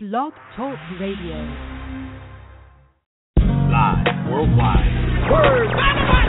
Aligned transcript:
Blog 0.00 0.32
Talk 0.54 0.78
Radio. 1.00 1.34
Live 3.42 4.30
worldwide. 4.30 4.86
Word. 5.26 5.66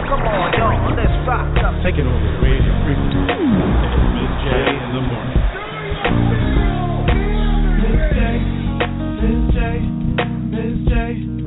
Come 0.10 0.26
on, 0.26 0.50
y'all. 0.58 0.98
Let's 0.98 1.14
rock 1.30 1.54
up. 1.62 1.78
Taking 1.86 2.08
over 2.10 2.42
radio 2.42 2.74
frequency. 2.82 3.30
Miz 4.18 4.34
J 4.42 4.50
in 4.74 4.90
the 4.90 5.06
morning. 5.06 5.38
Miz 7.86 8.02
J, 8.10 8.42
Miz 9.22 9.38
J, 9.54 9.62
Miz 10.50 10.74
J 10.90 11.39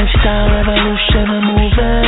lifestyle 0.00 0.48
revolution, 0.48 1.28
a 1.28 1.40
moving. 1.44 1.99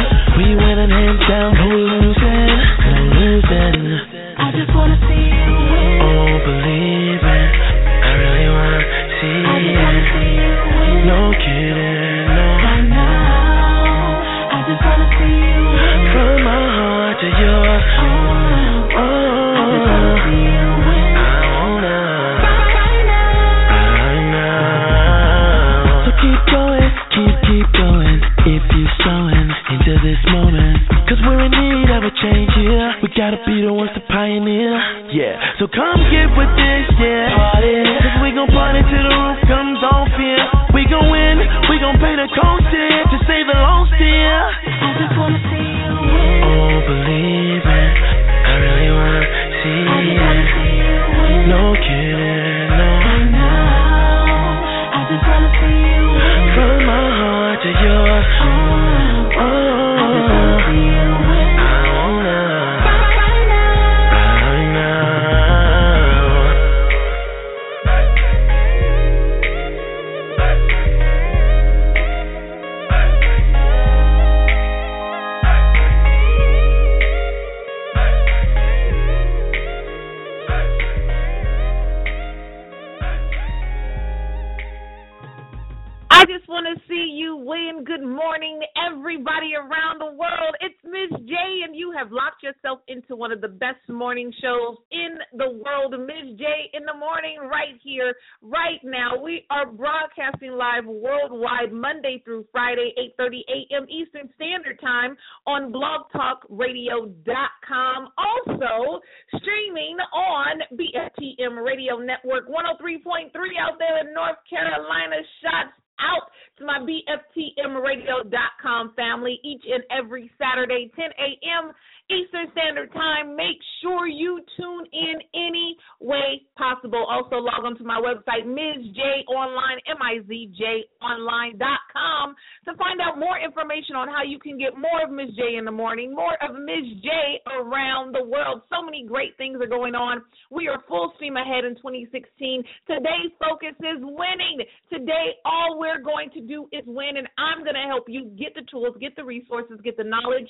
World. 96.23 96.33
Miz 96.33 96.39
J 96.39 96.71
in 96.75 96.85
the 96.85 96.95
morning, 96.95 97.39
right 97.41 97.81
here, 97.83 98.15
right 98.41 98.79
now. 98.85 99.21
We 99.23 99.45
are 99.51 99.67
broadcasting 99.67 100.53
live 100.53 100.87
worldwide, 100.87 101.73
Monday 101.73 102.23
through 102.25 102.47
Friday, 102.53 102.95
8:30 103.21 103.41
a.m. 103.49 103.87
Eastern 103.89 104.31
Standard 104.35 104.81
Time 104.81 105.17
on 105.47 105.73
BlogTalkRadio.com. 105.73 108.09
Also 108.19 109.01
streaming 109.37 109.97
on 110.13 110.61
BFTM 110.75 111.65
Radio 111.65 111.97
Network 111.99 112.49
103.3 112.49 113.31
out 113.61 113.79
there 113.79 113.99
in 114.07 114.13
North 114.15 114.39
Carolina. 114.49 115.17
Shots 115.43 115.73
out 116.01 116.31
to 116.59 116.65
my 116.65 116.79
BFTMradio.com 116.81 118.95
family 118.97 119.39
each 119.45 119.63
and 119.73 119.85
every 119.91 120.31
Saturday, 120.39 120.91
10 120.97 121.05
a.m. 121.05 121.73
Eastern 122.11 122.51
Standard 122.53 122.93
Time. 122.93 123.37
Make 123.37 123.59
sure 123.81 124.07
you 124.07 124.41
tune 124.57 124.87
in 124.93 125.17
any 125.35 125.77
way 126.01 126.43
possible. 126.57 127.05
Also, 127.09 127.37
log 127.37 127.65
on 127.65 127.77
to 127.79 127.85
my 127.85 128.01
website, 128.01 128.47
Miz 128.47 128.85
J 128.95 129.25
Online, 129.29 129.79
M-I-Z-J 129.87 130.85
Online.com 131.01 132.35
to 132.65 132.75
find 132.77 133.01
out 133.01 133.19
more 133.19 133.39
information 133.39 133.97
on 133.97 134.09
how 134.09 134.23
you 134.23 134.39
can 134.39 134.59
get 134.59 134.77
more 134.77 135.03
of 135.03 135.11
Miz 135.11 135.31
J 135.37 135.57
in 135.57 135.65
the 135.65 135.75
morning, 135.75 136.15
more 136.15 136.37
of 136.43 136.55
Miz 136.55 136.87
J 137.03 137.09
around 137.51 138.15
the 138.15 138.25
world. 138.25 138.63
So 138.71 138.83
many 138.85 139.05
great 139.07 139.37
things 139.37 139.59
are 139.61 139.71
going 139.71 139.95
on. 139.95 140.23
We 140.51 140.69
are 140.69 140.83
full 140.89 141.13
steam 141.17 141.37
ahead 141.37 141.65
in 141.65 141.75
2016. 141.77 142.63
Today's 142.87 143.33
focus 143.39 143.75
is 143.81 144.01
winning. 144.01 144.63
Today, 144.91 145.39
all 145.45 145.79
we're 145.79 146.03
going 146.03 146.31
to 146.35 146.41
do 146.41 146.69
is 146.73 146.83
win, 146.87 147.17
and 147.17 147.29
I'm 147.39 147.65
going 147.65 147.77
to 147.77 147.89
help 147.89 148.05
you 148.09 148.31
get 148.39 148.55
the 148.55 148.63
tools, 148.71 148.97
get 149.01 149.17
the 149.17 149.25
resources, 149.25 149.81
get 149.83 149.97
the 149.97 150.05
knowledge, 150.05 150.49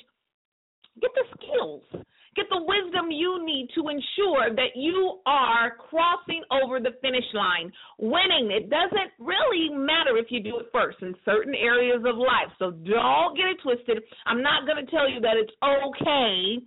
get 1.01 1.11
the 1.15 1.25
skills, 1.37 1.83
get 2.35 2.45
the 2.49 2.61
wisdom 2.61 3.11
you 3.11 3.43
need 3.45 3.69
to 3.75 3.89
ensure 3.89 4.53
that 4.55 4.75
you 4.75 5.19
are 5.25 5.75
crossing 5.77 6.43
over 6.51 6.79
the 6.79 6.91
finish 7.01 7.25
line, 7.33 7.71
winning. 7.99 8.51
It 8.51 8.69
doesn't 8.69 9.11
really 9.19 9.69
matter 9.69 10.17
if 10.17 10.27
you 10.29 10.41
do 10.41 10.59
it 10.59 10.67
first 10.71 10.97
in 11.01 11.15
certain 11.25 11.55
areas 11.55 12.03
of 12.05 12.17
life. 12.17 12.51
So 12.59 12.71
don't 12.71 13.37
get 13.37 13.47
it 13.47 13.57
twisted. 13.61 14.03
I'm 14.25 14.41
not 14.41 14.65
going 14.65 14.83
to 14.83 14.91
tell 14.91 15.09
you 15.09 15.19
that 15.21 15.37
it's 15.37 15.53
okay 15.61 16.63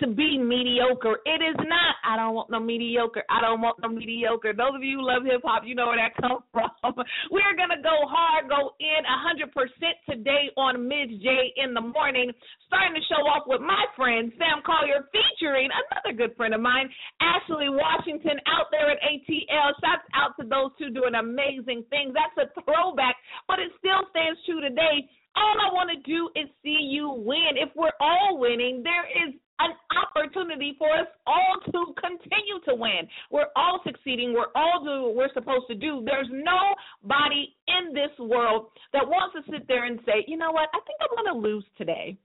to 0.00 0.06
be 0.10 0.38
mediocre. 0.38 1.22
It 1.22 1.38
is 1.38 1.54
not. 1.62 1.94
I 2.02 2.16
don't 2.16 2.34
want 2.34 2.50
no 2.50 2.58
mediocre. 2.58 3.22
I 3.30 3.40
don't 3.40 3.60
want 3.62 3.78
no 3.78 3.88
mediocre. 3.88 4.52
Those 4.52 4.74
of 4.74 4.82
you 4.82 4.98
who 4.98 5.06
love 5.06 5.22
hip 5.22 5.42
hop, 5.44 5.62
you 5.64 5.74
know 5.74 5.86
where 5.86 6.02
that 6.02 6.16
comes 6.20 6.42
from. 6.50 6.94
We're 7.30 7.54
gonna 7.54 7.78
go 7.78 8.02
hard, 8.10 8.50
go 8.50 8.74
in 8.82 9.02
hundred 9.06 9.54
percent 9.54 9.94
today 10.08 10.50
on 10.56 10.88
Miz 10.88 11.14
J 11.22 11.54
in 11.56 11.74
the 11.74 11.80
morning. 11.80 12.32
Starting 12.66 12.98
to 12.98 13.04
show 13.06 13.22
off 13.22 13.46
with 13.46 13.62
my 13.62 13.86
friend 13.94 14.32
Sam 14.34 14.66
Collier, 14.66 15.06
featuring 15.14 15.70
another 15.70 16.10
good 16.16 16.34
friend 16.36 16.54
of 16.54 16.60
mine, 16.60 16.90
Ashley 17.22 17.70
Washington, 17.70 18.42
out 18.50 18.74
there 18.74 18.90
at 18.90 18.98
ATL. 18.98 19.78
Shouts 19.78 20.08
out 20.18 20.34
to 20.40 20.44
those 20.46 20.74
two 20.74 20.90
doing 20.90 21.14
amazing 21.14 21.86
things. 21.88 22.10
That's 22.18 22.34
a 22.42 22.50
throwback, 22.66 23.14
but 23.46 23.62
it 23.62 23.70
still 23.78 24.02
stands 24.10 24.42
true 24.42 24.60
today. 24.60 25.06
All 25.36 25.58
I 25.58 25.74
want 25.74 25.90
to 25.90 25.98
do 26.06 26.30
is 26.38 26.46
see 26.62 26.78
you 26.94 27.10
win. 27.10 27.58
If 27.58 27.70
we're 27.74 27.94
all 27.98 28.38
winning, 28.38 28.82
there 28.82 29.06
is 29.06 29.34
an 29.60 29.70
opportunity 30.02 30.74
for 30.78 30.90
us 30.90 31.06
all 31.26 31.56
to 31.66 31.94
continue 32.00 32.58
to 32.66 32.74
win. 32.74 33.06
We're 33.30 33.52
all 33.56 33.80
succeeding. 33.86 34.34
We're 34.34 34.52
all 34.54 34.84
doing 34.84 35.02
what 35.02 35.14
we're 35.14 35.32
supposed 35.32 35.66
to 35.68 35.74
do. 35.74 36.02
There's 36.04 36.28
nobody 36.30 37.54
in 37.68 37.94
this 37.94 38.10
world 38.18 38.66
that 38.92 39.06
wants 39.06 39.36
to 39.36 39.52
sit 39.52 39.68
there 39.68 39.84
and 39.84 40.00
say, 40.04 40.24
you 40.26 40.36
know 40.36 40.52
what, 40.52 40.68
I 40.74 40.78
think 40.86 40.98
I'm 41.00 41.24
going 41.24 41.42
to 41.42 41.48
lose 41.48 41.64
today. 41.78 42.16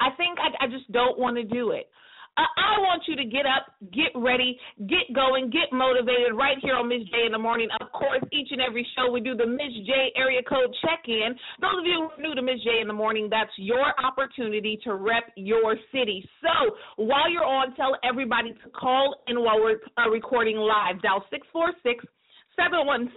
I 0.00 0.10
think 0.16 0.38
I, 0.38 0.64
I 0.64 0.68
just 0.68 0.90
don't 0.92 1.18
want 1.18 1.36
to 1.36 1.44
do 1.44 1.72
it. 1.72 1.90
I 2.36 2.78
want 2.78 3.02
you 3.06 3.16
to 3.16 3.24
get 3.24 3.44
up, 3.46 3.74
get 3.92 4.14
ready, 4.14 4.58
get 4.88 5.12
going, 5.14 5.50
get 5.50 5.72
motivated 5.72 6.32
right 6.34 6.56
here 6.62 6.74
on 6.74 6.88
Miz 6.88 7.02
J 7.10 7.26
in 7.26 7.32
the 7.32 7.38
morning. 7.38 7.68
Of 7.80 7.92
course, 7.92 8.22
each 8.32 8.48
and 8.50 8.60
every 8.60 8.86
show 8.96 9.10
we 9.10 9.20
do 9.20 9.34
the 9.34 9.46
Miz 9.46 9.72
J 9.86 10.12
area 10.16 10.40
code 10.42 10.74
check 10.80 11.04
in. 11.06 11.34
Those 11.60 11.80
of 11.80 11.84
you 11.84 12.08
who 12.08 12.22
are 12.22 12.22
new 12.22 12.34
to 12.34 12.42
Miz 12.42 12.62
J 12.62 12.80
in 12.80 12.88
the 12.88 12.94
morning, 12.94 13.28
that's 13.30 13.50
your 13.56 13.92
opportunity 14.02 14.78
to 14.84 14.94
rep 14.94 15.32
your 15.36 15.76
city. 15.92 16.24
So 16.40 16.76
while 16.96 17.30
you're 17.30 17.44
on, 17.44 17.74
tell 17.74 17.96
everybody 18.04 18.52
to 18.52 18.70
call 18.70 19.22
in 19.28 19.42
while 19.42 19.60
we're 19.60 19.80
uh, 19.98 20.08
recording 20.08 20.56
live. 20.56 21.02
Dial 21.02 21.24
646 21.30 22.04
716 22.56 23.10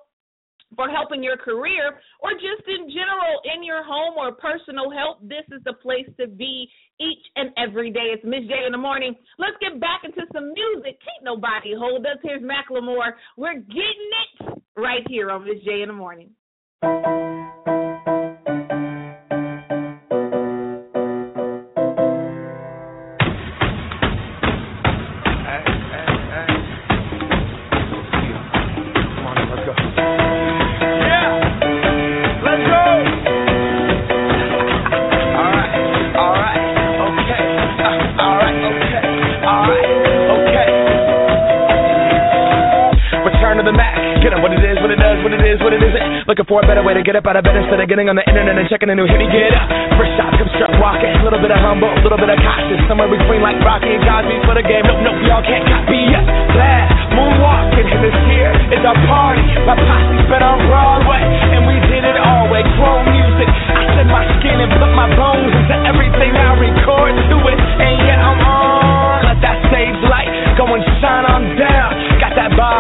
for 0.76 0.90
helping 0.90 1.24
your 1.24 1.38
career 1.38 2.00
or 2.20 2.32
just 2.34 2.68
in 2.68 2.90
general 2.90 3.42
in 3.56 3.64
your 3.64 3.84
home 3.84 4.16
or 4.18 4.32
personal 4.34 4.90
help, 4.92 5.22
this 5.22 5.46
is 5.52 5.62
the 5.66 5.74
place 5.74 6.08
to 6.20 6.28
be 6.28 6.68
each 7.00 7.26
and 7.36 7.52
every 7.58 7.92
day. 7.92 8.14
It's 8.14 8.24
Miz 8.24 8.48
J 8.48 8.66
in 8.66 8.72
the 8.72 8.78
morning. 8.78 9.16
Let's 9.38 9.58
get 9.60 9.80
back 9.80 10.02
into 10.04 10.22
some 10.34 10.54
music. 10.54 11.00
Can't 11.02 11.24
nobody 11.24 11.74
hold 11.78 12.06
us. 12.06 12.18
Here's 12.24 12.42
Macklemore. 12.42 13.14
We're 13.38 13.60
getting 13.60 14.12
it 14.48 14.62
right 14.78 15.06
here 15.08 15.32
on 15.32 15.46
Miz 15.46 15.64
J 15.66 15.82
in 15.82 15.88
the 15.88 15.94
morning. 15.94 16.30
Way 46.92 47.00
to 47.00 47.08
get 47.08 47.16
up 47.16 47.24
out 47.24 47.40
of 47.40 47.48
bed 47.48 47.56
instead 47.56 47.80
of 47.80 47.88
getting 47.88 48.12
on 48.12 48.20
the 48.20 48.26
internet 48.28 48.60
and 48.60 48.68
checking 48.68 48.92
a 48.92 48.96
new 48.96 49.08
hit. 49.08 49.16
Me 49.16 49.28
get 49.32 49.56
up, 49.56 49.64
first 49.96 50.12
shot, 50.20 50.36
come 50.36 50.52
strut 50.60 50.76
walking. 50.76 51.08
A 51.08 51.24
little 51.24 51.40
bit 51.40 51.48
of 51.48 51.60
humble, 51.64 51.88
a 51.88 52.04
little 52.04 52.20
bit 52.20 52.28
of 52.28 52.36
cautious. 52.44 52.84
Somewhere 52.92 53.08
between 53.08 53.40
like 53.40 53.56
Rocky 53.64 53.96
and 53.96 54.04
Cosby 54.04 54.36
for 54.44 54.60
the 54.60 54.66
game. 54.68 54.84
Nope, 54.84 55.00
nope, 55.00 55.20
y'all 55.24 55.46
can't 55.48 55.64
copy 55.64 56.12
us. 56.12 56.28
Glad 56.52 56.92
moonwalking, 57.16 57.88
and 57.88 58.02
this 58.04 58.18
here 58.28 58.52
is 58.76 58.84
our 58.84 59.00
party. 59.08 59.40
My 59.64 59.80
posse's 59.80 60.28
been 60.28 60.44
on 60.44 60.60
Broadway, 60.68 61.24
and 61.56 61.64
we 61.64 61.80
did 61.88 62.04
it 62.04 62.18
all 62.20 62.52
way. 62.52 62.60
Chrome 62.76 63.08
music, 63.08 63.48
I 63.48 63.88
shed 63.96 64.08
my 64.12 64.28
skin 64.40 64.60
and 64.60 64.72
put 64.76 64.92
my 64.92 65.08
bones 65.16 65.48
into 65.48 65.76
everything 65.88 66.36
I 66.36 66.60
record 66.60 67.16
to 67.16 67.38
it. 67.56 67.56
And 67.56 67.96
yeah, 68.04 68.20
I'm 68.20 68.42
on. 68.44 69.32
Let 69.32 69.40
that 69.48 69.58
stage 69.72 69.96
light 70.12 70.28
go 70.60 70.68
and 70.68 70.84
shine 71.00 71.24
on 71.24 71.56
down. 71.56 71.91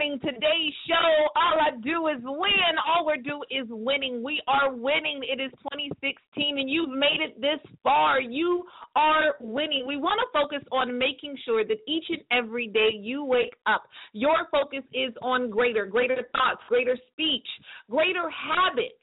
winning. 0.00 0.18
Today's 0.20 0.74
show, 0.86 1.28
all 1.36 1.58
I 1.60 1.76
do 1.82 2.06
is 2.08 2.22
win. 2.22 2.74
All 2.86 3.06
we 3.06 3.20
do 3.22 3.42
is 3.50 3.66
winning. 3.68 4.22
We 4.22 4.40
are 4.46 4.72
winning. 4.72 5.20
It 5.22 5.40
is 5.40 5.50
2016 5.62 6.58
and 6.58 6.70
you've 6.70 6.90
made 6.90 7.20
it 7.20 7.40
this 7.40 7.60
far. 7.82 8.20
You 8.20 8.64
are 8.96 9.34
winning. 9.40 9.84
We 9.86 9.96
want 9.96 10.20
to 10.20 10.38
focus 10.38 10.66
on 10.72 10.98
making 10.98 11.36
sure 11.44 11.64
that 11.64 11.78
each 11.88 12.04
and 12.08 12.20
every 12.30 12.68
day 12.68 12.90
you 12.94 13.24
wake 13.24 13.54
up, 13.66 13.82
your 14.12 14.46
focus 14.50 14.84
is 14.92 15.12
on 15.22 15.50
greater, 15.50 15.86
greater 15.86 16.22
thoughts, 16.32 16.62
greater 16.68 16.96
speech, 17.12 17.46
greater 17.90 18.30
habits, 18.30 19.02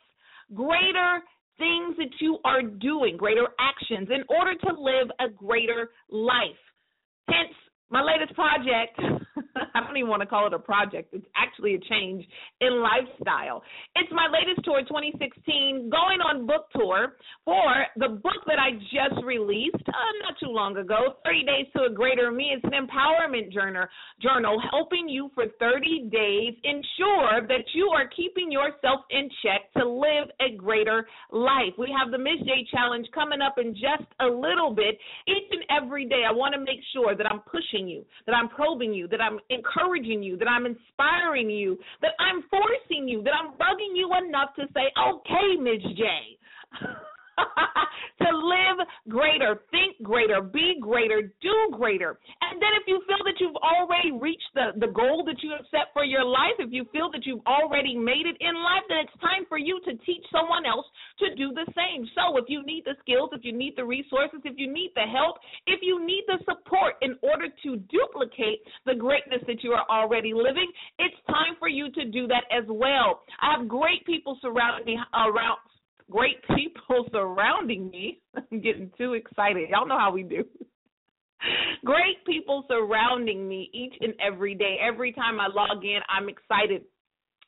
greater 0.53 1.22
things 1.58 1.98
that 1.98 2.13
you 2.20 2.38
are 2.46 2.62
doing, 2.62 3.17
greater 3.17 3.48
actions 3.60 4.10
in 4.13 4.24
order 4.29 4.56
to 4.56 4.79
live 4.79 5.10
a 5.20 5.29
greater 5.29 5.89
life. 6.10 6.62
Hence, 7.27 7.53
my 7.89 8.03
latest 8.03 8.34
project, 8.36 9.00
I 9.76 9.82
don't 9.82 9.98
even 9.98 10.10
want 10.10 10.22
to 10.22 10.28
call 10.28 10.48
it 10.48 10.54
a 10.54 10.60
project. 10.60 11.14
It's 11.14 11.26
actually 11.36 11.76
a 11.76 11.80
change 11.80 12.26
in 12.62 12.82
lifestyle. 12.82 13.64
It's 13.96 14.12
my 14.12 14.28
latest 14.28 14.64
tour 14.66 14.82
2016, 14.82 15.90
going 15.90 16.22
on 16.22 16.46
book 16.46 16.68
tour 16.76 17.16
for 17.46 17.86
the 17.98 18.20
book 18.22 18.42
that 18.48 18.60
I 18.60 18.72
just 18.92 19.24
released 19.26 19.76
uh, 19.88 20.12
not 20.24 20.36
too 20.40 20.52
long 20.52 20.78
ago, 20.78 21.18
30 21.26 21.44
Days 21.44 21.66
to 21.76 21.84
a 21.84 21.90
Greater 21.90 22.32
Me. 22.32 22.52
It's 22.54 22.64
an 22.64 22.72
empowerment 22.76 23.52
journal, 23.52 23.86
journal 24.22 24.62
helping 24.72 25.08
you 25.08 25.32
for 25.34 25.46
30 25.60 26.10
days 26.12 26.54
ensure 26.64 27.48
that 27.48 27.66
you 27.74 27.90
are 27.90 28.08
keeping 28.16 28.52
yourself 28.52 29.02
in 29.12 29.30
check 29.44 29.72
to 29.78 29.88
live 29.88 30.30
a 30.42 30.56
greater 30.56 31.08
life. 31.32 31.74
We 31.78 31.94
have 31.98 32.12
the 32.12 32.18
Miz 32.18 32.40
J 32.46 32.68
Challenge 32.72 33.08
coming 33.14 33.42
up 33.42 33.56
in 33.58 33.74
just 33.74 34.08
a 34.20 34.26
little 34.26 34.74
bit. 34.74 34.98
Each 35.28 35.50
and 35.52 35.64
every 35.70 36.06
day, 36.06 36.24
I 36.28 36.32
want 36.32 36.54
to 36.54 36.60
make 36.60 36.80
sure 36.94 37.16
that 37.16 37.26
I'm 37.26 37.40
pushing 37.42 37.88
you, 37.88 38.06
that 38.26 38.34
I'm 38.34 38.50
probing 38.50 38.94
you, 38.94 39.08
that 39.08 39.22
I'm 39.22 39.40
encouraging 39.58 40.24
you, 40.24 40.38
that 40.38 40.48
I'm 40.48 40.66
inspiring 40.66 41.50
you, 41.50 41.78
that 42.02 42.12
I'm 42.20 42.44
forcing 42.50 43.08
you, 43.08 43.24
that 43.24 43.34
I'm 43.34 43.54
bugging 43.54 43.96
you 43.96 44.10
enough 44.28 44.56
to 44.56 44.66
say, 44.74 44.92
okay, 45.10 45.56
Miz 45.60 45.82
J. 45.98 46.04
to 48.22 48.29
live 48.34 48.88
greater, 49.10 49.62
think 49.72 50.01
greater, 50.01 50.41
be 50.41 50.77
greater, 50.82 51.34
do 51.41 51.56
greater. 51.72 52.17
And 52.41 52.62
then 52.62 52.74
if 52.82 52.88
you 52.88 53.01
feel 53.08 53.22
that 53.25 53.38
you've 53.39 53.58
already 53.62 54.12
reached 54.12 54.50
the, 54.53 54.74
the 54.77 54.91
goal 54.91 55.24
that 55.25 55.41
you 55.44 55.51
have 55.51 55.65
set 55.70 55.94
for 55.94 56.03
your 56.03 56.25
life, 56.25 56.58
if 56.60 56.72
you 56.72 56.86
feel 56.91 57.12
that 57.12 57.25
you've 57.25 57.46
already 57.46 57.96
made 57.96 58.25
it 58.25 58.38
in 58.41 58.56
life, 58.56 58.86
then 58.89 59.06
it's 59.06 59.22
time 59.22 59.46
for 59.48 59.58
you 59.58 59.79
to 59.86 59.94
teach 60.06 60.25
someone 60.32 60.65
else 60.65 60.86
to 61.20 61.36
do 61.36 61.53
the 61.53 61.65
same. 61.77 62.08
So 62.15 62.38
if 62.38 62.46
you 62.48 62.65
need 62.65 62.84
the 62.86 62.98
skills, 63.01 63.29
if 63.34 63.46
you 63.46 63.53
need 63.53 63.74
the 63.75 63.86
resources, 63.86 64.41
if 64.44 64.58
you 64.58 64.72
need 64.72 64.91
the 64.96 65.06
help, 65.06 65.38
if 65.65 65.79
you 65.82 66.03
need 66.06 66.25
the 66.27 66.41
support 66.46 66.96
in 67.01 67.17
order 67.22 67.48
to 67.63 67.70
duplicate 67.89 68.65
the 68.86 68.96
greatness 68.96 69.41
that 69.48 69.63
you 69.63 69.72
are 69.72 69.86
already 69.89 70.34
living, 70.34 70.70
it's 71.00 71.15
time 71.27 71.56
for 71.60 71.67
you 71.67 71.91
to 71.91 72.06
do 72.06 72.27
that 72.27 72.46
as 72.51 72.65
well. 72.67 73.22
I 73.41 73.58
have 73.58 73.67
great 73.67 74.06
people 74.06 74.38
surrounding 74.41 74.86
me 74.86 75.00
around 75.13 75.58
great 76.10 76.38
people 76.56 77.06
surrounding 77.12 77.90
me. 77.90 78.22
I'm 78.52 78.62
getting 78.62 78.92
too 78.98 79.14
excited. 79.14 79.70
Y'all 79.70 79.88
know 79.88 80.00
how 80.00 80.12
we 80.12 80.24
do. 80.24 80.44
Great 81.86 82.26
people 82.26 82.66
surrounding 82.68 83.48
me 83.48 83.70
each 83.72 83.94
and 84.02 84.14
every 84.20 84.56
day. 84.56 84.78
Every 84.82 85.14
time 85.14 85.40
I 85.40 85.48
log 85.48 85.86
in, 85.86 86.00
I'm 86.10 86.30
excited 86.30 86.82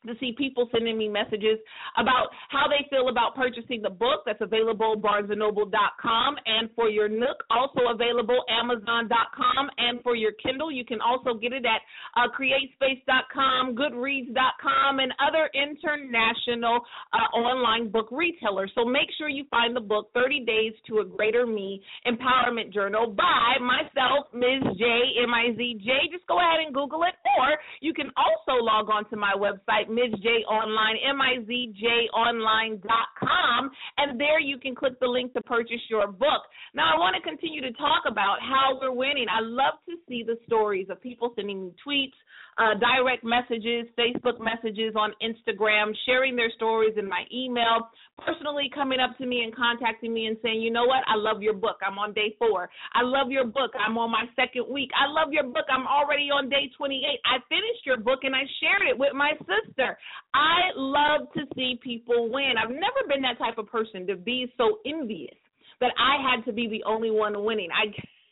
to 0.07 0.13
see 0.19 0.33
people 0.37 0.69
sending 0.71 0.97
me 0.97 1.07
messages 1.07 1.59
about 1.97 2.27
how 2.49 2.67
they 2.67 2.87
feel 2.89 3.09
about 3.09 3.35
purchasing 3.35 3.81
the 3.81 3.89
book 3.89 4.21
that's 4.25 4.41
available 4.41 4.95
barnesandnoble.com 4.95 6.35
and 6.45 6.69
for 6.75 6.89
your 6.89 7.09
nook 7.09 7.43
also 7.49 7.91
available 7.91 8.43
amazon.com 8.49 9.69
and 9.77 10.01
for 10.03 10.15
your 10.15 10.31
kindle. 10.43 10.71
You 10.71 10.85
can 10.85 11.01
also 11.01 11.33
get 11.33 11.53
it 11.53 11.65
at 11.65 11.81
uh, 12.15 12.27
createspace.com 12.31 13.75
goodreads.com 13.75 14.99
and 14.99 15.13
other 15.19 15.49
international 15.53 16.81
uh, 17.13 17.35
online 17.35 17.89
book 17.89 18.07
retailers. 18.11 18.71
So 18.75 18.85
make 18.85 19.09
sure 19.17 19.29
you 19.29 19.45
find 19.51 19.75
the 19.75 19.81
book 19.81 20.09
30 20.13 20.45
days 20.45 20.73
to 20.87 20.99
a 20.99 21.05
greater 21.05 21.45
me 21.45 21.81
empowerment 22.07 22.73
journal 22.73 23.07
by 23.07 23.57
myself 23.61 24.27
miz 24.33 24.63
j 24.77 24.85
m 25.23 25.33
i 25.33 25.53
z 25.57 25.79
j. 25.83 25.91
Just 26.11 26.25
go 26.27 26.39
ahead 26.39 26.59
and 26.65 26.73
google 26.73 27.03
it 27.03 27.15
or 27.37 27.57
you 27.81 27.93
can 27.93 28.11
also 28.15 28.61
log 28.63 28.89
on 28.89 29.09
to 29.09 29.17
my 29.17 29.33
website 29.35 29.88
Miz 29.89 30.13
J 30.21 30.45
Online, 30.45 30.95
M-I-Z-J 31.09 31.85
Online.com, 32.13 33.71
and 33.97 34.19
there 34.19 34.39
you 34.39 34.57
can 34.57 34.75
click 34.75 34.99
the 34.99 35.07
link 35.07 35.33
to 35.33 35.41
purchase 35.41 35.81
your 35.89 36.07
book. 36.07 36.43
Now, 36.73 36.93
I 36.95 36.99
want 36.99 37.15
to 37.15 37.21
continue 37.27 37.61
to 37.61 37.71
talk 37.73 38.03
about 38.07 38.37
how 38.41 38.79
we're 38.79 38.93
winning. 38.93 39.25
I 39.29 39.41
love 39.41 39.73
to 39.89 39.95
see 40.07 40.23
the 40.23 40.37
stories 40.45 40.87
of 40.89 41.01
people 41.01 41.33
sending 41.35 41.65
me 41.65 41.71
tweets, 41.85 42.13
uh, 42.59 42.75
direct 42.75 43.23
messages, 43.23 43.87
Facebook 43.97 44.39
messages 44.39 44.93
on 44.95 45.13
Instagram, 45.23 45.93
sharing 46.05 46.35
their 46.35 46.51
stories 46.55 46.93
in 46.97 47.07
my 47.07 47.23
email, 47.33 47.87
personally 48.25 48.69
coming 48.75 48.99
up 48.99 49.17
to 49.17 49.25
me 49.25 49.43
and 49.43 49.55
contacting 49.55 50.13
me 50.13 50.25
and 50.25 50.35
saying, 50.43 50.61
you 50.61 50.69
know 50.69 50.83
what, 50.83 51.03
I 51.07 51.15
love 51.15 51.41
your 51.41 51.53
book. 51.53 51.77
I'm 51.85 51.97
on 51.97 52.13
day 52.13 52.35
four. 52.37 52.69
I 52.93 53.01
love 53.01 53.31
your 53.31 53.45
book. 53.45 53.71
I'm 53.79 53.97
on 53.97 54.11
my 54.11 54.25
second 54.35 54.65
week. 54.69 54.89
I 54.91 55.09
love 55.09 55.31
your 55.31 55.45
book. 55.45 55.65
I'm 55.71 55.87
already 55.87 56.29
on 56.29 56.49
day 56.49 56.69
28. 56.77 56.99
I 57.25 57.39
finished 57.47 57.85
your 57.85 57.97
book 57.97 58.19
and 58.23 58.35
I 58.35 58.43
shared 58.59 58.89
it 58.89 58.97
with 58.97 59.13
my 59.13 59.31
sister. 59.39 59.97
I 60.33 60.75
love 60.75 61.31
to 61.35 61.47
see 61.55 61.79
people 61.81 62.29
win. 62.29 62.53
I've 62.61 62.69
never 62.69 63.07
been 63.07 63.21
that 63.21 63.39
type 63.39 63.57
of 63.57 63.67
person 63.67 64.05
to 64.07 64.17
be 64.17 64.51
so 64.57 64.79
envious 64.85 65.35
that 65.79 65.91
I 65.97 66.19
had 66.19 66.43
to 66.45 66.51
be 66.51 66.67
the 66.67 66.83
only 66.83 67.09
one 67.09 67.45
winning. 67.45 67.69
I 67.71 67.87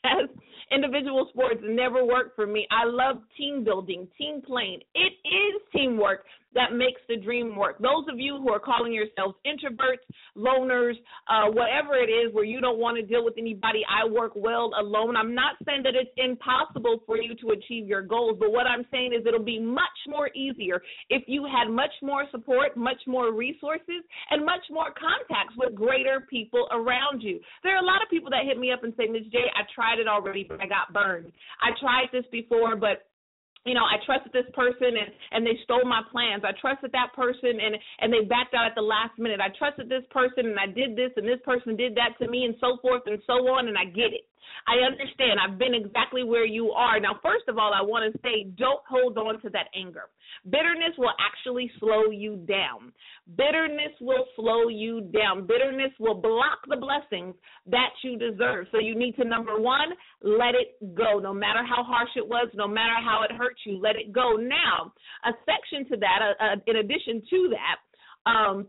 guess 0.07 0.29
individual 0.71 1.27
sports 1.29 1.61
never 1.63 2.05
worked 2.05 2.35
for 2.35 2.47
me. 2.47 2.67
I 2.71 2.85
love 2.85 3.17
team 3.37 3.63
building, 3.63 4.07
team 4.17 4.41
playing. 4.45 4.79
It 4.95 5.13
is 5.25 5.61
teamwork 5.73 6.25
that 6.57 6.73
makes 6.73 6.99
the 7.07 7.17
dream 7.17 7.55
work. 7.55 7.77
Those 7.77 8.09
of 8.11 8.19
you 8.19 8.37
who 8.41 8.49
are 8.51 8.59
calling 8.59 8.91
yourselves 8.91 9.35
introverts, 9.45 10.01
loners, 10.35 10.97
uh, 11.29 11.53
whatever 11.53 11.93
it 11.95 12.09
is 12.09 12.33
where 12.33 12.43
you 12.43 12.59
don't 12.59 12.79
want 12.79 12.97
to 12.97 13.03
deal 13.05 13.23
with 13.23 13.35
anybody, 13.37 13.85
I 13.85 14.09
work 14.09 14.33
well 14.35 14.71
alone. 14.79 15.15
I'm 15.15 15.35
not 15.35 15.53
saying 15.65 15.83
that 15.83 15.93
it's 15.93 16.09
impossible 16.17 17.03
for 17.05 17.17
you 17.17 17.35
to 17.41 17.51
achieve 17.51 17.87
your 17.87 18.01
goals, 18.01 18.37
but 18.39 18.51
what 18.51 18.65
I'm 18.65 18.85
saying 18.89 19.13
is 19.13 19.25
it'll 19.27 19.43
be 19.43 19.59
much 19.59 19.97
more 20.07 20.29
easier 20.33 20.81
if 21.09 21.23
you 21.27 21.45
had 21.45 21.69
much 21.69 21.93
more 22.01 22.25
support, 22.31 22.75
much 22.75 23.01
more 23.05 23.33
resources, 23.33 24.01
and 24.31 24.43
much 24.43 24.65
more 24.71 24.89
contacts 24.97 25.53
with 25.57 25.75
greater 25.75 26.25
people 26.27 26.67
around 26.71 27.21
you. 27.21 27.39
There 27.63 27.75
are 27.75 27.83
a 27.83 27.85
lot 27.85 28.01
of 28.01 28.09
people 28.09 28.31
that 28.31 28.45
hit 28.45 28.57
me 28.57 28.71
up 28.71 28.83
and 28.83 28.93
say, 28.97 29.05
Miz 29.05 29.29
J, 29.31 29.45
I 29.53 29.61
tried 29.75 29.99
it 29.99 30.07
already, 30.07 30.43
but 30.43 30.59
I 30.59 30.65
got 30.65 30.91
burned. 30.91 31.31
I 31.61 31.69
tried 31.79 32.07
this 32.11 32.25
before, 32.31 32.75
but 32.75 33.06
you 33.67 33.75
know, 33.75 33.83
I 33.83 33.99
trusted 34.05 34.31
this 34.31 34.47
person 34.55 34.95
and 34.95 35.11
and 35.31 35.45
they 35.45 35.59
stole 35.63 35.83
my 35.83 36.01
plans. 36.11 36.43
I 36.47 36.55
trusted 36.59 36.91
that 36.93 37.11
person 37.13 37.59
and 37.59 37.75
and 37.99 38.11
they 38.11 38.23
backed 38.23 38.55
out 38.55 38.65
at 38.65 38.75
the 38.75 38.81
last 38.81 39.19
minute. 39.19 39.39
I 39.43 39.51
trusted 39.57 39.89
this 39.89 40.03
person 40.09 40.47
and 40.47 40.57
I 40.57 40.67
did 40.67 40.95
this 40.95 41.11
and 41.17 41.27
this 41.27 41.43
person 41.43 41.75
did 41.75 41.95
that 41.95 42.15
to 42.23 42.31
me 42.31 42.45
and 42.45 42.55
so 42.59 42.77
forth 42.81 43.03
and 43.05 43.19
so 43.27 43.33
on 43.51 43.67
and 43.67 43.77
I 43.77 43.85
get 43.85 44.15
it. 44.15 44.23
I 44.67 44.85
understand. 44.85 45.39
I've 45.39 45.57
been 45.57 45.73
exactly 45.73 46.23
where 46.23 46.45
you 46.45 46.71
are. 46.71 46.99
Now, 46.99 47.19
first 47.23 47.47
of 47.47 47.57
all, 47.57 47.73
I 47.73 47.81
want 47.81 48.11
to 48.11 48.19
say 48.19 48.47
don't 48.57 48.81
hold 48.87 49.17
on 49.17 49.41
to 49.41 49.49
that 49.51 49.67
anger. 49.75 50.09
Bitterness 50.49 50.93
will 50.97 51.13
actually 51.19 51.71
slow 51.79 52.11
you 52.11 52.37
down. 52.47 52.91
Bitterness 53.35 53.93
will 54.01 54.25
slow 54.35 54.67
you 54.67 55.01
down. 55.13 55.47
Bitterness 55.47 55.91
will 55.99 56.15
block 56.15 56.59
the 56.67 56.77
blessings 56.77 57.35
that 57.67 57.91
you 58.03 58.17
deserve. 58.17 58.67
So 58.71 58.79
you 58.79 58.97
need 58.97 59.15
to, 59.17 59.25
number 59.25 59.59
one, 59.59 59.89
let 60.21 60.55
it 60.55 60.77
go. 60.95 61.19
No 61.19 61.33
matter 61.33 61.63
how 61.63 61.83
harsh 61.83 62.11
it 62.15 62.27
was, 62.27 62.49
no 62.53 62.67
matter 62.67 62.95
how 63.03 63.23
it 63.23 63.35
hurt 63.35 63.55
you, 63.65 63.79
let 63.79 63.95
it 63.95 64.11
go. 64.11 64.35
Now, 64.35 64.93
a 65.25 65.31
section 65.45 65.89
to 65.91 65.97
that, 65.97 66.19
uh, 66.21 66.43
uh, 66.43 66.55
in 66.67 66.77
addition 66.77 67.21
to 67.29 67.49
that, 67.55 68.29
um, 68.29 68.67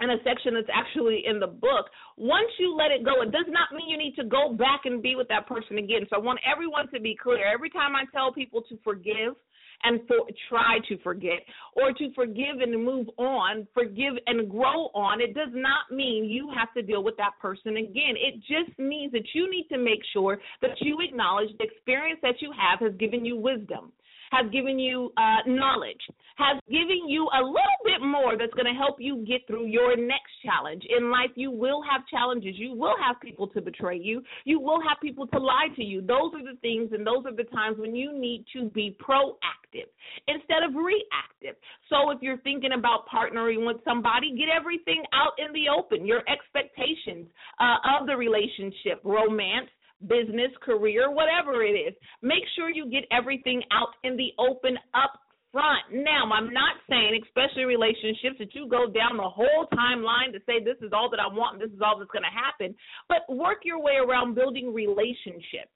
and 0.00 0.10
a 0.10 0.16
section 0.24 0.54
that's 0.54 0.70
actually 0.72 1.24
in 1.26 1.38
the 1.38 1.46
book. 1.46 1.86
Once 2.16 2.50
you 2.58 2.74
let 2.74 2.90
it 2.90 3.04
go, 3.04 3.22
it 3.22 3.30
does 3.30 3.46
not 3.48 3.72
mean 3.72 3.88
you 3.88 3.98
need 3.98 4.16
to 4.16 4.24
go 4.24 4.52
back 4.52 4.82
and 4.84 5.02
be 5.02 5.14
with 5.14 5.28
that 5.28 5.46
person 5.46 5.78
again. 5.78 6.06
So 6.10 6.16
I 6.16 6.18
want 6.18 6.40
everyone 6.44 6.90
to 6.92 7.00
be 7.00 7.16
clear. 7.16 7.46
Every 7.46 7.70
time 7.70 7.94
I 7.94 8.04
tell 8.12 8.32
people 8.32 8.62
to 8.68 8.78
forgive, 8.82 9.36
and 9.82 10.00
for, 10.06 10.16
try 10.48 10.78
to 10.88 10.98
forget 10.98 11.40
or 11.74 11.92
to 11.92 12.12
forgive 12.14 12.60
and 12.60 12.84
move 12.84 13.08
on, 13.18 13.66
forgive 13.74 14.14
and 14.26 14.50
grow 14.50 14.90
on, 14.94 15.20
it 15.20 15.34
does 15.34 15.48
not 15.52 15.90
mean 15.90 16.24
you 16.24 16.50
have 16.54 16.72
to 16.74 16.82
deal 16.82 17.02
with 17.02 17.16
that 17.16 17.32
person 17.40 17.76
again. 17.76 18.14
It 18.16 18.34
just 18.40 18.78
means 18.78 19.12
that 19.12 19.24
you 19.34 19.50
need 19.50 19.68
to 19.70 19.78
make 19.78 20.00
sure 20.12 20.38
that 20.62 20.80
you 20.80 20.98
acknowledge 21.00 21.48
the 21.58 21.64
experience 21.64 22.20
that 22.22 22.40
you 22.40 22.52
have 22.52 22.80
has 22.80 22.98
given 22.98 23.24
you 23.24 23.36
wisdom 23.36 23.92
has 24.30 24.50
given 24.50 24.78
you 24.78 25.12
uh, 25.16 25.46
knowledge, 25.46 26.00
has 26.36 26.60
given 26.68 27.08
you 27.08 27.28
a 27.34 27.42
little 27.42 27.80
bit 27.84 28.00
more 28.00 28.36
that's 28.38 28.54
going 28.54 28.66
to 28.66 28.78
help 28.78 28.96
you 28.98 29.24
get 29.26 29.46
through 29.46 29.66
your 29.66 29.96
next 29.96 30.32
challenge. 30.44 30.82
In 30.96 31.10
life, 31.10 31.30
you 31.34 31.50
will 31.50 31.82
have 31.82 32.06
challenges. 32.06 32.54
You 32.56 32.74
will 32.74 32.94
have 33.04 33.20
people 33.20 33.48
to 33.48 33.60
betray 33.60 33.98
you. 33.98 34.22
You 34.44 34.60
will 34.60 34.80
have 34.80 34.98
people 35.02 35.26
to 35.28 35.38
lie 35.38 35.68
to 35.76 35.84
you. 35.84 36.00
Those 36.00 36.32
are 36.34 36.42
the 36.42 36.58
things 36.62 36.90
and 36.92 37.06
those 37.06 37.24
are 37.26 37.34
the 37.34 37.48
times 37.50 37.76
when 37.78 37.94
you 37.94 38.18
need 38.18 38.44
to 38.54 38.70
be 38.70 38.96
proactive 39.00 39.90
instead 40.28 40.62
of 40.62 40.74
reactive. 40.74 41.60
So 41.88 42.10
if 42.10 42.18
you're 42.22 42.38
thinking 42.38 42.72
about 42.72 43.06
partnering 43.08 43.66
with 43.66 43.78
somebody, 43.84 44.34
get 44.36 44.48
everything 44.48 45.02
out 45.12 45.32
in 45.38 45.52
the 45.52 45.68
open, 45.68 46.06
your 46.06 46.22
expectations 46.28 47.26
uh, 47.58 48.00
of 48.00 48.06
the 48.06 48.16
relationship, 48.16 49.00
romance, 49.04 49.68
business, 50.06 50.50
career, 50.62 51.10
whatever 51.10 51.62
it 51.62 51.76
is. 51.76 51.94
Make 52.22 52.44
sure 52.56 52.70
you 52.70 52.90
get 52.90 53.04
everything 53.10 53.62
out 53.72 53.94
in 54.04 54.16
the 54.16 54.32
open 54.38 54.76
up 54.94 55.18
front. 55.52 55.82
Now, 55.92 56.30
I'm 56.32 56.52
not 56.52 56.76
saying, 56.88 57.20
especially 57.26 57.64
relationships, 57.64 58.38
that 58.38 58.54
you 58.54 58.68
go 58.68 58.86
down 58.86 59.16
the 59.16 59.28
whole 59.28 59.66
timeline 59.74 60.32
to 60.32 60.40
say 60.46 60.62
this 60.62 60.78
is 60.80 60.92
all 60.92 61.10
that 61.10 61.20
I 61.20 61.26
want 61.26 61.58
this 61.58 61.70
is 61.70 61.80
all 61.84 61.98
that's 61.98 62.10
going 62.10 62.24
to 62.24 62.32
happen, 62.32 62.74
but 63.08 63.26
work 63.28 63.58
your 63.64 63.82
way 63.82 63.96
around 63.98 64.34
building 64.34 64.72
relationships 64.72 65.74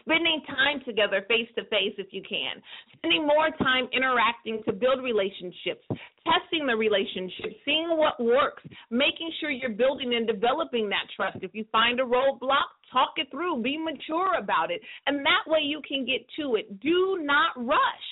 spending 0.00 0.42
time 0.46 0.80
together 0.84 1.24
face 1.28 1.48
to 1.56 1.64
face 1.64 1.94
if 1.98 2.08
you 2.10 2.22
can, 2.28 2.62
spending 2.96 3.26
more 3.26 3.50
time 3.58 3.88
interacting 3.92 4.62
to 4.64 4.72
build 4.72 5.02
relationships, 5.02 5.84
testing 6.24 6.66
the 6.66 6.76
relationship, 6.76 7.52
seeing 7.64 7.96
what 7.96 8.18
works, 8.22 8.62
making 8.90 9.30
sure 9.40 9.50
you're 9.50 9.70
building 9.70 10.14
and 10.14 10.26
developing 10.26 10.88
that 10.88 11.06
trust. 11.16 11.38
If 11.42 11.54
you 11.54 11.64
find 11.70 12.00
a 12.00 12.04
roadblock, 12.04 12.72
talk 12.92 13.14
it 13.16 13.28
through, 13.30 13.62
be 13.62 13.78
mature 13.78 14.34
about 14.38 14.70
it, 14.70 14.80
and 15.06 15.24
that 15.24 15.44
way 15.46 15.60
you 15.60 15.80
can 15.86 16.04
get 16.04 16.26
to 16.40 16.56
it. 16.56 16.80
Do 16.80 17.18
not 17.22 17.52
rush. 17.56 18.08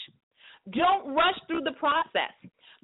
Don't 0.73 1.15
rush 1.15 1.39
through 1.47 1.63
the 1.63 1.77
process. 1.79 2.35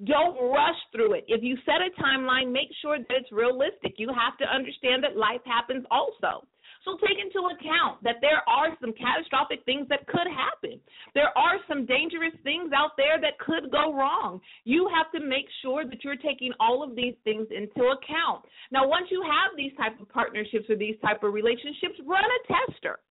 Don't 0.05 0.37
rush 0.53 0.77
through 0.91 1.13
it. 1.13 1.25
If 1.27 1.41
you 1.41 1.57
set 1.65 1.81
a 1.81 1.89
timeline, 2.01 2.51
make 2.51 2.69
sure 2.81 2.97
that 2.99 3.07
it's 3.09 3.31
realistic. 3.31 3.95
You 3.97 4.09
have 4.09 4.37
to 4.37 4.45
understand 4.45 5.03
that 5.03 5.17
life 5.17 5.41
happens 5.45 5.85
also. 5.89 6.45
So 6.87 6.95
take 7.03 7.19
into 7.19 7.43
account 7.51 7.99
that 8.07 8.23
there 8.23 8.47
are 8.47 8.71
some 8.79 8.95
catastrophic 8.95 9.59
things 9.67 9.91
that 9.91 10.07
could 10.07 10.23
happen. 10.23 10.79
There 11.13 11.37
are 11.37 11.59
some 11.67 11.85
dangerous 11.85 12.31
things 12.47 12.71
out 12.71 12.95
there 12.95 13.19
that 13.19 13.35
could 13.43 13.69
go 13.75 13.91
wrong. 13.91 14.39
You 14.63 14.87
have 14.95 15.11
to 15.11 15.19
make 15.19 15.51
sure 15.61 15.83
that 15.83 15.99
you're 16.07 16.15
taking 16.15 16.53
all 16.61 16.81
of 16.81 16.95
these 16.95 17.15
things 17.25 17.51
into 17.51 17.91
account. 17.91 18.47
Now, 18.71 18.87
once 18.87 19.11
you 19.11 19.19
have 19.19 19.51
these 19.59 19.75
type 19.75 19.99
of 19.99 20.07
partnerships 20.07 20.69
or 20.69 20.77
these 20.77 20.95
type 21.03 21.23
of 21.23 21.33
relationships, 21.33 21.99
run 22.07 22.23
a 22.23 22.39
tester. 22.47 23.03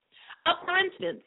Uh, 0.49 0.57
for 0.65 0.73
instance, 0.81 1.21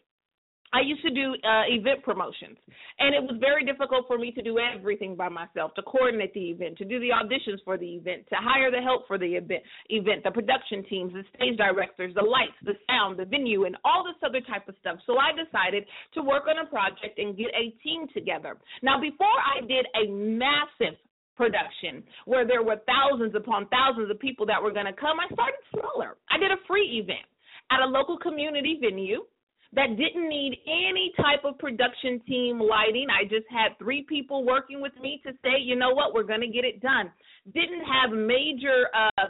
I 0.72 0.80
used 0.82 1.02
to 1.02 1.10
do 1.10 1.34
uh, 1.42 1.66
event 1.66 2.02
promotions, 2.04 2.56
and 2.98 3.14
it 3.14 3.22
was 3.22 3.36
very 3.40 3.64
difficult 3.64 4.06
for 4.06 4.18
me 4.18 4.30
to 4.32 4.42
do 4.42 4.58
everything 4.58 5.16
by 5.16 5.28
myself, 5.28 5.74
to 5.74 5.82
coordinate 5.82 6.32
the 6.32 6.50
event, 6.50 6.78
to 6.78 6.84
do 6.84 7.00
the 7.00 7.10
auditions 7.10 7.58
for 7.64 7.76
the 7.76 7.96
event, 7.96 8.26
to 8.30 8.36
hire 8.38 8.70
the 8.70 8.80
help 8.80 9.08
for 9.08 9.18
the 9.18 9.34
event, 9.34 9.62
event, 9.88 10.22
the 10.22 10.30
production 10.30 10.84
teams, 10.84 11.12
the 11.12 11.24
stage 11.34 11.56
directors, 11.58 12.14
the 12.14 12.22
lights, 12.22 12.54
the 12.62 12.74
sound, 12.86 13.18
the 13.18 13.24
venue, 13.24 13.64
and 13.64 13.76
all 13.84 14.04
this 14.04 14.14
other 14.22 14.40
type 14.46 14.68
of 14.68 14.76
stuff. 14.80 14.98
So 15.06 15.18
I 15.18 15.34
decided 15.34 15.84
to 16.14 16.22
work 16.22 16.44
on 16.46 16.64
a 16.64 16.70
project 16.70 17.18
and 17.18 17.36
get 17.36 17.50
a 17.50 17.74
team 17.82 18.06
together. 18.14 18.56
Now, 18.82 19.00
before 19.00 19.26
I 19.26 19.66
did 19.66 19.86
a 19.98 20.06
massive 20.10 20.94
production 21.36 22.04
where 22.26 22.46
there 22.46 22.62
were 22.62 22.76
thousands 22.86 23.34
upon 23.34 23.66
thousands 23.68 24.10
of 24.10 24.20
people 24.20 24.46
that 24.46 24.62
were 24.62 24.70
going 24.70 24.86
to 24.86 24.92
come, 24.92 25.18
I 25.18 25.26
started 25.34 25.58
smaller. 25.74 26.16
I 26.30 26.38
did 26.38 26.52
a 26.52 26.62
free 26.68 27.02
event 27.02 27.26
at 27.72 27.80
a 27.80 27.86
local 27.86 28.18
community 28.18 28.78
venue 28.80 29.24
that 29.72 29.96
didn't 29.96 30.28
need 30.28 30.58
any 30.66 31.12
type 31.16 31.44
of 31.44 31.58
production 31.58 32.20
team 32.26 32.58
lighting. 32.58 33.06
I 33.10 33.24
just 33.24 33.46
had 33.50 33.78
three 33.78 34.04
people 34.08 34.44
working 34.44 34.80
with 34.80 34.92
me 35.00 35.20
to 35.24 35.32
say, 35.44 35.60
you 35.60 35.76
know 35.76 35.90
what, 35.90 36.12
we're 36.12 36.24
going 36.24 36.40
to 36.40 36.48
get 36.48 36.64
it 36.64 36.80
done. 36.80 37.10
Didn't 37.54 37.84
have 37.84 38.10
major 38.10 38.88
uh, 38.94 39.26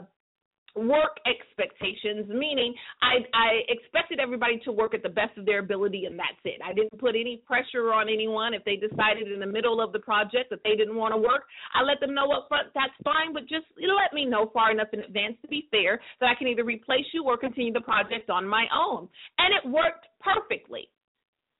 work 0.74 1.18
expectations, 1.26 2.28
meaning 2.28 2.74
I, 3.02 3.24
I 3.34 3.48
expected 3.68 4.20
everybody 4.20 4.60
to 4.64 4.72
work 4.72 4.94
at 4.94 5.02
the 5.02 5.08
best 5.08 5.36
of 5.38 5.46
their 5.46 5.58
ability, 5.60 6.04
and 6.06 6.18
that's 6.18 6.40
it. 6.44 6.60
I 6.64 6.72
didn't 6.72 6.98
put 6.98 7.14
any 7.14 7.42
pressure 7.46 7.92
on 7.92 8.08
anyone. 8.08 8.54
If 8.54 8.64
they 8.64 8.76
decided 8.76 9.30
in 9.32 9.40
the 9.40 9.46
middle 9.46 9.80
of 9.80 9.92
the 9.92 9.98
project 9.98 10.50
that 10.50 10.60
they 10.64 10.76
didn't 10.76 10.96
want 10.96 11.14
to 11.14 11.18
work, 11.18 11.44
I 11.74 11.82
let 11.82 12.00
them 12.00 12.14
know 12.14 12.30
up 12.32 12.46
front 12.48 12.68
that's 12.74 12.94
fine, 13.04 13.32
but 13.32 13.42
just 13.42 13.66
let 13.78 14.12
me 14.12 14.24
know 14.24 14.50
far 14.52 14.70
enough 14.70 14.88
in 14.92 15.00
advance 15.00 15.36
to 15.42 15.48
be 15.48 15.68
fair 15.70 16.00
that 16.20 16.28
I 16.28 16.34
can 16.34 16.48
either 16.48 16.64
replace 16.64 17.06
you 17.12 17.24
or 17.24 17.36
continue 17.36 17.72
the 17.72 17.80
project 17.80 18.30
on 18.30 18.46
my 18.46 18.66
own. 18.74 19.08
And 19.38 19.54
it 19.54 19.68
worked 19.68 20.06
perfectly 20.20 20.88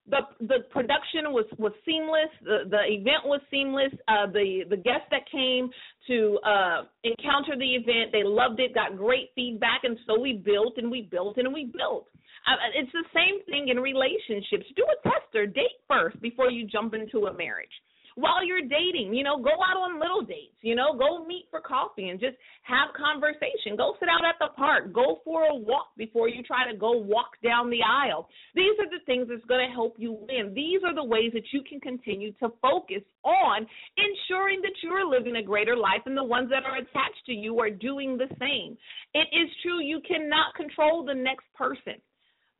the 0.08 0.20
the 0.40 0.58
production 0.70 1.32
was 1.32 1.46
was 1.58 1.72
seamless. 1.84 2.30
The 2.42 2.68
the 2.68 2.82
event 2.88 3.24
was 3.24 3.40
seamless. 3.50 3.92
Uh, 4.08 4.26
the 4.26 4.64
the 4.68 4.76
guests 4.76 5.06
that 5.10 5.22
came 5.30 5.70
to 6.08 6.38
uh, 6.44 6.82
encounter 7.04 7.56
the 7.56 7.74
event, 7.74 8.10
they 8.12 8.24
loved 8.24 8.60
it, 8.60 8.74
got 8.74 8.96
great 8.96 9.30
feedback, 9.34 9.80
and 9.84 9.98
so 10.06 10.18
we 10.18 10.34
built 10.34 10.74
and 10.78 10.90
we 10.90 11.02
built 11.02 11.36
and 11.36 11.52
we 11.52 11.70
built. 11.76 12.08
Uh, 12.48 12.56
it's 12.74 12.92
the 12.92 13.04
same 13.14 13.44
thing 13.44 13.68
in 13.68 13.78
relationships. 13.78 14.64
Do 14.74 14.84
a 14.84 15.08
tester, 15.08 15.46
date 15.46 15.84
first 15.86 16.20
before 16.22 16.50
you 16.50 16.66
jump 16.66 16.94
into 16.94 17.26
a 17.26 17.36
marriage 17.36 17.72
while 18.20 18.44
you're 18.44 18.62
dating. 18.62 19.14
You 19.14 19.24
know, 19.24 19.40
go 19.40 19.50
out 19.50 19.76
on 19.76 19.98
little 19.98 20.22
dates. 20.22 20.60
You 20.60 20.74
know, 20.76 20.92
go 20.96 21.24
meet 21.24 21.46
for 21.50 21.60
coffee 21.60 22.08
and 22.08 22.20
just 22.20 22.36
have 22.62 22.92
conversation. 22.94 23.76
Go 23.76 23.96
sit 23.98 24.08
out 24.08 24.24
at 24.24 24.36
the 24.38 24.52
park. 24.56 24.92
Go 24.92 25.20
for 25.24 25.44
a 25.44 25.54
walk 25.54 25.96
before 25.96 26.28
you 26.28 26.42
try 26.42 26.70
to 26.70 26.76
go 26.76 26.92
walk 26.92 27.40
down 27.42 27.70
the 27.70 27.80
aisle. 27.82 28.28
These 28.54 28.76
are 28.78 28.90
the 28.90 29.04
things 29.06 29.28
that's 29.28 29.44
going 29.46 29.66
to 29.66 29.72
help 29.72 29.96
you 29.98 30.12
win. 30.28 30.52
These 30.54 30.80
are 30.84 30.94
the 30.94 31.04
ways 31.04 31.32
that 31.32 31.48
you 31.52 31.62
can 31.62 31.80
continue 31.80 32.32
to 32.44 32.52
focus 32.60 33.02
on 33.24 33.66
ensuring 33.96 34.60
that 34.62 34.76
you're 34.82 35.08
living 35.08 35.36
a 35.36 35.42
greater 35.42 35.76
life 35.76 36.04
and 36.06 36.16
the 36.16 36.24
ones 36.24 36.50
that 36.50 36.64
are 36.64 36.76
attached 36.76 37.24
to 37.26 37.32
you 37.32 37.58
are 37.58 37.70
doing 37.70 38.16
the 38.16 38.28
same. 38.38 38.76
It 39.14 39.28
is 39.32 39.48
true 39.62 39.80
you 39.80 40.00
cannot 40.06 40.54
control 40.54 41.04
the 41.04 41.14
next 41.14 41.46
person 41.56 42.00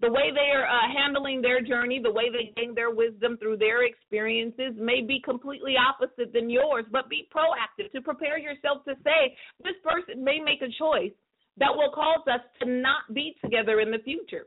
the 0.01 0.11
way 0.11 0.31
they 0.33 0.57
are 0.57 0.67
uh, 0.67 0.89
handling 0.95 1.43
their 1.43 1.61
journey, 1.61 2.01
the 2.03 2.11
way 2.11 2.31
they 2.31 2.53
gain 2.57 2.75
their 2.75 2.91
wisdom 2.91 3.37
through 3.37 3.59
their 3.59 3.85
experiences 3.85 4.73
may 4.77 5.03
be 5.03 5.21
completely 5.23 5.75
opposite 5.77 6.33
than 6.33 6.49
yours, 6.49 6.85
but 6.91 7.11
be 7.11 7.29
proactive 7.35 7.91
to 7.93 8.01
prepare 8.01 8.39
yourself 8.39 8.85
to 8.85 8.95
say, 9.05 9.37
this 9.63 9.77
person 9.85 10.25
may 10.25 10.41
make 10.41 10.63
a 10.63 10.73
choice 10.79 11.13
that 11.59 11.75
will 11.75 11.93
cause 11.93 12.27
us 12.33 12.41
to 12.63 12.69
not 12.69 13.13
be 13.13 13.37
together 13.45 13.81
in 13.81 13.91
the 13.91 13.99
future. 13.99 14.47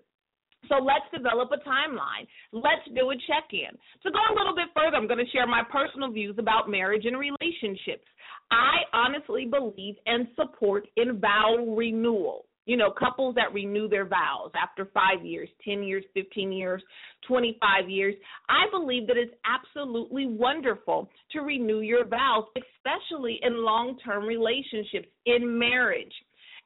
So 0.70 0.76
let's 0.76 1.06
develop 1.14 1.52
a 1.52 1.58
timeline. 1.68 2.26
Let's 2.52 2.88
do 2.96 3.12
a 3.12 3.16
check 3.28 3.52
in. 3.52 3.76
To 4.04 4.12
go 4.12 4.20
a 4.32 4.38
little 4.38 4.56
bit 4.56 4.70
further, 4.74 4.96
I'm 4.96 5.08
going 5.08 5.24
to 5.24 5.32
share 5.32 5.46
my 5.46 5.62
personal 5.70 6.10
views 6.10 6.36
about 6.40 6.70
marriage 6.70 7.06
and 7.06 7.20
relationships. 7.20 8.08
I 8.50 8.88
honestly 8.94 9.46
believe 9.46 9.96
and 10.06 10.28
support 10.36 10.88
in 10.96 11.20
vow 11.20 11.58
renewal 11.76 12.46
you 12.66 12.78
know, 12.78 12.92
couples 12.92 13.36
that 13.36 13.54
renew 13.54 13.88
their 13.88 14.06
vows 14.06 14.52
after 14.62 14.90
five 14.94 15.26
years, 15.26 15.50
10 15.66 15.84
years, 15.84 16.04
15 16.14 16.52
years, 16.52 16.82
25 17.28 17.90
years. 17.90 18.16
I 18.50 18.70
believe 18.72 19.08
that 19.08 19.18
it's 19.18 19.34
absolutely 19.46 20.28
wonderful 20.28 21.10
to 21.32 21.40
renew 21.42 21.80
your 21.80 22.06
vows, 22.06 22.46
especially 22.56 23.40
in 23.42 23.64
long 23.64 23.98
term 24.04 24.26
relationships, 24.26 25.08
in 25.26 25.58
marriage. 25.58 26.14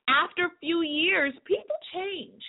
After 0.07 0.45
a 0.45 0.59
few 0.59 0.83
years, 0.83 1.33
people 1.45 1.75
change. 1.93 2.41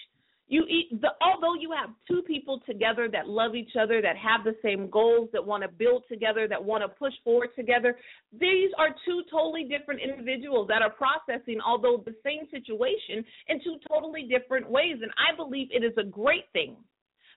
You 0.50 0.64
eat 0.66 1.00
the, 1.02 1.10
although 1.20 1.54
you 1.60 1.70
have 1.78 1.90
two 2.08 2.22
people 2.22 2.60
together 2.64 3.06
that 3.12 3.28
love 3.28 3.54
each 3.54 3.76
other, 3.78 4.00
that 4.00 4.16
have 4.16 4.44
the 4.44 4.56
same 4.62 4.88
goals, 4.88 5.28
that 5.34 5.44
want 5.44 5.62
to 5.62 5.68
build 5.68 6.04
together, 6.08 6.48
that 6.48 6.62
want 6.62 6.82
to 6.82 6.88
push 6.88 7.12
forward 7.22 7.50
together. 7.54 7.98
These 8.32 8.70
are 8.78 8.88
two 9.04 9.22
totally 9.30 9.64
different 9.64 10.00
individuals 10.00 10.66
that 10.68 10.80
are 10.80 10.90
processing, 10.90 11.58
although 11.64 12.02
the 12.04 12.14
same 12.24 12.48
situation, 12.50 13.22
in 13.48 13.62
two 13.62 13.76
totally 13.86 14.22
different 14.22 14.70
ways. 14.70 14.96
And 15.02 15.12
I 15.18 15.36
believe 15.36 15.68
it 15.70 15.84
is 15.84 15.96
a 15.98 16.04
great 16.04 16.44
thing 16.54 16.76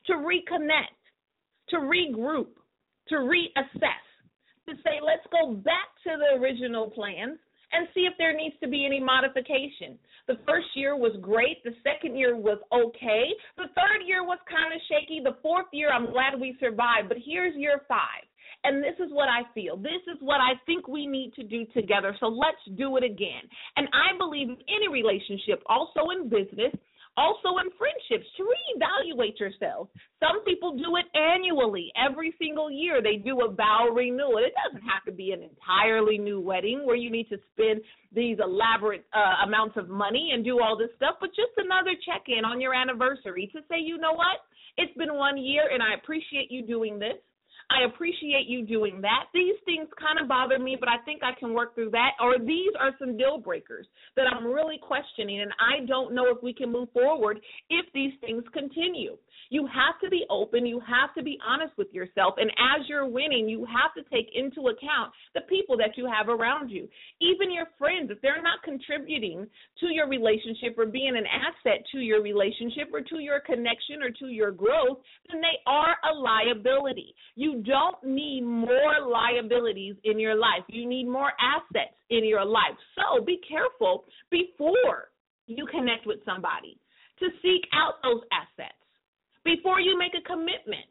to 0.07 0.13
reconnect, 0.13 0.95
to 1.69 1.77
regroup, 1.77 2.47
to 3.09 3.15
reassess, 3.15 4.07
to 4.69 4.75
say, 4.85 4.99
let's 5.05 5.27
go 5.31 5.53
back 5.53 5.91
to 6.05 6.11
the 6.17 6.39
original 6.39 6.89
plans 6.89 7.39
and 7.71 7.87
see 7.93 8.01
if 8.01 8.13
there 8.17 8.35
needs 8.35 8.55
to 8.61 8.67
be 8.67 8.85
any 8.85 8.99
modification. 8.99 9.97
The 10.27 10.39
first 10.47 10.67
year 10.75 10.95
was 10.95 11.13
great. 11.21 11.63
The 11.63 11.75
second 11.83 12.15
year 12.17 12.35
was 12.35 12.59
okay. 12.71 13.25
The 13.57 13.71
third 13.75 14.05
year 14.05 14.23
was 14.23 14.39
kind 14.49 14.73
of 14.73 14.79
shaky. 14.89 15.21
The 15.23 15.37
fourth 15.41 15.67
year, 15.73 15.91
I'm 15.91 16.11
glad 16.11 16.39
we 16.39 16.55
survived. 16.59 17.09
But 17.09 17.17
here's 17.23 17.55
year 17.55 17.81
five. 17.87 18.25
And 18.63 18.83
this 18.83 18.93
is 18.99 19.11
what 19.11 19.27
I 19.27 19.41
feel. 19.55 19.75
This 19.75 20.05
is 20.05 20.17
what 20.19 20.39
I 20.39 20.53
think 20.65 20.87
we 20.87 21.07
need 21.07 21.33
to 21.33 21.43
do 21.43 21.65
together. 21.73 22.15
So 22.19 22.27
let's 22.27 22.61
do 22.77 22.97
it 22.97 23.03
again. 23.03 23.41
And 23.75 23.87
I 23.89 24.15
believe 24.17 24.49
in 24.49 24.57
any 24.69 24.87
relationship, 24.87 25.63
also 25.65 26.11
in 26.15 26.29
business, 26.29 26.71
also 27.17 27.57
in 27.59 27.69
friendships, 27.77 28.29
to 28.37 28.43
reevaluate 28.43 29.39
yourself. 29.39 29.89
Some 30.19 30.43
people 30.45 30.77
do 30.77 30.95
it 30.95 31.05
annually. 31.17 31.91
Every 31.95 32.33
single 32.39 32.71
year 32.71 33.01
they 33.01 33.17
do 33.17 33.41
a 33.41 33.51
vow 33.53 33.89
renewal. 33.93 34.37
It 34.37 34.53
doesn't 34.63 34.87
have 34.87 35.03
to 35.05 35.11
be 35.11 35.31
an 35.31 35.43
entirely 35.43 36.17
new 36.17 36.39
wedding 36.39 36.85
where 36.85 36.95
you 36.95 37.11
need 37.11 37.29
to 37.29 37.37
spend 37.53 37.81
these 38.13 38.37
elaborate 38.43 39.05
uh, 39.13 39.45
amounts 39.45 39.77
of 39.77 39.89
money 39.89 40.31
and 40.33 40.43
do 40.43 40.61
all 40.61 40.77
this 40.77 40.89
stuff, 40.95 41.15
but 41.19 41.29
just 41.29 41.51
another 41.57 41.91
check 42.05 42.23
in 42.27 42.45
on 42.45 42.61
your 42.61 42.73
anniversary 42.73 43.49
to 43.53 43.61
say, 43.69 43.79
you 43.79 43.97
know 43.97 44.13
what? 44.13 44.37
It's 44.77 44.95
been 44.97 45.15
one 45.15 45.37
year 45.37 45.63
and 45.71 45.83
I 45.83 45.95
appreciate 45.95 46.49
you 46.49 46.65
doing 46.65 46.99
this. 46.99 47.17
I 47.71 47.85
appreciate 47.85 48.47
you 48.47 48.65
doing 48.65 48.99
that. 49.01 49.25
These 49.33 49.55
things 49.63 49.87
kind 49.99 50.19
of 50.19 50.27
bother 50.27 50.59
me, 50.59 50.75
but 50.79 50.89
I 50.89 50.97
think 51.05 51.21
I 51.23 51.37
can 51.39 51.53
work 51.53 51.73
through 51.73 51.91
that. 51.91 52.11
Or 52.19 52.37
these 52.37 52.73
are 52.79 52.91
some 52.99 53.17
deal 53.17 53.39
breakers 53.39 53.87
that 54.17 54.25
I'm 54.27 54.45
really 54.45 54.77
questioning, 54.81 55.41
and 55.41 55.51
I 55.59 55.85
don't 55.85 56.13
know 56.13 56.27
if 56.27 56.43
we 56.43 56.53
can 56.53 56.71
move 56.71 56.89
forward 56.91 57.39
if 57.69 57.85
these 57.93 58.13
things 58.19 58.43
continue. 58.53 59.17
You 59.49 59.67
have 59.67 59.99
to 60.01 60.09
be 60.09 60.23
open. 60.29 60.65
You 60.65 60.79
have 60.79 61.13
to 61.15 61.23
be 61.23 61.37
honest 61.45 61.77
with 61.77 61.91
yourself. 61.91 62.35
And 62.37 62.49
as 62.51 62.87
you're 62.87 63.07
winning, 63.07 63.49
you 63.49 63.65
have 63.65 63.93
to 63.95 64.09
take 64.09 64.31
into 64.33 64.71
account 64.71 65.11
the 65.35 65.41
people 65.49 65.75
that 65.77 65.97
you 65.97 66.07
have 66.07 66.29
around 66.29 66.69
you. 66.69 66.87
Even 67.19 67.51
your 67.51 67.67
friends, 67.77 68.09
if 68.11 68.21
they're 68.21 68.41
not 68.41 68.63
contributing 68.63 69.45
to 69.79 69.87
your 69.87 70.07
relationship 70.07 70.77
or 70.77 70.85
being 70.85 71.15
an 71.17 71.25
asset 71.27 71.83
to 71.91 71.99
your 71.99 72.21
relationship 72.21 72.87
or 72.93 73.01
to 73.01 73.19
your 73.19 73.41
connection 73.41 74.01
or 74.01 74.09
to 74.19 74.27
your 74.27 74.51
growth, 74.51 74.99
then 75.29 75.41
they 75.41 75.59
are 75.67 75.95
a 76.09 76.13
liability. 76.15 77.13
You 77.35 77.60
don't 77.63 78.03
need 78.03 78.41
more 78.41 79.07
liabilities 79.09 79.95
in 80.03 80.19
your 80.19 80.35
life. 80.35 80.63
You 80.67 80.87
need 80.87 81.07
more 81.07 81.31
assets 81.39 81.95
in 82.09 82.25
your 82.25 82.45
life. 82.45 82.77
So 82.95 83.23
be 83.23 83.39
careful 83.47 84.05
before 84.29 85.11
you 85.47 85.65
connect 85.67 86.05
with 86.05 86.19
somebody 86.25 86.77
to 87.19 87.27
seek 87.41 87.67
out 87.73 88.01
those 88.03 88.21
assets 88.31 88.77
before 89.43 89.79
you 89.79 89.97
make 89.97 90.13
a 90.13 90.23
commitment. 90.27 90.89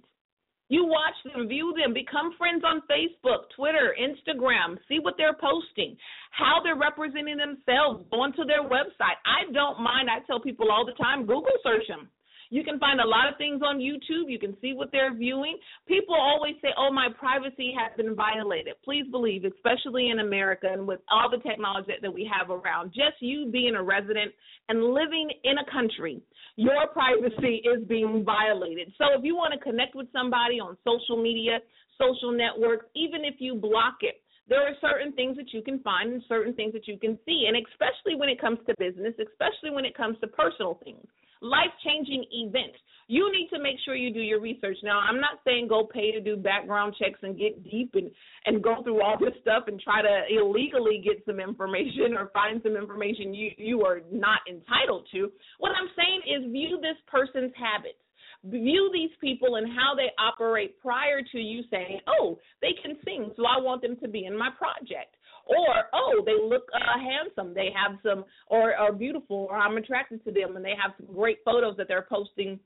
You 0.70 0.86
watch 0.86 1.18
them, 1.26 1.48
view 1.48 1.74
them, 1.74 1.92
become 1.92 2.34
friends 2.38 2.62
on 2.64 2.82
Facebook, 2.86 3.50
Twitter, 3.56 3.94
Instagram, 3.98 4.78
see 4.88 5.00
what 5.00 5.14
they're 5.18 5.34
posting, 5.34 5.96
how 6.30 6.60
they're 6.62 6.78
representing 6.78 7.38
themselves, 7.38 8.06
go 8.10 8.22
onto 8.22 8.44
their 8.44 8.62
website. 8.62 9.18
I 9.26 9.50
don't 9.52 9.82
mind, 9.82 10.08
I 10.08 10.24
tell 10.28 10.38
people 10.38 10.70
all 10.70 10.86
the 10.86 10.92
time, 10.92 11.26
Google 11.26 11.50
search 11.64 11.88
them. 11.88 12.08
You 12.50 12.64
can 12.64 12.80
find 12.80 13.00
a 13.00 13.06
lot 13.06 13.30
of 13.30 13.38
things 13.38 13.62
on 13.62 13.78
YouTube. 13.78 14.26
You 14.26 14.38
can 14.38 14.56
see 14.60 14.72
what 14.74 14.90
they're 14.90 15.14
viewing. 15.14 15.56
People 15.86 16.16
always 16.16 16.54
say, 16.60 16.68
oh, 16.76 16.92
my 16.92 17.08
privacy 17.16 17.72
has 17.78 17.96
been 17.96 18.16
violated. 18.16 18.74
Please 18.84 19.06
believe, 19.10 19.44
especially 19.44 20.10
in 20.10 20.18
America 20.18 20.66
and 20.70 20.86
with 20.86 20.98
all 21.10 21.30
the 21.30 21.38
technology 21.48 21.92
that 22.02 22.12
we 22.12 22.28
have 22.28 22.50
around, 22.50 22.88
just 22.88 23.20
you 23.20 23.48
being 23.50 23.76
a 23.76 23.82
resident 23.82 24.32
and 24.68 24.82
living 24.82 25.30
in 25.44 25.58
a 25.58 25.70
country, 25.70 26.20
your 26.56 26.88
privacy 26.88 27.62
is 27.62 27.86
being 27.86 28.24
violated. 28.24 28.92
So 28.98 29.04
if 29.16 29.24
you 29.24 29.36
want 29.36 29.54
to 29.54 29.60
connect 29.60 29.94
with 29.94 30.08
somebody 30.12 30.58
on 30.58 30.76
social 30.84 31.22
media, 31.22 31.58
social 31.98 32.32
networks, 32.32 32.86
even 32.96 33.24
if 33.24 33.34
you 33.38 33.54
block 33.54 33.98
it, 34.00 34.22
there 34.48 34.66
are 34.66 34.74
certain 34.80 35.12
things 35.12 35.36
that 35.36 35.52
you 35.52 35.62
can 35.62 35.78
find 35.80 36.12
and 36.12 36.22
certain 36.28 36.52
things 36.54 36.72
that 36.72 36.88
you 36.88 36.98
can 36.98 37.16
see. 37.24 37.46
And 37.46 37.56
especially 37.56 38.18
when 38.18 38.28
it 38.28 38.40
comes 38.40 38.58
to 38.66 38.74
business, 38.76 39.14
especially 39.22 39.70
when 39.70 39.84
it 39.84 39.96
comes 39.96 40.18
to 40.20 40.26
personal 40.26 40.80
things 40.82 41.06
life 41.40 41.72
changing 41.84 42.24
event. 42.30 42.72
You 43.08 43.30
need 43.32 43.48
to 43.52 43.60
make 43.60 43.76
sure 43.84 43.96
you 43.96 44.12
do 44.12 44.20
your 44.20 44.40
research. 44.40 44.76
Now, 44.84 45.00
I'm 45.00 45.20
not 45.20 45.40
saying 45.44 45.66
go 45.68 45.84
pay 45.84 46.12
to 46.12 46.20
do 46.20 46.36
background 46.36 46.94
checks 46.96 47.18
and 47.22 47.36
get 47.36 47.64
deep 47.68 47.90
and, 47.94 48.10
and 48.46 48.62
go 48.62 48.82
through 48.84 49.02
all 49.02 49.16
this 49.18 49.34
stuff 49.40 49.64
and 49.66 49.80
try 49.80 50.00
to 50.00 50.22
illegally 50.30 51.02
get 51.04 51.24
some 51.26 51.40
information 51.40 52.14
or 52.16 52.30
find 52.32 52.60
some 52.62 52.76
information 52.76 53.34
you, 53.34 53.50
you 53.58 53.84
are 53.84 54.00
not 54.12 54.40
entitled 54.48 55.08
to. 55.12 55.32
What 55.58 55.72
I'm 55.72 55.90
saying 55.96 56.20
is 56.24 56.52
view 56.52 56.78
this 56.80 56.98
person's 57.10 57.52
habits 57.56 57.98
view 58.44 58.90
these 58.92 59.10
people 59.20 59.56
and 59.56 59.66
how 59.68 59.94
they 59.94 60.08
operate 60.18 60.80
prior 60.80 61.20
to 61.32 61.38
you 61.38 61.62
saying, 61.70 62.00
oh, 62.08 62.38
they 62.62 62.72
can 62.82 62.96
sing, 63.04 63.30
so 63.36 63.44
I 63.44 63.60
want 63.60 63.82
them 63.82 63.96
to 64.02 64.08
be 64.08 64.24
in 64.24 64.36
my 64.36 64.48
project 64.56 65.16
or 65.46 65.74
oh 65.92 66.22
they 66.24 66.36
look 66.42 66.68
uh, 66.74 66.98
handsome 66.98 67.54
they 67.54 67.68
have 67.74 67.98
some 68.02 68.24
or 68.48 68.74
are 68.74 68.92
beautiful 68.92 69.46
or 69.50 69.56
i'm 69.56 69.76
attracted 69.76 70.22
to 70.24 70.30
them 70.30 70.56
and 70.56 70.64
they 70.64 70.74
have 70.80 70.92
some 70.96 71.14
great 71.14 71.38
photos 71.44 71.76
that 71.76 71.88
they're 71.88 72.06
posting 72.08 72.58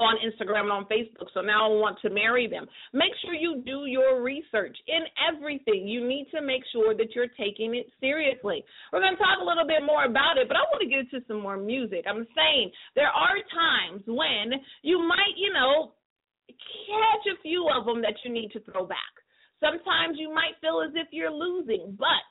on 0.00 0.16
Instagram 0.18 0.62
and 0.62 0.72
on 0.72 0.84
Facebook. 0.86 1.30
So 1.32 1.40
now 1.40 1.66
I 1.66 1.68
want 1.68 1.98
to 2.02 2.10
marry 2.10 2.48
them. 2.48 2.66
Make 2.92 3.12
sure 3.22 3.34
you 3.34 3.62
do 3.64 3.86
your 3.86 4.22
research 4.22 4.76
in 4.88 5.02
everything. 5.22 5.86
You 5.86 6.06
need 6.06 6.26
to 6.34 6.42
make 6.42 6.62
sure 6.72 6.94
that 6.94 7.14
you're 7.14 7.30
taking 7.38 7.74
it 7.76 7.86
seriously. 8.00 8.64
We're 8.92 9.00
going 9.00 9.14
to 9.14 9.22
talk 9.22 9.38
a 9.40 9.44
little 9.44 9.66
bit 9.66 9.86
more 9.86 10.04
about 10.04 10.36
it, 10.38 10.48
but 10.48 10.56
I 10.56 10.66
want 10.72 10.82
to 10.82 10.88
get 10.88 11.06
into 11.06 11.24
some 11.28 11.40
more 11.40 11.56
music. 11.56 12.04
I'm 12.08 12.26
saying 12.34 12.70
there 12.96 13.08
are 13.10 13.38
times 13.54 14.02
when 14.06 14.58
you 14.82 14.98
might, 14.98 15.34
you 15.36 15.52
know, 15.52 15.92
catch 16.48 17.24
a 17.32 17.40
few 17.42 17.68
of 17.70 17.86
them 17.86 18.02
that 18.02 18.14
you 18.24 18.32
need 18.32 18.50
to 18.52 18.60
throw 18.60 18.86
back. 18.86 19.23
Sometimes 19.64 20.18
you 20.18 20.28
might 20.32 20.60
feel 20.60 20.82
as 20.84 20.92
if 20.94 21.08
you're 21.10 21.32
losing, 21.32 21.96
but 21.98 22.28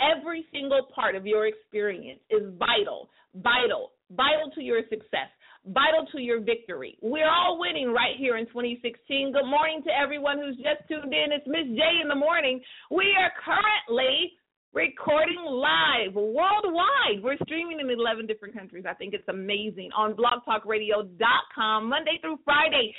every 0.00 0.44
single 0.52 0.88
part 0.94 1.14
of 1.14 1.26
your 1.26 1.46
experience 1.46 2.20
is 2.28 2.42
vital, 2.58 3.08
vital, 3.36 3.92
vital 4.10 4.50
to 4.54 4.62
your 4.62 4.82
success, 4.90 5.30
vital 5.66 6.06
to 6.12 6.20
your 6.20 6.40
victory. 6.40 6.98
We're 7.02 7.30
all 7.30 7.58
winning 7.60 7.92
right 7.92 8.16
here 8.18 8.36
in 8.36 8.46
2016. 8.46 9.32
Good 9.32 9.46
morning 9.46 9.82
to 9.86 9.90
everyone 9.94 10.38
who's 10.38 10.56
just 10.56 10.86
tuned 10.88 11.14
in. 11.14 11.30
It's 11.30 11.46
Miz 11.46 11.70
J 11.76 11.82
in 12.02 12.08
the 12.08 12.18
morning. 12.18 12.60
We 12.90 13.14
are 13.18 13.30
currently 13.38 14.32
recording 14.72 15.40
live 15.44 16.14
worldwide. 16.14 17.22
We're 17.22 17.38
streaming 17.44 17.80
in 17.80 17.90
11 17.90 18.26
different 18.26 18.54
countries. 18.54 18.84
I 18.88 18.94
think 18.94 19.14
it's 19.14 19.28
amazing 19.28 19.90
on 19.96 20.14
blogtalkradio.com 20.14 21.88
Monday 21.88 22.18
through 22.20 22.38
Friday, 22.44 22.94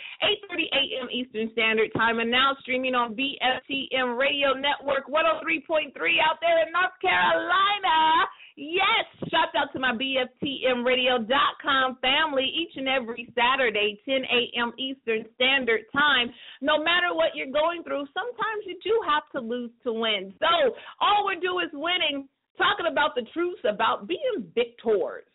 8:30 0.52 0.64
a.m. 0.74 1.08
Eastern 1.12 1.50
Standard 1.52 1.92
Time 1.96 2.20
and 2.20 2.32
now 2.32 2.56
streaming 2.62 2.96
on 2.96 3.16
BFTM 3.16 4.18
Radio 4.18 4.54
Network 4.54 5.08
103.3 5.08 5.94
out 6.20 6.38
there 6.42 6.66
in 6.66 6.72
North 6.74 6.98
Carolina. 7.02 8.26
Yes, 8.58 9.06
shout 9.30 9.54
out 9.56 9.72
to 9.74 9.80
my 9.80 9.94
BFTMradio.com 9.94 11.98
family 12.02 12.52
each 12.58 12.76
and 12.76 12.88
every 12.88 13.32
Saturday, 13.38 14.02
10 14.04 14.16
a.m. 14.26 14.74
Eastern 14.80 15.26
Standard 15.36 15.82
Time. 15.94 16.34
No 16.60 16.84
matter 16.84 17.14
what 17.14 17.36
you're 17.36 17.52
going 17.54 17.84
through, 17.84 18.08
sometimes 18.18 18.66
you 18.66 18.80
do 18.84 19.00
have 19.08 19.30
to 19.34 19.42
lose 19.48 19.70
to 19.84 19.94
win. 19.94 20.34
So 20.40 20.74
all 21.00 21.28
we 21.28 21.40
do 21.40 21.60
is 21.60 21.70
winning, 21.72 22.28
talking 22.58 22.88
about 22.92 23.14
the 23.14 23.28
truth 23.32 23.64
about 23.64 24.08
being 24.08 24.52
victors. 24.56 25.26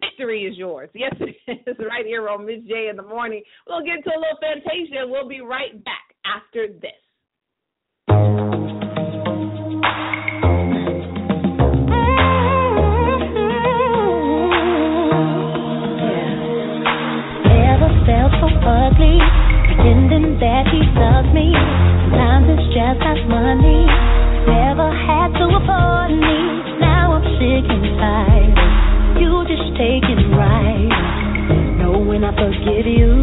Victory 0.00 0.42
is 0.42 0.58
yours. 0.58 0.90
Yes, 0.94 1.14
it 1.20 1.62
is 1.64 1.76
right 1.78 2.04
here 2.04 2.28
on 2.28 2.44
Miz 2.44 2.64
J 2.66 2.88
in 2.88 2.96
the 2.96 3.06
morning. 3.06 3.44
We'll 3.68 3.84
get 3.84 4.02
to 4.02 4.10
a 4.10 4.18
little 4.18 4.38
Fantasia. 4.40 5.06
We'll 5.06 5.28
be 5.28 5.40
right 5.40 5.84
back 5.84 6.16
after 6.26 6.66
this. 6.66 6.98
Ugly, 18.62 19.18
pretending 19.66 20.38
that 20.38 20.66
he 20.70 20.80
loves 20.94 21.30
me. 21.34 21.52
Sometimes 22.10 22.46
it's 22.54 22.68
just 22.74 22.98
not 23.02 23.20
money. 23.28 23.86
Never 24.46 24.88
had 24.90 25.34
to 25.38 25.46
afford 25.58 26.10
me. 26.14 26.38
Now 26.78 27.18
I'm 27.18 27.26
sick 27.38 27.66
and 27.66 27.84
tired. 27.98 29.20
You 29.20 29.44
just 29.46 29.76
taking 29.78 30.32
right. 30.34 31.78
Knowing 31.78 32.24
I 32.24 32.32
forgive. 32.34 32.86
You 32.86 33.22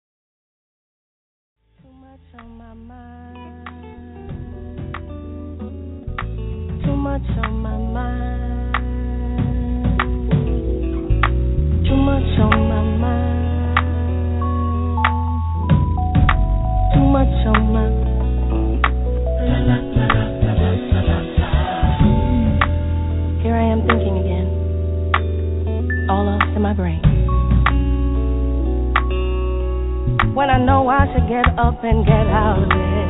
got 31.05 31.13
to 31.13 31.21
get 31.21 31.47
up 31.57 31.83
and 31.83 32.05
get 32.05 32.27
out 32.29 32.61
of 32.61 32.69
bed. 32.69 33.09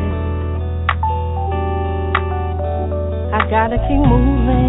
I 3.34 3.40
gotta 3.50 3.76
keep 3.84 4.00
moving. 4.00 4.68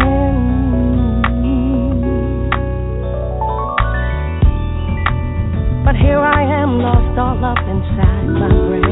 But 5.85 5.95
here 5.95 6.19
I 6.19 6.43
am, 6.43 6.79
lost 6.79 7.17
all 7.17 7.45
up 7.45 7.59
inside 7.63 8.27
my 8.27 8.49
brain. 8.67 8.83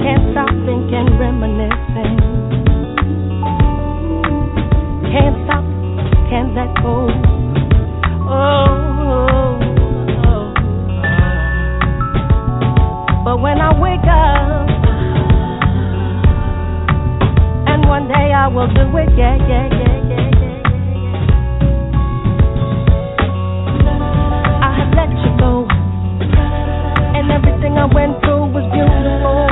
Can't 0.00 0.32
stop 0.32 0.48
thinking, 0.64 1.18
reminiscing. 1.18 2.16
Can't 5.12 5.36
stop, 5.44 5.64
can't 6.30 6.54
let 6.54 6.74
go. 6.82 7.21
God 18.42 18.54
will 18.54 18.66
do 18.66 18.82
it. 18.98 19.08
Yeah, 19.16 19.36
yeah, 19.38 19.68
yeah, 19.70 19.98
yeah, 20.10 20.30
yeah. 20.42 20.66
I 24.66 24.70
have 24.78 24.90
let 24.98 25.10
you 25.14 25.30
go, 25.38 25.52
and 27.14 27.30
everything 27.30 27.78
I 27.78 27.84
went 27.84 28.18
through 28.24 28.50
was 28.50 28.66
beautiful. 28.74 29.46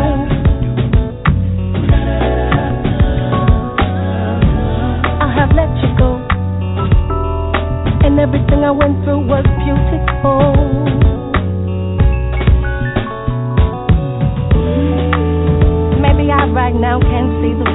I 5.22 5.28
have 5.38 5.54
let 5.54 5.70
you 5.84 5.90
go, 5.96 6.18
and 8.04 8.18
everything 8.18 8.64
I 8.64 8.72
went 8.72 9.04
through 9.04 9.20
was 9.24 9.46
beautiful. 9.62 10.90
right 16.52 16.74
now 16.74 16.98
can't 16.98 17.30
see 17.42 17.54
the 17.54 17.69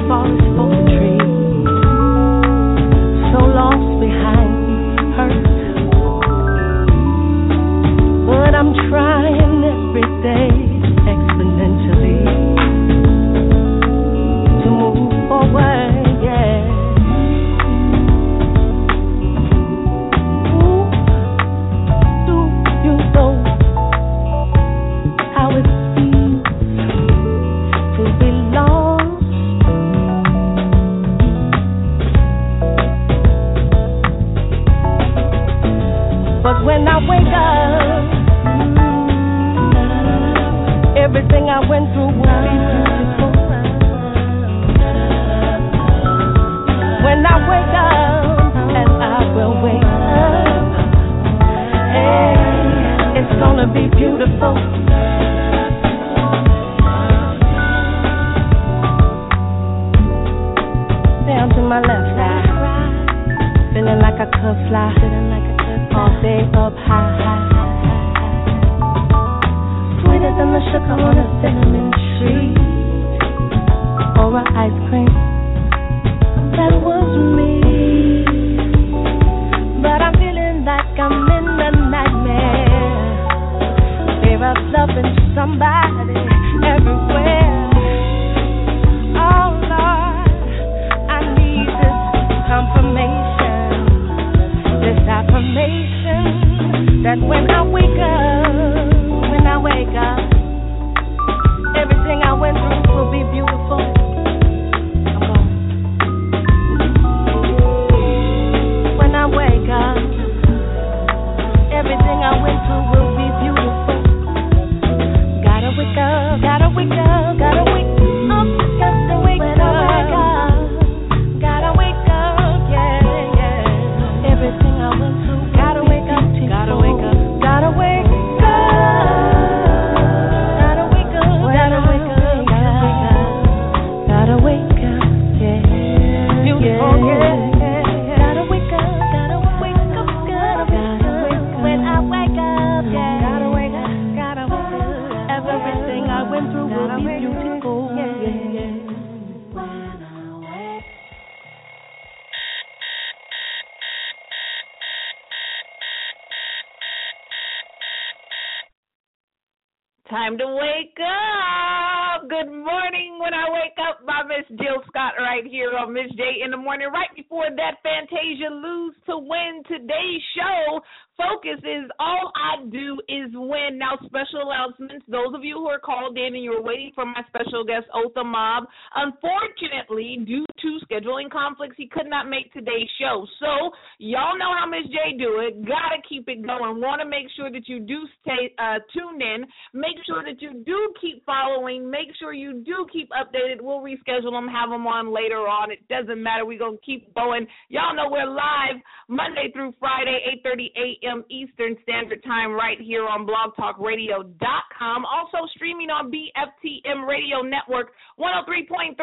today's 169.64 170.22
show. 170.36 170.80
Focus 171.16 171.56
is 171.64 171.88
all 171.98 172.30
I 172.36 172.68
do 172.68 173.00
is 173.08 173.32
win. 173.32 173.78
Now 173.80 173.96
special 174.04 174.52
announcements. 174.52 175.04
Those 175.08 175.32
of 175.32 175.44
you 175.44 175.56
who 175.56 175.66
are 175.66 175.80
called 175.80 176.18
in 176.18 176.36
and 176.36 176.44
you're 176.44 176.62
waiting 176.62 176.92
for 176.94 177.06
my 177.06 177.24
special 177.28 177.64
guest 177.64 177.88
Otha 177.96 178.22
Mob. 178.22 178.64
Unfortunately, 178.94 180.20
due 180.28 180.44
to 180.44 180.78
scheduling 180.84 181.30
conflicts, 181.32 181.76
he 181.78 181.88
could 181.88 182.06
not 182.06 182.28
make 182.28 182.52
today's 182.52 182.88
show. 183.00 183.26
So 183.40 183.72
y'all 183.96 184.36
know 184.36 184.52
how 184.52 184.68
Miz 184.68 184.84
J 184.92 185.16
do 185.16 185.40
it. 185.40 185.64
Gotta 185.64 186.04
keep 186.06 186.28
it 186.28 186.44
going. 186.44 186.84
Want 186.84 187.00
to 187.00 187.08
make 187.08 187.32
sure 187.34 187.50
that 187.50 187.66
you 187.66 187.80
do 187.80 188.04
stay 188.20 188.52
uh, 188.60 188.84
tuned 188.92 189.22
in. 189.22 189.48
Make 189.72 189.96
sure 190.04 190.20
that 190.22 190.42
you 190.42 190.62
do 190.66 190.92
keep 191.00 191.24
following. 191.24 191.90
Make 191.90 192.12
sure 192.20 192.34
you 192.34 192.60
do 192.60 192.86
keep 192.92 193.08
updated. 193.16 193.64
We'll 193.64 193.80
reschedule 193.80 194.36
them, 194.36 194.48
have 194.48 194.68
them 194.68 194.86
on 194.86 195.14
later 195.14 195.48
on. 195.48 195.72
It 195.72 195.80
doesn't 195.88 196.22
matter. 196.22 196.44
We're 196.44 196.58
gonna 196.60 196.76
keep 196.84 197.14
going. 197.14 197.46
Y'all 197.68 197.96
know 197.96 198.08
we're 198.10 198.28
live 198.28 198.84
Monday 199.08 199.48
through 199.54 199.72
Friday, 199.80 200.20
8:30 200.44 200.68
a.m. 200.76 201.05
Eastern 201.30 201.76
Standard 201.82 202.22
Time, 202.24 202.52
right 202.52 202.78
here 202.80 203.06
on 203.06 203.26
BlogTalkRadio.com. 203.26 205.04
Also 205.04 205.46
streaming 205.54 205.90
on 205.90 206.10
BFTM 206.10 207.06
Radio 207.06 207.42
Network 207.42 207.92
103.3 208.18 208.94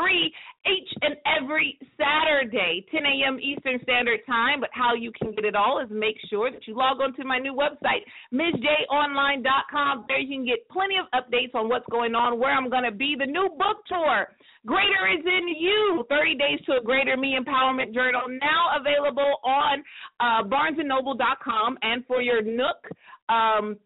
each 0.65 0.89
and 1.01 1.15
every 1.25 1.77
Saturday, 1.97 2.85
10 2.91 3.01
a.m. 3.05 3.39
Eastern 3.39 3.79
Standard 3.83 4.19
Time. 4.25 4.59
But 4.59 4.69
how 4.73 4.93
you 4.93 5.11
can 5.11 5.31
get 5.31 5.45
it 5.45 5.55
all 5.55 5.79
is 5.83 5.89
make 5.91 6.15
sure 6.29 6.51
that 6.51 6.67
you 6.67 6.75
log 6.75 7.01
on 7.01 7.13
to 7.15 7.25
my 7.25 7.39
new 7.39 7.53
website, 7.53 8.03
MizJOnline.com. 8.33 10.05
There 10.07 10.19
you 10.19 10.37
can 10.37 10.45
get 10.45 10.67
plenty 10.69 10.95
of 10.97 11.05
updates 11.13 11.55
on 11.55 11.69
what's 11.69 11.85
going 11.89 12.15
on, 12.15 12.39
where 12.39 12.55
I'm 12.55 12.69
going 12.69 12.85
to 12.85 12.91
be, 12.91 13.15
the 13.17 13.25
new 13.25 13.49
book 13.57 13.85
tour. 13.87 14.27
Greater 14.65 15.07
is 15.13 15.25
in 15.25 15.47
you. 15.59 16.05
30 16.09 16.35
Days 16.35 16.59
to 16.65 16.77
a 16.77 16.83
Greater 16.83 17.17
Me 17.17 17.37
Empowerment 17.39 17.93
Journal, 17.93 18.21
now 18.29 18.79
available 18.79 19.39
on 19.43 19.83
uh, 20.19 20.43
BarnesandNoble.com 20.47 21.77
and 21.81 22.05
for 22.05 22.21
your 22.21 22.41
Nook. 22.41 22.87
Um, 23.29 23.77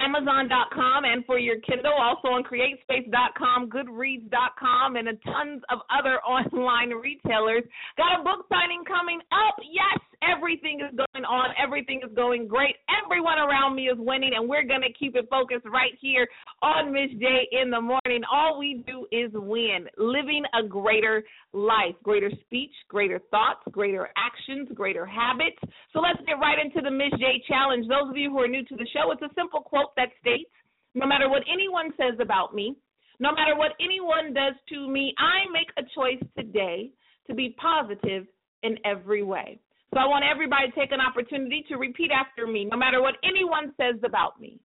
Amazon.com 0.00 1.04
and 1.04 1.24
for 1.26 1.38
your 1.38 1.56
Kindle, 1.60 1.92
also 1.92 2.28
on 2.28 2.44
CreateSpace.com, 2.44 3.68
Goodreads.com, 3.68 4.96
and 4.96 5.08
a 5.08 5.14
tons 5.24 5.62
of 5.70 5.80
other 5.90 6.18
online 6.28 6.90
retailers. 6.90 7.62
Got 7.96 8.20
a 8.20 8.22
book 8.22 8.46
signing 8.48 8.84
coming 8.86 9.20
up. 9.32 9.56
Yes, 9.60 10.00
everything 10.22 10.80
is 10.80 10.94
going 10.96 11.24
on. 11.24 11.50
Everything 11.62 12.00
is 12.04 12.14
going 12.14 12.46
great. 12.46 12.76
Everyone 13.04 13.38
around 13.38 13.74
me 13.74 13.88
is 13.88 13.98
winning, 13.98 14.32
and 14.34 14.48
we're 14.48 14.64
going 14.64 14.82
to 14.82 14.92
keep 14.98 15.16
it 15.16 15.26
focused 15.28 15.66
right 15.66 15.92
here 16.00 16.26
on 16.62 16.92
Miz 16.92 17.10
J 17.18 17.48
in 17.52 17.70
the 17.70 17.80
morning. 17.80 18.22
All 18.30 18.58
we 18.58 18.84
do 18.86 19.06
is 19.10 19.30
win, 19.34 19.86
living 19.98 20.44
a 20.58 20.66
greater 20.66 21.22
life, 21.52 21.94
greater 22.02 22.30
speech, 22.42 22.72
greater 22.88 23.20
thoughts, 23.30 23.62
greater 23.70 24.08
actions, 24.16 24.68
greater 24.74 25.06
habits. 25.06 25.58
So 25.92 26.00
let's 26.00 26.20
get 26.26 26.38
right 26.40 26.58
into 26.58 26.80
the 26.80 26.90
Miz 26.90 27.12
J 27.18 27.42
challenge. 27.48 27.86
Those 27.88 28.10
of 28.10 28.16
you 28.16 28.30
who 28.30 28.40
are 28.40 28.48
new 28.48 28.64
to 28.64 28.76
the 28.76 28.86
show, 28.92 29.10
it's 29.12 29.22
a 29.22 29.34
simple 29.34 29.60
quote 29.60 29.94
that 29.96 30.08
states 30.20 30.50
No 30.94 31.06
matter 31.06 31.28
what 31.28 31.42
anyone 31.52 31.92
says 31.96 32.18
about 32.20 32.54
me, 32.54 32.76
no 33.20 33.30
matter 33.32 33.56
what 33.56 33.72
anyone 33.80 34.34
does 34.34 34.54
to 34.70 34.88
me, 34.88 35.14
I 35.18 35.50
make 35.52 35.70
a 35.76 35.82
choice 35.94 36.22
today 36.36 36.90
to 37.26 37.34
be 37.34 37.54
positive 37.60 38.26
in 38.62 38.78
every 38.84 39.22
way. 39.22 39.58
So 39.92 40.00
I 40.00 40.06
want 40.06 40.24
everybody 40.24 40.68
to 40.68 40.74
take 40.74 40.92
an 40.92 41.00
opportunity 41.00 41.64
to 41.68 41.76
repeat 41.76 42.10
after 42.10 42.46
me. 42.46 42.64
No 42.64 42.76
matter 42.78 43.02
what 43.02 43.14
anyone 43.22 43.74
says 43.76 44.00
about 44.04 44.40
me, 44.40 44.58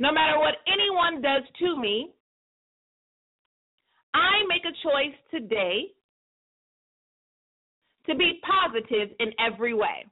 no 0.00 0.12
matter 0.12 0.38
what 0.38 0.54
anyone 0.66 1.22
does 1.22 1.42
to 1.60 1.80
me, 1.80 2.10
I 4.12 4.42
make 4.48 4.62
a 4.64 4.74
choice 4.82 5.16
today 5.30 5.92
to 8.06 8.14
be 8.14 8.40
positive 8.42 9.14
in 9.20 9.32
every 9.38 9.72
way. 9.74 10.04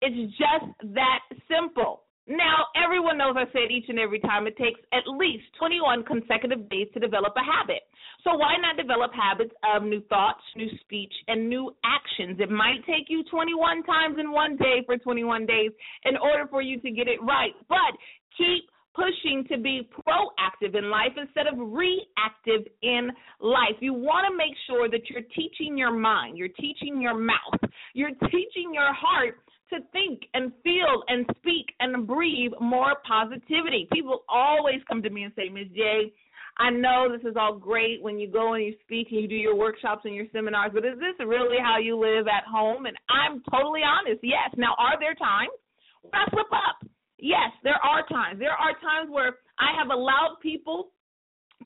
It's 0.00 0.32
just 0.32 0.94
that 0.94 1.20
simple. 1.50 2.02
Now, 2.28 2.66
everyone 2.76 3.16
knows 3.16 3.36
I 3.36 3.44
say 3.52 3.60
it 3.64 3.70
each 3.70 3.88
and 3.88 3.98
every 3.98 4.20
time 4.20 4.46
it 4.46 4.56
takes 4.58 4.80
at 4.92 5.08
least 5.08 5.44
21 5.58 6.04
consecutive 6.04 6.68
days 6.68 6.88
to 6.92 7.00
develop 7.00 7.32
a 7.36 7.42
habit. 7.42 7.82
So, 8.22 8.36
why 8.36 8.56
not 8.60 8.76
develop 8.76 9.12
habits 9.14 9.54
of 9.64 9.82
new 9.82 10.02
thoughts, 10.10 10.42
new 10.54 10.68
speech, 10.80 11.12
and 11.28 11.48
new 11.48 11.74
actions? 11.84 12.36
It 12.38 12.50
might 12.50 12.84
take 12.86 13.08
you 13.08 13.24
21 13.30 13.82
times 13.84 14.16
in 14.20 14.30
one 14.30 14.56
day 14.56 14.82
for 14.84 14.98
21 14.98 15.46
days 15.46 15.70
in 16.04 16.16
order 16.18 16.46
for 16.48 16.60
you 16.60 16.78
to 16.80 16.90
get 16.90 17.08
it 17.08 17.18
right. 17.22 17.52
But 17.68 17.96
keep 18.36 18.68
pushing 18.94 19.44
to 19.48 19.56
be 19.56 19.88
proactive 19.94 20.76
in 20.76 20.90
life 20.90 21.12
instead 21.16 21.46
of 21.46 21.54
reactive 21.56 22.66
in 22.82 23.10
life. 23.40 23.76
You 23.80 23.94
want 23.94 24.26
to 24.28 24.36
make 24.36 24.54
sure 24.66 24.90
that 24.90 25.08
you're 25.08 25.26
teaching 25.34 25.78
your 25.78 25.92
mind, 25.92 26.36
you're 26.36 26.48
teaching 26.48 27.00
your 27.00 27.16
mouth, 27.16 27.60
you're 27.94 28.16
teaching 28.30 28.74
your 28.74 28.92
heart 28.92 29.38
to 29.70 29.78
think 29.92 30.22
and 30.34 30.52
feel 30.62 31.02
and 31.08 31.26
speak 31.38 31.66
and 31.80 32.06
breathe 32.06 32.52
more 32.60 32.96
positivity. 33.06 33.88
People 33.92 34.24
always 34.28 34.80
come 34.88 35.02
to 35.02 35.10
me 35.10 35.24
and 35.24 35.32
say, 35.36 35.48
Miz 35.48 35.68
J, 35.74 36.12
I 36.58 36.70
know 36.70 37.06
this 37.10 37.28
is 37.28 37.36
all 37.38 37.56
great 37.56 38.02
when 38.02 38.18
you 38.18 38.30
go 38.30 38.54
and 38.54 38.64
you 38.64 38.74
speak 38.82 39.08
and 39.10 39.20
you 39.20 39.28
do 39.28 39.36
your 39.36 39.54
workshops 39.54 40.02
and 40.04 40.14
your 40.14 40.26
seminars, 40.32 40.72
but 40.74 40.84
is 40.84 40.98
this 40.98 41.14
really 41.24 41.58
how 41.62 41.78
you 41.78 41.96
live 41.96 42.26
at 42.26 42.44
home? 42.50 42.86
And 42.86 42.96
I'm 43.08 43.42
totally 43.50 43.82
honest. 43.86 44.20
Yes. 44.22 44.50
Now, 44.56 44.74
are 44.78 44.98
there 44.98 45.14
times 45.14 45.54
where 46.02 46.22
I 46.22 46.26
slip 46.30 46.50
up? 46.52 46.88
Yes, 47.18 47.50
there 47.62 47.78
are 47.82 48.06
times. 48.08 48.38
There 48.38 48.50
are 48.50 48.72
times 48.82 49.10
where 49.10 49.38
I 49.58 49.70
have 49.78 49.90
allowed 49.90 50.38
people 50.42 50.90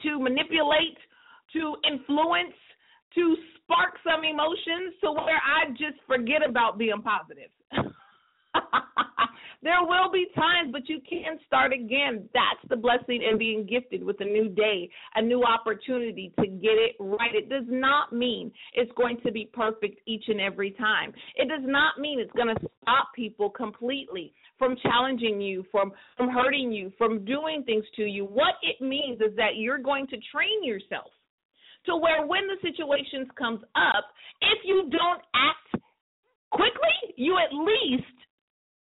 to 0.03 0.19
manipulate, 0.19 0.97
to 1.53 1.77
influence, 1.91 2.57
to 3.15 3.37
spark 3.63 3.95
some 4.05 4.25
emotions 4.25 4.95
to 5.03 5.13
where 5.13 5.41
I 5.41 5.71
just 5.71 6.01
forget 6.07 6.47
about 6.47 6.79
being 6.79 7.03
positive. 7.03 7.51
there 9.63 9.83
will 9.83 10.11
be 10.13 10.27
times, 10.35 10.71
but 10.73 10.89
you 10.89 11.01
can 11.09 11.39
start 11.47 11.73
again. 11.73 12.29
That's 12.35 12.69
the 12.69 12.77
blessing 12.77 13.23
in 13.23 13.39
being 13.39 13.67
gifted 13.67 14.03
with 14.03 14.21
a 14.21 14.25
new 14.25 14.49
day, 14.49 14.91
a 15.15 15.23
new 15.23 15.45
opportunity 15.45 16.33
to 16.41 16.47
get 16.47 16.73
it 16.73 16.97
right. 16.99 17.35
It 17.35 17.49
does 17.49 17.65
not 17.69 18.13
mean 18.13 18.53
it's 18.75 18.93
going 18.97 19.21
to 19.25 19.33
be 19.33 19.49
perfect 19.53 20.01
each 20.07 20.25
and 20.29 20.41
every 20.41 20.73
time. 20.73 21.13
It 21.37 21.49
does 21.49 21.63
not 21.65 21.99
mean 21.99 22.19
it's 22.19 22.33
going 22.33 22.55
to 22.55 22.61
stop 22.83 23.09
people 23.15 23.51
completely 23.51 24.33
from 24.59 24.77
challenging 24.83 25.41
you, 25.41 25.65
from 25.71 25.93
from 26.17 26.29
hurting 26.29 26.73
you, 26.73 26.93
from 26.99 27.25
doing 27.25 27.63
things 27.65 27.85
to 27.97 28.03
you. 28.03 28.25
What 28.25 28.55
it 28.63 28.81
means 28.85 29.21
is 29.21 29.35
that 29.37 29.57
you're 29.57 29.79
going 29.79 30.07
to 30.09 30.17
train 30.33 30.65
yourself 30.65 31.11
to 31.87 31.97
where 31.97 32.27
when 32.27 32.47
the 32.47 32.57
situations 32.63 33.29
comes 33.39 33.61
up, 33.75 34.05
if 34.41 34.59
you 34.65 34.89
don't 34.91 35.23
act 35.35 35.83
quickly, 36.51 37.15
you 37.17 37.39
at 37.39 37.53
least 37.53 38.17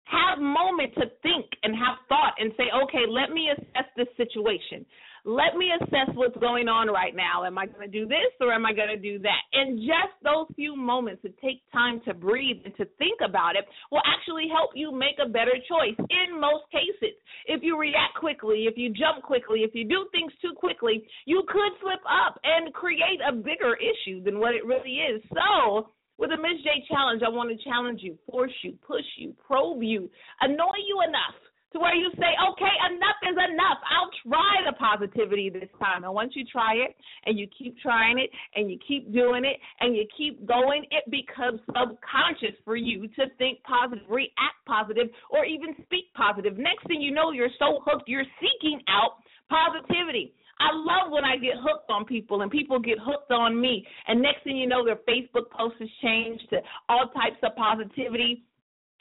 have 0.05 0.39
moment 0.39 0.95
to 0.95 1.07
think 1.23 1.47
and 1.63 1.75
have 1.75 1.97
thought 2.09 2.35
and 2.39 2.53
say, 2.57 2.65
okay, 2.85 3.05
let 3.09 3.31
me 3.31 3.51
assess 3.51 3.89
this 3.97 4.09
situation. 4.17 4.85
Let 5.25 5.57
me 5.57 5.73
assess 5.81 6.13
what's 6.13 6.37
going 6.37 6.69
on 6.69 6.93
right 6.93 7.17
now. 7.17 7.49
Am 7.49 7.57
I 7.57 7.65
going 7.65 7.81
to 7.81 7.89
do 7.89 8.05
this 8.05 8.29
or 8.45 8.53
am 8.53 8.67
I 8.67 8.75
going 8.77 8.93
to 8.93 9.01
do 9.01 9.19
that? 9.21 9.41
And 9.57 9.81
just 9.81 10.13
those 10.21 10.45
few 10.55 10.77
moments 10.77 11.23
to 11.23 11.33
take 11.41 11.65
time 11.73 12.03
to 12.05 12.13
breathe 12.13 12.61
and 12.63 12.77
to 12.77 12.85
think 13.01 13.25
about 13.25 13.57
it 13.57 13.65
will 13.91 14.05
actually 14.05 14.53
help 14.53 14.77
you 14.77 14.93
make 14.93 15.17
a 15.17 15.29
better 15.29 15.57
choice 15.65 15.97
in 15.97 16.39
most 16.39 16.69
cases. 16.69 17.17
If 17.47 17.65
you 17.65 17.81
react 17.81 18.21
quickly, 18.21 18.69
if 18.69 18.77
you 18.77 18.93
jump 18.93 19.25
quickly, 19.25 19.65
if 19.65 19.75
you 19.75 19.89
do 19.89 20.05
things 20.13 20.33
too 20.43 20.53
quickly, 20.61 21.09
you 21.25 21.43
could 21.49 21.73
slip 21.81 22.05
up 22.05 22.37
and 22.45 22.75
create 22.75 23.25
a 23.27 23.33
bigger 23.33 23.81
issue 23.81 24.23
than 24.23 24.39
what 24.39 24.55
it 24.55 24.67
really 24.67 25.01
is. 25.09 25.23
So, 25.33 25.89
with 26.19 26.31
a 26.33 26.37
Miz 26.37 26.61
J 26.63 26.85
challenge, 26.87 27.23
I 27.25 27.31
want 27.33 27.49
to 27.49 27.65
challenge 27.65 28.01
you, 28.03 28.19
force 28.31 28.53
you, 28.63 28.77
push 28.87 29.09
you, 29.17 29.35
probe 29.47 29.83
you, 29.83 30.11
annoy 30.43 30.79
you 30.87 31.01
enough 31.09 31.41
to 31.75 31.81
where 31.83 31.95
you 31.95 32.09
say, 32.15 32.31
okay, 32.55 32.75
enough 32.95 33.19
is 33.27 33.35
enough. 33.35 33.79
I'll 33.91 34.15
try 34.23 34.63
the 34.65 34.79
positivity 34.79 35.51
this 35.51 35.69
time. 35.83 36.05
And 36.05 36.15
once 36.15 36.33
you 36.35 36.45
try 36.47 36.75
it 36.75 36.95
and 37.27 37.37
you 37.37 37.49
keep 37.51 37.77
trying 37.83 38.19
it 38.19 38.31
and 38.55 38.71
you 38.71 38.79
keep 38.87 39.13
doing 39.13 39.45
it 39.45 39.59
and 39.81 39.97
you 39.97 40.07
keep 40.17 40.47
going, 40.47 40.87
it 40.95 41.03
becomes 41.11 41.61
subconscious 41.67 42.55
for 42.65 42.77
you 42.77 43.09
to 43.19 43.27
think 43.39 43.59
positive, 43.65 44.07
react 44.09 44.63
positive, 44.67 45.09
or 45.31 45.45
even 45.45 45.75
speak 45.83 46.15
positive. 46.15 46.57
Next 46.57 46.87
thing 46.87 47.03
you 47.03 47.11
know, 47.11 47.33
you're 47.33 47.53
so 47.59 47.83
hooked, 47.85 48.09
you're 48.09 48.31
seeking 48.39 48.81
out 48.89 49.19
positivity. 49.51 50.33
I 50.61 50.71
love 50.73 51.11
when 51.11 51.25
I 51.25 51.37
get 51.37 51.59
hooked 51.59 51.91
on 51.91 52.05
people 52.05 52.43
and 52.43 52.51
people 52.51 52.79
get 52.79 52.99
hooked 53.03 53.33
on 53.33 53.61
me. 53.61 53.85
And 54.07 54.23
next 54.23 54.45
thing 54.45 54.57
you 54.57 54.69
know, 54.69 54.85
their 54.85 55.03
Facebook 55.03 55.51
post 55.51 55.75
has 55.81 55.89
changed 56.01 56.45
to 56.51 56.59
all 56.89 57.11
types 57.11 57.43
of 57.43 57.57
positivity 57.57 58.45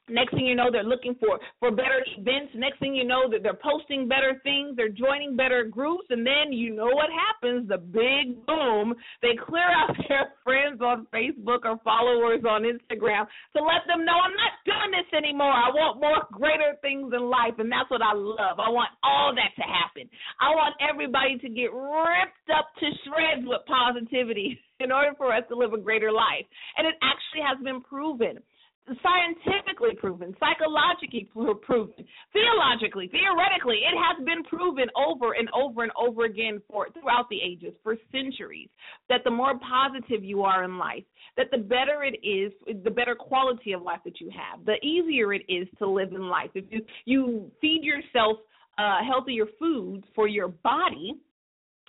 Next 0.09 0.31
thing 0.35 0.45
you 0.45 0.55
know, 0.55 0.67
they're 0.69 0.83
looking 0.83 1.15
for 1.15 1.39
for 1.59 1.71
better 1.71 2.03
events. 2.17 2.51
Next 2.55 2.79
thing 2.79 2.93
you 2.93 3.07
know, 3.07 3.31
that 3.31 3.39
they're 3.41 3.55
posting 3.55 4.07
better 4.07 4.35
things, 4.43 4.75
they're 4.75 4.91
joining 4.91 5.37
better 5.37 5.63
groups, 5.63 6.03
and 6.09 6.27
then 6.27 6.51
you 6.51 6.75
know 6.75 6.91
what 6.91 7.07
happens? 7.07 7.69
The 7.69 7.77
big 7.77 8.45
boom. 8.45 8.93
They 9.21 9.39
clear 9.39 9.63
out 9.63 9.95
their 10.09 10.35
friends 10.43 10.81
on 10.81 11.07
Facebook 11.15 11.63
or 11.63 11.79
followers 11.87 12.43
on 12.43 12.67
Instagram 12.67 13.31
to 13.55 13.63
let 13.63 13.87
them 13.87 14.03
know 14.03 14.19
I'm 14.19 14.35
not 14.35 14.59
doing 14.67 14.91
this 14.91 15.07
anymore. 15.15 15.55
I 15.55 15.71
want 15.71 16.03
more 16.03 16.27
greater 16.35 16.75
things 16.81 17.13
in 17.15 17.23
life, 17.31 17.55
and 17.57 17.71
that's 17.71 17.89
what 17.89 18.01
I 18.03 18.11
love. 18.11 18.59
I 18.59 18.67
want 18.67 18.91
all 19.07 19.31
that 19.31 19.55
to 19.55 19.63
happen. 19.63 20.11
I 20.43 20.51
want 20.51 20.75
everybody 20.83 21.39
to 21.39 21.47
get 21.47 21.71
ripped 21.71 22.51
up 22.51 22.75
to 22.83 22.87
shreds 23.07 23.47
with 23.47 23.63
positivity 23.71 24.59
in 24.83 24.91
order 24.91 25.15
for 25.15 25.31
us 25.31 25.47
to 25.47 25.55
live 25.55 25.71
a 25.71 25.79
greater 25.79 26.11
life. 26.11 26.43
And 26.75 26.83
it 26.83 26.95
actually 26.99 27.47
has 27.47 27.55
been 27.63 27.79
proven 27.79 28.43
scientifically 29.01 29.95
proven, 29.97 30.35
psychologically 30.39 31.29
proven, 31.61 32.05
theologically, 32.33 33.07
theoretically, 33.07 33.77
it 33.77 33.95
has 33.95 34.23
been 34.25 34.43
proven 34.43 34.87
over 34.95 35.33
and 35.33 35.49
over 35.53 35.83
and 35.83 35.91
over 35.97 36.25
again 36.25 36.61
for 36.69 36.89
throughout 36.91 37.27
the 37.29 37.39
ages, 37.41 37.73
for 37.81 37.95
centuries, 38.11 38.69
that 39.09 39.21
the 39.23 39.31
more 39.31 39.57
positive 39.59 40.23
you 40.23 40.41
are 40.43 40.63
in 40.63 40.77
life, 40.77 41.03
that 41.37 41.47
the 41.51 41.57
better 41.57 42.03
it 42.03 42.19
is, 42.25 42.51
the 42.83 42.91
better 42.91 43.15
quality 43.15 43.71
of 43.71 43.81
life 43.81 44.01
that 44.03 44.19
you 44.19 44.29
have, 44.29 44.65
the 44.65 44.75
easier 44.85 45.33
it 45.33 45.43
is 45.47 45.67
to 45.79 45.87
live 45.87 46.11
in 46.11 46.27
life. 46.27 46.49
If 46.53 46.65
you 46.69 46.81
you 47.05 47.51
feed 47.61 47.83
yourself 47.83 48.37
uh, 48.77 48.99
healthier 49.07 49.45
foods 49.59 50.03
for 50.15 50.27
your 50.27 50.49
body, 50.49 51.15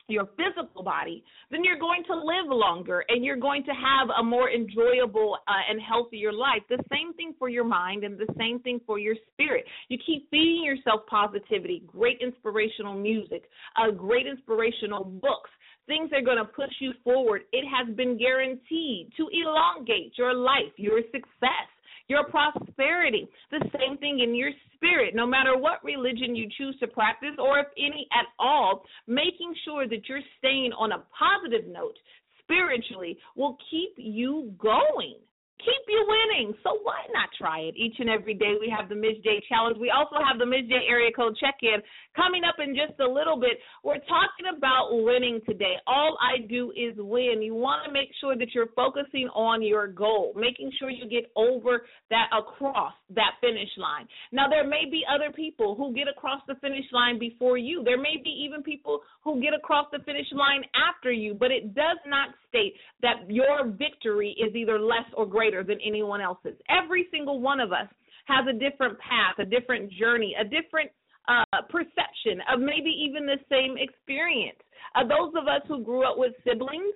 your 0.09 0.29
physical 0.37 0.83
body, 0.83 1.25
then 1.51 1.65
you're 1.65 1.79
going 1.79 2.05
to 2.05 2.15
live 2.15 2.47
longer 2.49 3.05
and 3.09 3.25
you're 3.25 3.37
going 3.37 3.65
to 3.65 3.73
have 3.73 4.09
a 4.19 4.23
more 4.23 4.51
enjoyable 4.51 5.39
uh, 5.49 5.53
and 5.71 5.81
healthier 5.81 6.33
life. 6.33 6.63
The 6.69 6.83
same 6.93 7.15
thing 7.15 7.35
for 7.39 7.49
your 7.49 7.65
mind 7.65 8.05
and 8.05 8.19
the 8.19 8.33
same 8.39 8.61
thing 8.61 8.81
for 8.87 8.99
your 8.99 9.15
spirit. 9.33 9.65
You 9.89 9.99
keep 10.05 10.29
feeding 10.31 10.63
yourself 10.65 11.03
positivity, 11.09 11.83
great 11.87 12.19
inspirational 12.21 12.95
music, 12.95 13.45
uh, 13.77 13.91
great 13.93 14.27
inspirational 14.27 15.05
books. 15.05 15.51
Things 15.87 16.11
are 16.15 16.23
going 16.23 16.39
to 16.39 16.45
push 16.45 16.73
you 16.81 16.93
forward. 17.03 17.43
It 17.53 17.65
has 17.67 17.95
been 17.95 18.19
guaranteed 18.19 19.11
to 19.17 19.29
elongate 19.33 20.13
your 20.17 20.35
life, 20.35 20.73
your 20.77 21.01
success 21.13 21.69
your 22.09 22.25
prosperity. 22.25 23.29
The 23.51 23.61
same 23.79 23.99
thing 23.99 24.21
in 24.21 24.35
your 24.35 24.51
spirit, 24.75 25.15
no 25.15 25.27
matter 25.27 25.57
what 25.57 25.83
religion 25.85 26.37
you 26.37 26.49
choose 26.57 26.77
to 26.81 26.87
practice 26.87 27.37
or 27.39 27.59
if 27.59 27.67
any 27.79 28.07
at 28.13 28.27
all, 28.39 28.85
making 29.07 29.55
sure 29.65 29.89
that 29.89 30.09
you're 30.09 30.21
staying 30.39 30.73
on 30.79 30.93
a 30.93 31.05
positive 31.19 31.67
note 31.67 31.97
spiritually 32.43 33.19
will 33.37 33.57
keep 33.71 33.95
you 33.97 34.53
going 34.59 35.17
keep 35.61 35.85
you 35.89 36.03
winning. 36.07 36.55
So 36.63 36.79
why 36.83 37.07
not 37.13 37.31
try 37.39 37.61
it 37.61 37.77
each 37.77 37.97
and 37.99 38.11
every 38.11 38.35
day? 38.35 38.55
We 38.61 38.73
have 38.75 38.89
the 38.89 38.95
Miz 38.95 39.23
J 39.23 39.43
challenge. 39.49 39.79
We 39.79 39.91
also 39.91 40.17
have 40.19 40.39
the 40.39 40.47
Miz 40.47 40.67
J 40.69 40.83
area 40.89 41.11
code 41.15 41.37
check 41.39 41.57
in 41.63 41.79
coming 42.17 42.43
up 42.43 42.57
in 42.59 42.75
just 42.75 42.99
a 43.01 43.07
little 43.07 43.39
bit. 43.39 43.59
We're 43.83 44.03
talking 44.11 44.51
about 44.51 44.91
winning 44.93 45.41
today. 45.47 45.79
All 45.87 46.19
I 46.21 46.47
do 46.47 46.73
is 46.73 46.95
win. 46.99 47.43
You 47.43 47.55
want 47.55 47.87
to 47.87 47.93
make 47.93 48.11
sure 48.21 48.37
that 48.37 48.55
you're 48.55 48.75
focusing 48.75 49.29
on 49.35 49.63
your 49.63 49.87
goal, 49.87 50.33
making 50.35 50.73
sure 50.79 50.91
you 50.91 51.09
get 51.09 51.31
over 51.37 51.87
that 52.11 52.27
across 52.37 52.93
that 53.15 53.39
finish 53.41 53.71
line. 53.79 54.07
Now 54.33 54.49
there 54.49 54.67
may 54.67 54.91
be 54.91 55.03
other 55.07 55.33
people 55.33 55.75
who 55.77 55.95
get 55.95 56.09
across 56.09 56.43
the 56.49 56.57
finish 56.61 56.87
line 56.93 57.19
before 57.19 57.59
you. 57.59 57.83
There 57.85 58.01
may 58.01 58.19
be 58.23 58.31
even 58.31 58.63
people 58.63 59.01
who 59.23 59.41
get 59.41 59.55
across 59.55 59.87
the 59.93 60.01
finish 60.05 60.27
line 60.33 60.63
after 60.75 61.13
you, 61.13 61.35
but 61.35 61.51
it 61.51 61.75
does 61.75 61.99
not 62.07 62.31
state 62.49 62.75
that 63.03 63.29
your 63.29 63.69
victory 63.69 64.35
is 64.39 64.55
either 64.55 64.79
less 64.79 65.07
or 65.17 65.27
greater 65.27 65.44
greater 65.45 65.63
than 65.63 65.79
anyone 65.85 66.21
else's. 66.21 66.57
Every 66.71 67.07
single 67.11 67.41
one 67.41 67.61
of 67.61 67.71
us 67.73 67.89
has 68.27 68.47
a 68.49 68.53
different 68.53 68.99
path, 68.99 69.37
a 69.39 69.45
different 69.45 69.93
journey, 69.93 70.35
a 70.41 70.45
different 70.45 70.91
uh, 71.29 71.45
perception 71.69 72.41
of 72.53 72.61
maybe 72.61 72.89
even 72.89 73.27
the 73.27 73.37
same 73.51 73.77
experience. 73.79 74.59
Uh, 74.95 75.03
those 75.03 75.33
of 75.37 75.47
us 75.47 75.61
who 75.69 75.85
grew 75.85 76.05
up 76.09 76.17
with 76.17 76.33
siblings, 76.47 76.95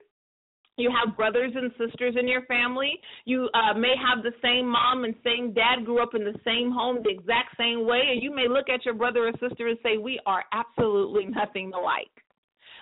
you 0.79 0.91
have 0.91 1.17
brothers 1.17 1.53
and 1.55 1.71
sisters 1.73 2.15
in 2.19 2.29
your 2.29 2.43
family. 2.43 2.93
You 3.25 3.51
uh, 3.53 3.77
may 3.77 3.95
have 3.99 4.23
the 4.23 4.33
same 4.41 4.67
mom 4.67 5.05
and 5.05 5.15
same 5.25 5.53
dad 5.53 5.85
grew 5.85 6.03
up 6.03 6.15
in 6.15 6.25
the 6.25 6.39
same 6.45 6.71
home 6.71 7.01
the 7.03 7.11
exact 7.11 7.57
same 7.59 7.87
way, 7.87 8.01
and 8.13 8.23
you 8.23 8.35
may 8.35 8.49
look 8.49 8.69
at 8.73 8.85
your 8.85 8.95
brother 8.95 9.29
or 9.29 9.33
sister 9.33 9.67
and 9.69 9.79
say, 9.83 9.99
We 9.99 10.21
are 10.25 10.45
absolutely 10.53 11.27
nothing 11.37 11.73
alike 11.75 12.15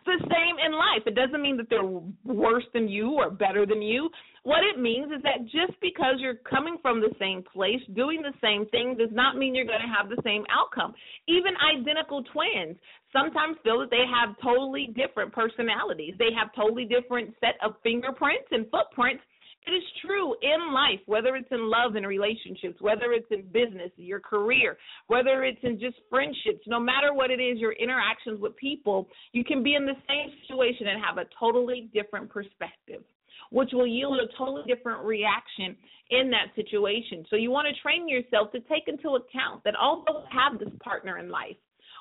the 0.07 0.19
same 0.31 0.57
in 0.65 0.73
life. 0.73 1.03
It 1.07 1.15
doesn't 1.15 1.43
mean 1.43 1.57
that 1.59 1.69
they're 1.69 1.85
worse 2.25 2.65
than 2.73 2.89
you 2.89 3.13
or 3.13 3.31
better 3.31 3.67
than 3.67 3.83
you. 3.83 4.09
What 4.45 4.63
it 4.63 4.81
means 4.81 5.13
is 5.13 5.23
that 5.23 5.45
just 5.45 5.79
because 5.83 6.17
you're 6.19 6.41
coming 6.49 6.79
from 6.81 7.01
the 7.01 7.13
same 7.19 7.43
place, 7.43 7.81
doing 7.95 8.23
the 8.23 8.33
same 8.41 8.67
thing, 8.71 8.97
does 8.97 9.11
not 9.13 9.37
mean 9.37 9.55
you're 9.55 9.67
going 9.67 9.83
to 9.83 9.95
have 9.95 10.09
the 10.09 10.23
same 10.25 10.45
outcome. 10.49 10.95
Even 11.27 11.53
identical 11.59 12.23
twins 12.33 12.77
sometimes 13.13 13.57
feel 13.65 13.81
that 13.81 13.91
they 13.91 14.05
have 14.07 14.37
totally 14.43 14.95
different 14.95 15.33
personalities. 15.33 16.15
They 16.19 16.33
have 16.39 16.55
totally 16.55 16.85
different 16.85 17.35
set 17.41 17.57
of 17.63 17.75
fingerprints 17.83 18.47
and 18.53 18.71
footprints 18.71 19.23
it 19.67 19.71
is 19.71 19.83
true 20.05 20.35
in 20.43 20.73
life, 20.73 21.01
whether 21.07 21.35
it's 21.35 21.49
in 21.51 21.69
love 21.69 21.97
and 21.97 22.07
relationships, 22.07 22.81
whether 22.81 23.13
it's 23.13 23.27
in 23.31 23.43
business, 23.53 23.91
your 23.97 24.21
career, 24.21 24.77
whether 25.09 25.43
it's 25.43 25.59
in 25.63 25.81
just 25.81 25.97
friendships, 26.09 26.65
no 26.67 26.79
matter 26.79 27.13
what 27.13 27.31
it 27.31 27.41
is, 27.41 27.59
your 27.59 27.73
interactions 27.73 28.41
with 28.41 28.57
people, 28.57 29.09
you 29.33 29.45
can 29.45 29.63
be 29.63 29.75
in 29.75 29.85
the 29.85 29.97
same 30.09 30.33
situation 30.43 30.87
and 30.87 31.03
have 31.03 31.19
a 31.19 31.29
totally 31.39 31.91
different 31.93 32.31
perspective, 32.31 33.03
which 33.51 33.71
will 33.73 33.87
yield 33.87 34.19
a 34.21 34.39
totally 34.39 34.63
different 34.73 35.05
reaction 35.05 35.77
in 36.11 36.31
that 36.31 36.55
situation. 36.55 37.25
So 37.29 37.35
you 37.35 37.51
want 37.51 37.67
to 37.67 37.83
train 37.83 38.09
yourself 38.09 38.53
to 38.53 38.61
take 38.61 38.87
into 38.87 39.17
account 39.17 39.65
that 39.65 39.75
although 39.75 40.25
I 40.31 40.51
have 40.51 40.61
this 40.61 40.73
partner 40.81 41.19
in 41.19 41.29
life, 41.29 41.57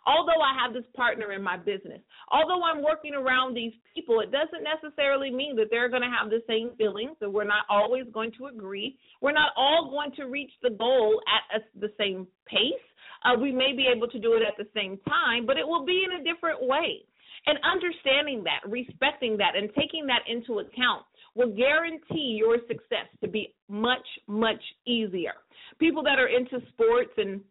although 0.05 0.41
I 0.41 0.53
have 0.63 0.73
this 0.73 0.85
partner 0.95 1.33
in 1.33 1.41
my 1.41 1.57
business, 1.57 2.01
although 2.31 2.63
I'm 2.63 2.83
working 2.83 3.13
around 3.13 3.55
these 3.55 3.73
people, 3.93 4.19
it 4.19 4.31
doesn't 4.31 4.63
necessarily 4.63 5.31
mean 5.31 5.55
that 5.57 5.67
they're 5.69 5.89
going 5.89 6.01
to 6.01 6.09
have 6.09 6.29
the 6.29 6.43
same 6.47 6.71
feelings, 6.77 7.17
that 7.19 7.29
we're 7.29 7.43
not 7.43 7.65
always 7.69 8.05
going 8.13 8.31
to 8.37 8.47
agree. 8.47 8.97
We're 9.21 9.33
not 9.33 9.51
all 9.57 9.89
going 9.89 10.11
to 10.17 10.25
reach 10.25 10.51
the 10.61 10.71
goal 10.71 11.21
at 11.27 11.61
a, 11.61 11.79
the 11.79 11.91
same 11.97 12.27
pace. 12.45 12.85
Uh, 13.23 13.39
we 13.39 13.51
may 13.51 13.73
be 13.75 13.87
able 13.93 14.07
to 14.07 14.19
do 14.19 14.33
it 14.33 14.43
at 14.45 14.53
the 14.57 14.69
same 14.75 14.99
time, 15.07 15.45
but 15.45 15.57
it 15.57 15.67
will 15.67 15.85
be 15.85 16.05
in 16.05 16.21
a 16.21 16.23
different 16.23 16.61
way. 16.61 17.01
And 17.47 17.59
understanding 17.63 18.43
that, 18.43 18.67
respecting 18.69 19.37
that, 19.37 19.55
and 19.55 19.69
taking 19.75 20.05
that 20.07 20.21
into 20.27 20.59
account 20.59 21.05
will 21.35 21.53
guarantee 21.53 22.37
your 22.39 22.57
success 22.67 23.07
to 23.21 23.27
be 23.27 23.53
much, 23.67 24.05
much 24.27 24.61
easier. 24.85 25.33
People 25.79 26.01
that 26.03 26.17
are 26.17 26.27
into 26.27 26.65
sports 26.69 27.11
and 27.17 27.41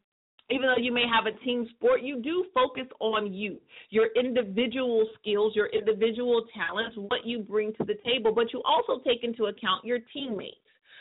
even 0.50 0.66
though 0.66 0.80
you 0.80 0.92
may 0.92 1.04
have 1.08 1.26
a 1.26 1.44
team 1.44 1.66
sport, 1.76 2.02
you 2.02 2.20
do 2.20 2.44
focus 2.52 2.86
on 3.00 3.32
you, 3.32 3.58
your 3.90 4.08
individual 4.14 5.08
skills, 5.18 5.54
your 5.56 5.68
individual 5.68 6.44
talents, 6.54 6.96
what 6.96 7.24
you 7.24 7.38
bring 7.38 7.72
to 7.74 7.84
the 7.84 7.94
table, 8.04 8.32
but 8.34 8.52
you 8.52 8.62
also 8.64 9.02
take 9.04 9.24
into 9.24 9.46
account 9.46 9.84
your 9.84 10.00
teammates. 10.12 10.56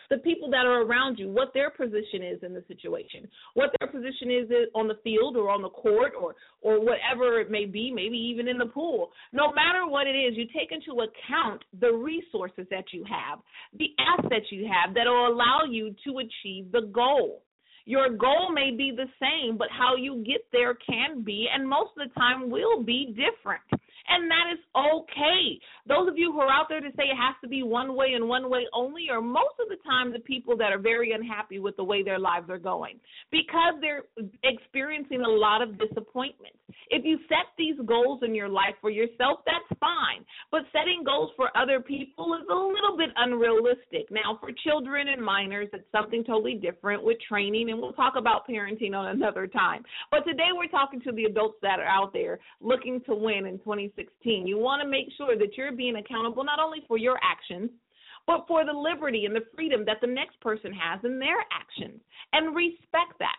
The 0.09 0.17
people 0.17 0.49
that 0.51 0.65
are 0.65 0.83
around 0.83 1.17
you, 1.17 1.29
what 1.29 1.53
their 1.53 1.69
position 1.71 2.21
is 2.21 2.43
in 2.43 2.53
the 2.53 2.63
situation, 2.67 3.27
what 3.53 3.71
their 3.79 3.89
position 3.89 4.29
is 4.29 4.49
on 4.75 4.87
the 4.87 4.99
field 5.03 5.35
or 5.35 5.49
on 5.49 5.61
the 5.61 5.69
court 5.69 6.11
or 6.19 6.35
or 6.61 6.79
whatever 6.79 7.39
it 7.39 7.49
may 7.49 7.65
be, 7.65 7.89
maybe 7.89 8.17
even 8.17 8.47
in 8.47 8.57
the 8.57 8.65
pool. 8.65 9.11
No 9.31 9.51
matter 9.53 9.87
what 9.87 10.05
it 10.05 10.11
is, 10.11 10.37
you 10.37 10.45
take 10.53 10.71
into 10.71 11.01
account 11.01 11.63
the 11.79 11.91
resources 11.91 12.67
that 12.69 12.85
you 12.91 13.03
have, 13.05 13.39
the 13.77 13.89
assets 13.97 14.45
you 14.51 14.69
have 14.71 14.93
that 14.93 15.05
will 15.05 15.27
allow 15.27 15.61
you 15.67 15.95
to 16.05 16.19
achieve 16.19 16.71
the 16.71 16.89
goal. 16.93 17.41
Your 17.85 18.09
goal 18.09 18.51
may 18.53 18.71
be 18.71 18.91
the 18.95 19.07
same, 19.19 19.57
but 19.57 19.67
how 19.69 19.95
you 19.95 20.23
get 20.25 20.45
there 20.51 20.73
can 20.75 21.21
be, 21.21 21.47
and 21.53 21.67
most 21.67 21.91
of 21.97 22.07
the 22.07 22.13
time 22.19 22.49
will 22.49 22.81
be 22.81 23.07
different. 23.07 23.61
And 24.07 24.29
that 24.29 24.51
is 24.53 24.59
okay. 24.75 25.59
Those 25.87 26.07
of 26.07 26.17
you 26.17 26.31
who 26.31 26.39
are 26.41 26.51
out 26.51 26.67
there 26.69 26.81
to 26.81 26.91
say 26.97 27.03
it 27.03 27.15
has 27.15 27.35
to 27.41 27.47
be 27.47 27.63
one 27.63 27.95
way 27.95 28.13
and 28.15 28.27
one 28.27 28.49
way 28.49 28.65
only 28.73 29.07
are 29.11 29.21
most 29.21 29.55
of 29.61 29.69
the 29.69 29.77
time 29.87 30.11
the 30.11 30.19
people 30.19 30.57
that 30.57 30.71
are 30.71 30.79
very 30.79 31.13
unhappy 31.13 31.59
with 31.59 31.75
the 31.77 31.83
way 31.83 32.03
their 32.03 32.19
lives 32.19 32.49
are 32.49 32.59
going 32.59 32.99
because 33.31 33.75
they're 33.81 34.03
experiencing 34.43 35.21
a 35.21 35.29
lot 35.29 35.61
of 35.61 35.79
disappointment. 35.79 36.53
If 36.89 37.05
you 37.05 37.17
set 37.29 37.47
these 37.57 37.75
goals 37.85 38.21
in 38.23 38.35
your 38.35 38.49
life 38.49 38.75
for 38.81 38.89
yourself, 38.89 39.39
that's 39.45 39.79
fine. 39.79 40.25
But 40.51 40.63
setting 40.71 41.03
goals 41.05 41.31
for 41.35 41.49
other 41.57 41.79
people 41.79 42.35
is 42.35 42.47
a 42.49 42.53
little 42.53 42.97
bit 42.97 43.09
unrealistic. 43.15 44.11
Now, 44.11 44.37
for 44.39 44.49
children 44.63 45.07
and 45.09 45.23
minors, 45.23 45.69
it's 45.73 45.85
something 45.91 46.23
totally 46.23 46.55
different 46.55 47.03
with 47.03 47.17
training, 47.27 47.69
and 47.69 47.79
we'll 47.79 47.93
talk 47.93 48.13
about 48.17 48.47
parenting 48.47 48.93
on 48.93 49.07
another 49.07 49.47
time. 49.47 49.83
But 50.11 50.25
today 50.25 50.49
we're 50.55 50.67
talking 50.67 51.01
to 51.01 51.11
the 51.11 51.25
adults 51.25 51.57
that 51.61 51.79
are 51.79 51.85
out 51.85 52.13
there 52.13 52.39
looking 52.61 53.01
to 53.07 53.15
win 53.15 53.45
in 53.45 53.57
2016. 53.95 54.47
You 54.47 54.57
want 54.57 54.81
to 54.81 54.87
make 54.87 55.07
sure 55.17 55.37
that 55.37 55.57
you're 55.57 55.71
being 55.71 55.95
accountable 55.97 56.43
not 56.43 56.59
only 56.59 56.83
for 56.87 56.97
your 56.97 57.17
actions, 57.23 57.69
but 58.25 58.45
for 58.47 58.65
the 58.65 58.71
liberty 58.71 59.25
and 59.25 59.35
the 59.35 59.45
freedom 59.55 59.83
that 59.85 59.97
the 60.01 60.07
next 60.07 60.39
person 60.39 60.71
has 60.71 60.99
in 61.03 61.19
their 61.19 61.39
actions 61.51 61.99
and 62.31 62.55
respect 62.55 63.19
that. 63.19 63.35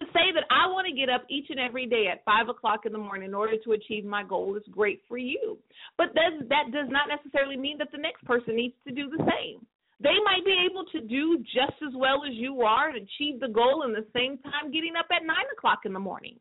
To 0.00 0.06
say 0.06 0.32
that 0.34 0.44
I 0.50 0.66
want 0.66 0.88
to 0.88 0.94
get 0.94 1.08
up 1.08 1.22
each 1.30 1.46
and 1.50 1.60
every 1.60 1.86
day 1.86 2.06
at 2.10 2.24
five 2.24 2.48
o'clock 2.48 2.86
in 2.86 2.92
the 2.92 2.98
morning 2.98 3.28
in 3.28 3.34
order 3.34 3.54
to 3.62 3.72
achieve 3.72 4.04
my 4.04 4.24
goal 4.24 4.56
is 4.56 4.62
great 4.68 5.02
for 5.06 5.16
you. 5.16 5.58
But 5.96 6.08
that 6.14 6.72
does 6.72 6.88
not 6.90 7.06
necessarily 7.08 7.56
mean 7.56 7.78
that 7.78 7.92
the 7.92 7.98
next 7.98 8.24
person 8.24 8.56
needs 8.56 8.74
to 8.88 8.92
do 8.92 9.08
the 9.08 9.18
same. 9.18 9.64
They 10.02 10.18
might 10.24 10.44
be 10.44 10.56
able 10.68 10.84
to 10.92 11.00
do 11.00 11.38
just 11.54 11.78
as 11.86 11.94
well 11.94 12.22
as 12.26 12.34
you 12.34 12.62
are 12.62 12.88
and 12.88 12.98
achieve 12.98 13.38
the 13.40 13.48
goal 13.48 13.84
in 13.84 13.92
the 13.92 14.06
same 14.14 14.38
time 14.38 14.72
getting 14.72 14.94
up 14.98 15.06
at 15.14 15.24
nine 15.24 15.46
o'clock 15.56 15.80
in 15.84 15.92
the 15.92 16.00
morning. 16.00 16.36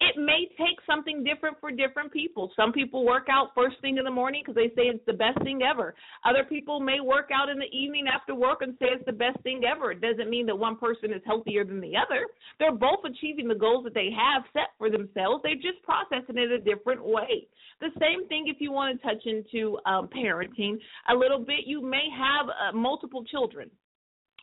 It 0.00 0.18
may 0.18 0.48
take 0.58 0.78
something 0.84 1.22
different 1.22 1.58
for 1.60 1.70
different 1.70 2.12
people. 2.12 2.50
Some 2.56 2.72
people 2.72 3.04
work 3.04 3.28
out 3.30 3.50
first 3.54 3.76
thing 3.80 3.98
in 3.98 4.04
the 4.04 4.10
morning 4.10 4.42
because 4.42 4.56
they 4.56 4.74
say 4.74 4.88
it's 4.88 5.04
the 5.06 5.12
best 5.12 5.40
thing 5.44 5.60
ever. 5.62 5.94
Other 6.24 6.42
people 6.42 6.80
may 6.80 6.98
work 7.00 7.30
out 7.32 7.48
in 7.48 7.58
the 7.58 7.70
evening 7.70 8.06
after 8.12 8.34
work 8.34 8.62
and 8.62 8.74
say 8.80 8.86
it's 8.90 9.04
the 9.06 9.12
best 9.12 9.38
thing 9.44 9.62
ever. 9.64 9.92
It 9.92 10.00
doesn't 10.00 10.28
mean 10.28 10.46
that 10.46 10.56
one 10.56 10.76
person 10.76 11.12
is 11.12 11.22
healthier 11.24 11.64
than 11.64 11.80
the 11.80 11.92
other. 11.96 12.26
They're 12.58 12.74
both 12.74 13.04
achieving 13.04 13.46
the 13.46 13.54
goals 13.54 13.84
that 13.84 13.94
they 13.94 14.10
have 14.10 14.42
set 14.52 14.74
for 14.76 14.90
themselves. 14.90 15.42
They're 15.44 15.54
just 15.54 15.82
processing 15.84 16.36
it 16.36 16.50
a 16.50 16.58
different 16.58 17.04
way. 17.04 17.46
The 17.80 17.90
same 18.00 18.26
thing 18.28 18.46
if 18.46 18.56
you 18.60 18.72
want 18.72 19.00
to 19.00 19.06
touch 19.06 19.26
into 19.26 19.78
um, 19.86 20.08
parenting 20.08 20.78
a 21.10 21.14
little 21.14 21.38
bit. 21.38 21.66
You 21.66 21.80
may 21.82 22.08
have 22.16 22.46
uh, 22.48 22.76
multiple 22.76 23.01
children 23.30 23.70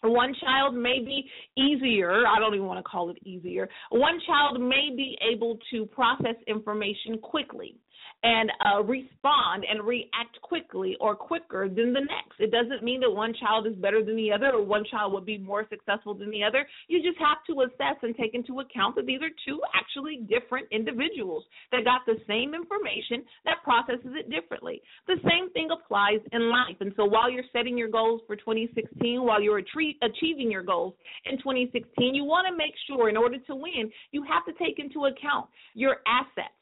one 0.04 0.34
child 0.42 0.76
may 0.76 1.00
be 1.00 1.30
easier, 1.58 2.26
I 2.26 2.40
don't 2.40 2.54
even 2.54 2.66
want 2.66 2.80
to 2.80 2.90
call 2.90 3.10
it 3.10 3.18
easier. 3.24 3.68
One 3.92 4.20
child 4.26 4.60
may 4.60 4.90
be 4.96 5.18
able 5.30 5.58
to 5.72 5.86
process 5.88 6.36
information 6.48 7.18
quickly 7.22 7.76
and 8.24 8.52
uh, 8.66 8.84
respond 8.84 9.66
and 9.70 9.86
react 9.86 10.42
quickly 10.42 10.98
or 11.00 11.16
quicker 11.16 11.70
than 11.70 11.94
the 11.94 12.02
next. 12.02 12.40
It 12.40 12.52
doesn't 12.52 12.84
mean 12.84 13.00
that 13.02 13.12
one 13.12 13.34
child 13.40 13.66
is 13.66 13.76
better 13.76 14.04
than 14.04 14.16
the 14.16 14.32
other 14.32 14.52
or 14.52 14.64
one 14.64 14.84
child 14.90 15.14
would 15.14 15.26
be 15.26 15.38
more 15.38 15.66
successful 15.70 16.14
than 16.14 16.30
the 16.30 16.44
other. 16.44 16.68
You 16.88 17.02
just 17.02 17.18
have 17.20 17.38
to 17.48 17.62
assess 17.62 17.96
and 18.02 18.16
take 18.16 18.34
into 18.34 18.60
account 18.60 18.96
that 18.96 19.06
these 19.06 19.22
are 19.22 19.32
two 19.48 19.62
actually 19.74 20.28
different 20.28 20.68
individuals 20.72 21.46
that 21.72 21.86
got 21.86 22.02
the 22.06 22.20
same 22.28 22.54
information 22.54 23.24
that 23.46 23.64
processes 23.64 24.12
it 24.16 24.30
differently. 24.30 24.82
The 25.08 25.18
same 25.24 25.52
thing 25.52 25.70
applies 25.72 26.20
in 26.34 26.50
life. 26.50 26.76
And 26.82 26.92
so 26.98 27.06
while 27.06 27.30
you're 27.30 27.48
setting 27.54 27.78
your 27.78 27.90
goals 27.90 28.22
for 28.28 28.36
2016, 28.36 29.24
while 29.24 29.42
you're 29.42 29.60
achieving 29.60 30.52
your 30.52 30.64
goals 30.64 30.94
in 31.26 31.38
2016, 31.38 32.16
you 32.16 32.26
want 32.26 32.48
to 32.50 32.58
make 32.58 32.74
sure 32.88 33.08
in 33.10 33.16
order 33.16 33.38
to 33.48 33.56
win, 33.56 33.90
you 34.12 34.24
have 34.24 34.46
to 34.46 34.64
take 34.64 34.80
into 34.80 35.06
account 35.06 35.48
your 35.74 35.98
assets 36.06 36.59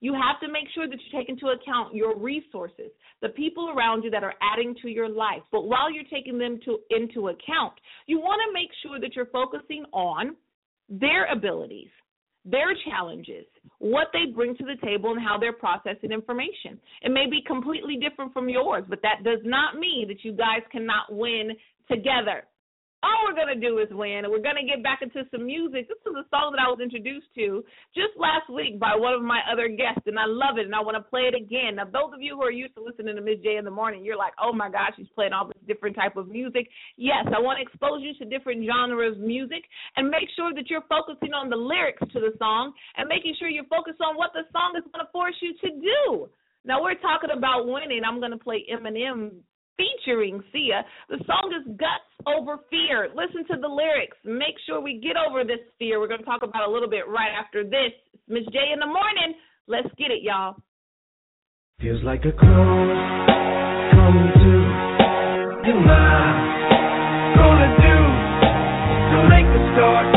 you 0.00 0.12
have 0.12 0.40
to 0.40 0.52
make 0.52 0.66
sure 0.74 0.88
that 0.88 0.98
you 0.98 1.18
take 1.18 1.28
into 1.28 1.48
account 1.48 1.94
your 1.94 2.16
resources, 2.18 2.90
the 3.22 3.30
people 3.30 3.70
around 3.70 4.02
you 4.02 4.10
that 4.10 4.22
are 4.22 4.34
adding 4.42 4.74
to 4.82 4.88
your 4.88 5.08
life. 5.08 5.42
But 5.50 5.62
while 5.62 5.90
you're 5.90 6.04
taking 6.04 6.38
them 6.38 6.60
to, 6.64 6.78
into 6.90 7.28
account, 7.28 7.74
you 8.06 8.18
want 8.18 8.40
to 8.46 8.52
make 8.52 8.70
sure 8.82 9.00
that 9.00 9.16
you're 9.16 9.26
focusing 9.26 9.84
on 9.92 10.36
their 10.88 11.26
abilities, 11.32 11.88
their 12.44 12.74
challenges, 12.88 13.46
what 13.78 14.08
they 14.12 14.30
bring 14.32 14.56
to 14.56 14.64
the 14.64 14.76
table, 14.86 15.12
and 15.12 15.20
how 15.20 15.38
they're 15.38 15.52
processing 15.52 16.12
information. 16.12 16.78
It 17.02 17.10
may 17.10 17.26
be 17.28 17.42
completely 17.46 17.96
different 17.96 18.32
from 18.32 18.48
yours, 18.48 18.84
but 18.88 19.00
that 19.02 19.24
does 19.24 19.40
not 19.44 19.76
mean 19.76 20.08
that 20.08 20.24
you 20.24 20.32
guys 20.32 20.62
cannot 20.70 21.10
win 21.10 21.50
together 21.90 22.44
all 23.06 23.22
we're 23.22 23.38
going 23.38 23.54
to 23.54 23.62
do 23.62 23.78
is 23.78 23.86
win. 23.94 24.26
And 24.26 24.30
we're 24.34 24.42
going 24.42 24.58
to 24.58 24.66
get 24.66 24.82
back 24.82 24.98
into 25.00 25.22
some 25.30 25.46
music. 25.46 25.86
This 25.86 26.02
is 26.02 26.18
a 26.18 26.26
song 26.34 26.50
that 26.50 26.62
I 26.62 26.66
was 26.66 26.82
introduced 26.82 27.30
to 27.38 27.62
just 27.94 28.18
last 28.18 28.50
week 28.50 28.82
by 28.82 28.98
one 28.98 29.14
of 29.14 29.22
my 29.22 29.46
other 29.46 29.70
guests, 29.70 30.02
and 30.10 30.18
I 30.18 30.26
love 30.26 30.58
it, 30.58 30.66
and 30.66 30.74
I 30.74 30.82
want 30.82 30.98
to 30.98 31.06
play 31.06 31.30
it 31.30 31.38
again. 31.38 31.78
Now, 31.78 31.86
those 31.86 32.10
of 32.10 32.18
you 32.18 32.34
who 32.34 32.42
are 32.42 32.50
used 32.50 32.74
to 32.74 32.82
listening 32.82 33.14
to 33.14 33.22
Miz 33.22 33.38
J 33.46 33.56
in 33.56 33.64
the 33.64 33.70
morning, 33.70 34.02
you're 34.02 34.18
like, 34.18 34.34
oh 34.42 34.50
my 34.50 34.66
gosh, 34.66 34.98
she's 34.98 35.10
playing 35.14 35.30
all 35.30 35.46
this 35.46 35.62
different 35.70 35.94
type 35.94 36.18
of 36.18 36.26
music. 36.26 36.66
Yes, 36.98 37.22
I 37.30 37.38
want 37.38 37.62
to 37.62 37.64
expose 37.64 38.02
you 38.02 38.10
to 38.18 38.24
different 38.26 38.66
genres 38.66 39.14
of 39.14 39.22
music 39.22 39.62
and 39.94 40.10
make 40.10 40.26
sure 40.34 40.50
that 40.54 40.66
you're 40.66 40.86
focusing 40.90 41.30
on 41.30 41.46
the 41.46 41.56
lyrics 41.56 42.02
to 42.10 42.18
the 42.18 42.34
song 42.42 42.74
and 42.98 43.06
making 43.06 43.38
sure 43.38 43.48
you're 43.48 43.70
focused 43.70 44.02
on 44.02 44.18
what 44.18 44.34
the 44.34 44.42
song 44.50 44.74
is 44.74 44.82
going 44.90 45.04
to 45.04 45.12
force 45.12 45.36
you 45.38 45.54
to 45.62 45.70
do. 45.78 46.28
Now 46.64 46.82
we're 46.82 46.98
talking 46.98 47.30
about 47.30 47.70
winning. 47.70 48.02
I'm 48.02 48.18
going 48.18 48.34
to 48.34 48.42
play 48.42 48.66
Eminem 48.66 49.38
featuring 49.76 50.42
Sia. 50.52 50.84
The 51.08 51.18
song 51.26 51.52
is 51.54 51.76
Guts 51.76 52.10
Over 52.26 52.58
Fear. 52.70 53.10
Listen 53.14 53.46
to 53.54 53.60
the 53.60 53.68
lyrics. 53.68 54.16
Make 54.24 54.56
sure 54.66 54.80
we 54.80 55.00
get 55.00 55.16
over 55.16 55.44
this 55.44 55.60
fear. 55.78 56.00
We're 56.00 56.08
going 56.08 56.20
to 56.20 56.26
talk 56.26 56.42
about 56.42 56.68
a 56.68 56.72
little 56.72 56.90
bit 56.90 57.08
right 57.08 57.30
after 57.32 57.62
this. 57.64 57.92
Miz 58.28 58.44
J 58.52 58.58
in 58.72 58.80
the 58.80 58.86
morning. 58.86 59.34
Let's 59.68 59.88
get 59.98 60.10
it, 60.10 60.22
y'all. 60.22 60.56
Feels 61.80 62.02
like 62.02 62.24
a 62.24 62.32
close 62.32 62.96
coming 63.92 64.32
to 64.32 64.52
do 65.66 65.74
my 65.84 66.26
gonna 67.36 67.70
do 67.76 67.96
to 69.12 69.28
make 69.28 69.46
the 69.52 69.60
start 69.74 70.15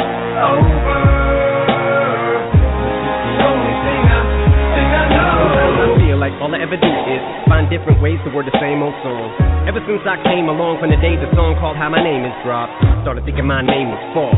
Ever 6.60 6.76
do 6.76 6.92
is 6.92 7.24
find 7.48 7.72
different 7.72 8.04
ways 8.04 8.20
to 8.28 8.36
word 8.36 8.44
the 8.44 8.60
same 8.60 8.84
old 8.84 8.92
song. 9.00 9.32
Ever 9.64 9.80
since 9.88 10.04
I 10.04 10.20
came 10.28 10.52
along 10.52 10.84
from 10.84 10.92
the 10.92 11.00
day 11.00 11.16
the 11.16 11.32
song 11.32 11.56
called 11.56 11.80
How 11.80 11.88
My 11.88 12.04
Name 12.04 12.28
Is 12.28 12.36
dropped, 12.44 12.76
started 13.08 13.24
thinking 13.24 13.48
my 13.48 13.64
name 13.64 13.88
was 13.88 14.04
false. 14.12 14.36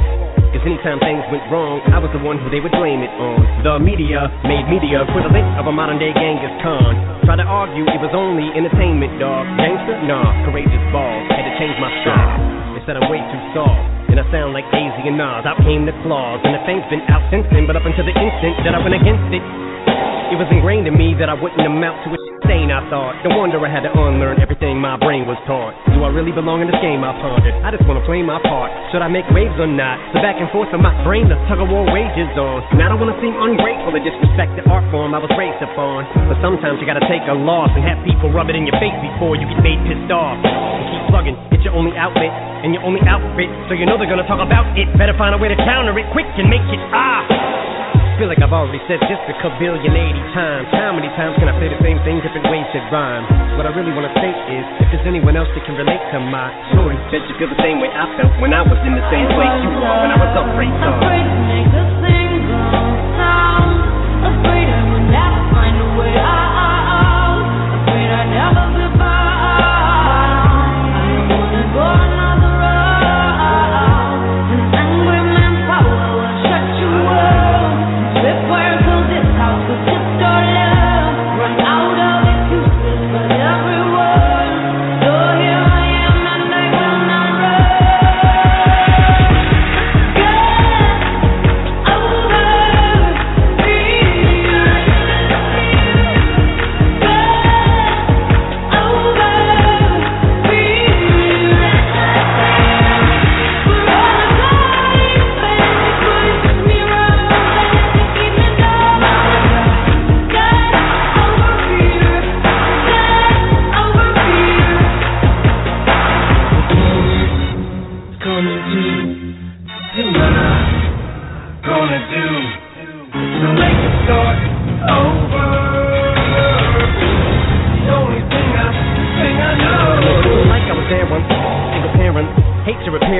Cause 0.53 0.61
anytime 0.61 1.01
things 1.01 1.25
went 1.33 1.41
wrong, 1.49 1.81
I 1.89 1.97
was 1.97 2.13
the 2.13 2.21
one 2.21 2.37
who 2.37 2.53
they 2.53 2.61
would 2.61 2.77
blame 2.77 3.01
it 3.01 3.09
on. 3.17 3.41
The 3.65 3.81
media 3.81 4.29
made 4.45 4.69
media 4.69 5.01
equivalent 5.01 5.49
of 5.57 5.65
a 5.65 5.73
modern 5.73 5.97
day 5.97 6.13
Genghis 6.13 6.53
Khan. 6.61 6.93
Tried 7.25 7.41
to 7.41 7.47
argue 7.49 7.89
it 7.89 7.97
was 7.97 8.13
only 8.13 8.53
entertainment, 8.53 9.17
dog. 9.17 9.49
Gangster? 9.57 9.97
Nah, 10.05 10.45
courageous 10.45 10.85
balls. 10.93 11.25
Had 11.33 11.49
to 11.49 11.53
change 11.57 11.73
my 11.81 11.89
style. 12.05 12.37
They 12.77 12.85
said 12.85 13.01
I'm 13.01 13.09
way 13.09 13.17
too 13.17 13.43
soft. 13.57 14.13
And 14.13 14.21
I 14.21 14.25
sound 14.29 14.53
like 14.53 14.69
Daisy 14.69 15.09
and 15.09 15.17
Nas. 15.17 15.41
Out 15.49 15.57
came 15.65 15.89
the 15.89 15.95
claws. 16.05 16.37
And 16.45 16.53
the 16.53 16.61
fame's 16.69 16.85
been 16.93 17.01
out 17.09 17.25
since 17.33 17.49
then, 17.49 17.65
but 17.65 17.73
up 17.73 17.87
until 17.89 18.05
the 18.05 18.13
instant 18.13 18.61
that 18.61 18.77
I 18.77 18.79
went 18.85 18.93
against 18.93 19.25
it. 19.33 19.41
It 20.31 20.39
was 20.39 20.47
ingrained 20.47 20.87
in 20.87 20.95
me 20.95 21.11
that 21.19 21.27
I 21.27 21.35
wouldn't 21.35 21.59
amount 21.59 22.07
to 22.07 22.15
a 22.15 22.19
stain, 22.47 22.71
I 22.71 22.79
thought. 22.87 23.19
No 23.27 23.35
wonder 23.35 23.59
I 23.59 23.67
had 23.67 23.83
to 23.83 23.91
unlearn 23.91 24.39
everything 24.39 24.79
my 24.79 24.95
brain 24.95 25.27
was 25.27 25.35
taught. 25.43 25.75
Do 25.91 26.07
I 26.07 26.09
really 26.09 26.31
belong 26.31 26.63
in 26.63 26.71
this 26.71 26.79
game? 26.79 27.03
I 27.03 27.11
pondered. 27.19 27.51
I 27.59 27.67
just 27.75 27.83
wanna 27.83 27.99
play 28.07 28.23
my 28.23 28.39
part. 28.47 28.71
Should 28.95 29.03
I 29.03 29.11
make 29.11 29.27
waves 29.35 29.59
or 29.59 29.67
not? 29.67 29.99
So 30.15 30.23
back 30.23 30.39
and 30.39 30.47
forth 30.55 30.71
in 30.71 30.79
my 30.79 30.95
brain, 31.03 31.27
the 31.27 31.35
tug 31.51 31.59
of 31.59 31.67
war 31.67 31.83
wages 31.83 32.31
on. 32.39 32.63
And 32.71 32.79
I 32.79 32.87
don't 32.87 33.03
wanna 33.03 33.19
seem 33.19 33.35
ungrateful 33.35 33.91
or 33.91 33.99
disrespect 33.99 34.55
the 34.55 34.63
art 34.71 34.87
form 34.87 35.11
I 35.11 35.19
was 35.19 35.35
raised 35.35 35.59
upon. 35.59 36.07
But 36.31 36.39
sometimes 36.39 36.79
you 36.79 36.87
gotta 36.87 37.03
take 37.11 37.27
a 37.27 37.35
loss 37.35 37.75
and 37.75 37.83
have 37.83 37.99
people 38.07 38.31
rub 38.31 38.47
it 38.47 38.55
in 38.55 38.63
your 38.63 38.79
face 38.79 38.95
before 39.03 39.35
you 39.35 39.43
get 39.51 39.59
made 39.59 39.83
pissed 39.83 40.15
off. 40.15 40.39
And 40.39 40.83
keep 40.95 41.03
plugging, 41.11 41.35
it's 41.51 41.67
your 41.67 41.75
only 41.75 41.91
outlet 41.99 42.31
and 42.63 42.71
your 42.71 42.87
only 42.87 43.03
outfit. 43.03 43.51
So 43.67 43.75
you 43.75 43.83
know 43.83 43.99
they're 43.99 44.07
gonna 44.07 44.23
talk 44.31 44.39
about 44.39 44.79
it. 44.79 44.87
Better 44.95 45.11
find 45.19 45.35
a 45.35 45.39
way 45.43 45.51
to 45.51 45.59
counter 45.67 45.91
it 45.99 46.07
quick 46.15 46.31
and 46.39 46.47
make 46.47 46.63
it 46.71 46.79
ah 46.95 47.80
feel 48.21 48.29
like 48.29 48.45
I've 48.45 48.53
already 48.53 48.77
said 48.85 49.01
this 49.09 49.17
a 49.17 49.33
kabillion 49.41 49.97
eighty 49.97 50.21
times. 50.37 50.69
How 50.77 50.93
many 50.93 51.09
times 51.17 51.33
can 51.41 51.49
I 51.49 51.57
say 51.57 51.73
the 51.73 51.81
same 51.81 51.97
thing, 52.05 52.21
different 52.21 52.45
ways 52.53 52.69
that 52.69 52.85
rhyme? 52.93 53.25
What 53.57 53.65
I 53.65 53.73
really 53.73 53.89
wanna 53.97 54.13
say 54.13 54.29
is, 54.29 54.61
if 54.77 54.93
there's 54.93 55.09
anyone 55.09 55.33
else 55.33 55.49
that 55.57 55.65
can 55.65 55.73
relate 55.73 55.97
to 56.13 56.21
my 56.21 56.53
story, 56.69 56.93
bet 57.09 57.25
you 57.25 57.33
feel 57.41 57.49
the 57.49 57.57
same 57.65 57.81
way 57.81 57.89
I 57.89 58.05
felt 58.21 58.29
when 58.37 58.53
I 58.53 58.61
was 58.61 58.77
in 58.85 58.93
the 58.93 59.01
same 59.09 59.25
place 59.33 59.57
you 59.65 59.73
were 59.73 59.97
when 60.05 60.13
I 60.13 60.21
was 60.21 60.29
Afraid 60.37 60.69
to 60.69 60.89
make 61.49 61.65
sound. 63.17 63.89
Afraid 64.21 64.69
I 64.69 64.81
never 65.01 65.41
find 65.49 65.75
a 65.81 65.87
way 65.97 66.13
out. 66.21 66.50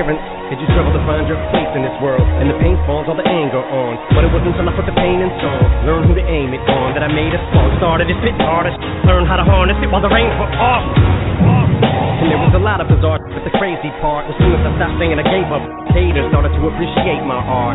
Appearance. 0.02 0.22
Did 0.50 0.58
you 0.60 0.68
struggle 0.74 0.92
to 0.92 1.02
find 1.06 1.24
your 1.30 1.38
place 1.54 1.70
in 1.78 1.82
this 1.86 1.94
world? 2.02 2.26
And 2.42 2.50
the 2.50 2.58
pain 2.58 2.76
falls 2.84 3.06
all 3.08 3.16
the 3.16 3.24
anger 3.24 3.62
on. 3.62 3.96
But 4.12 4.26
it 4.26 4.30
wasn't 4.34 4.52
until 4.52 4.68
I 4.68 4.74
put 4.74 4.84
the 4.84 4.96
pain 4.98 5.22
in 5.22 5.30
song, 5.40 5.62
learn 5.86 6.02
who 6.04 6.14
to 6.18 6.24
aim 6.26 6.52
it 6.52 6.60
on, 6.66 6.92
that 6.98 7.02
I 7.06 7.08
made 7.08 7.32
a 7.32 7.40
song. 7.54 7.70
Started 7.78 8.10
to 8.10 8.14
spit 8.20 8.36
hardest, 8.42 8.76
learn 9.06 9.24
how 9.24 9.38
to 9.38 9.46
harness 9.46 9.78
it 9.80 9.88
while 9.88 10.02
the 10.02 10.12
rains 10.12 10.34
were 10.36 10.50
off. 10.58 11.31
And 12.22 12.30
there 12.30 12.38
was 12.38 12.54
a 12.54 12.62
lot 12.62 12.78
of 12.78 12.86
bizarre, 12.86 13.18
but 13.18 13.42
the 13.42 13.50
crazy 13.58 13.90
part 13.98 14.30
was 14.30 14.38
soon 14.38 14.54
as 14.54 14.62
I 14.62 14.70
stopped 14.78 14.94
singing, 15.02 15.18
I 15.18 15.26
gave 15.26 15.42
up. 15.50 15.58
Haters 15.90 16.30
started 16.30 16.54
to 16.54 16.62
appreciate 16.70 17.18
my 17.26 17.42
art, 17.42 17.74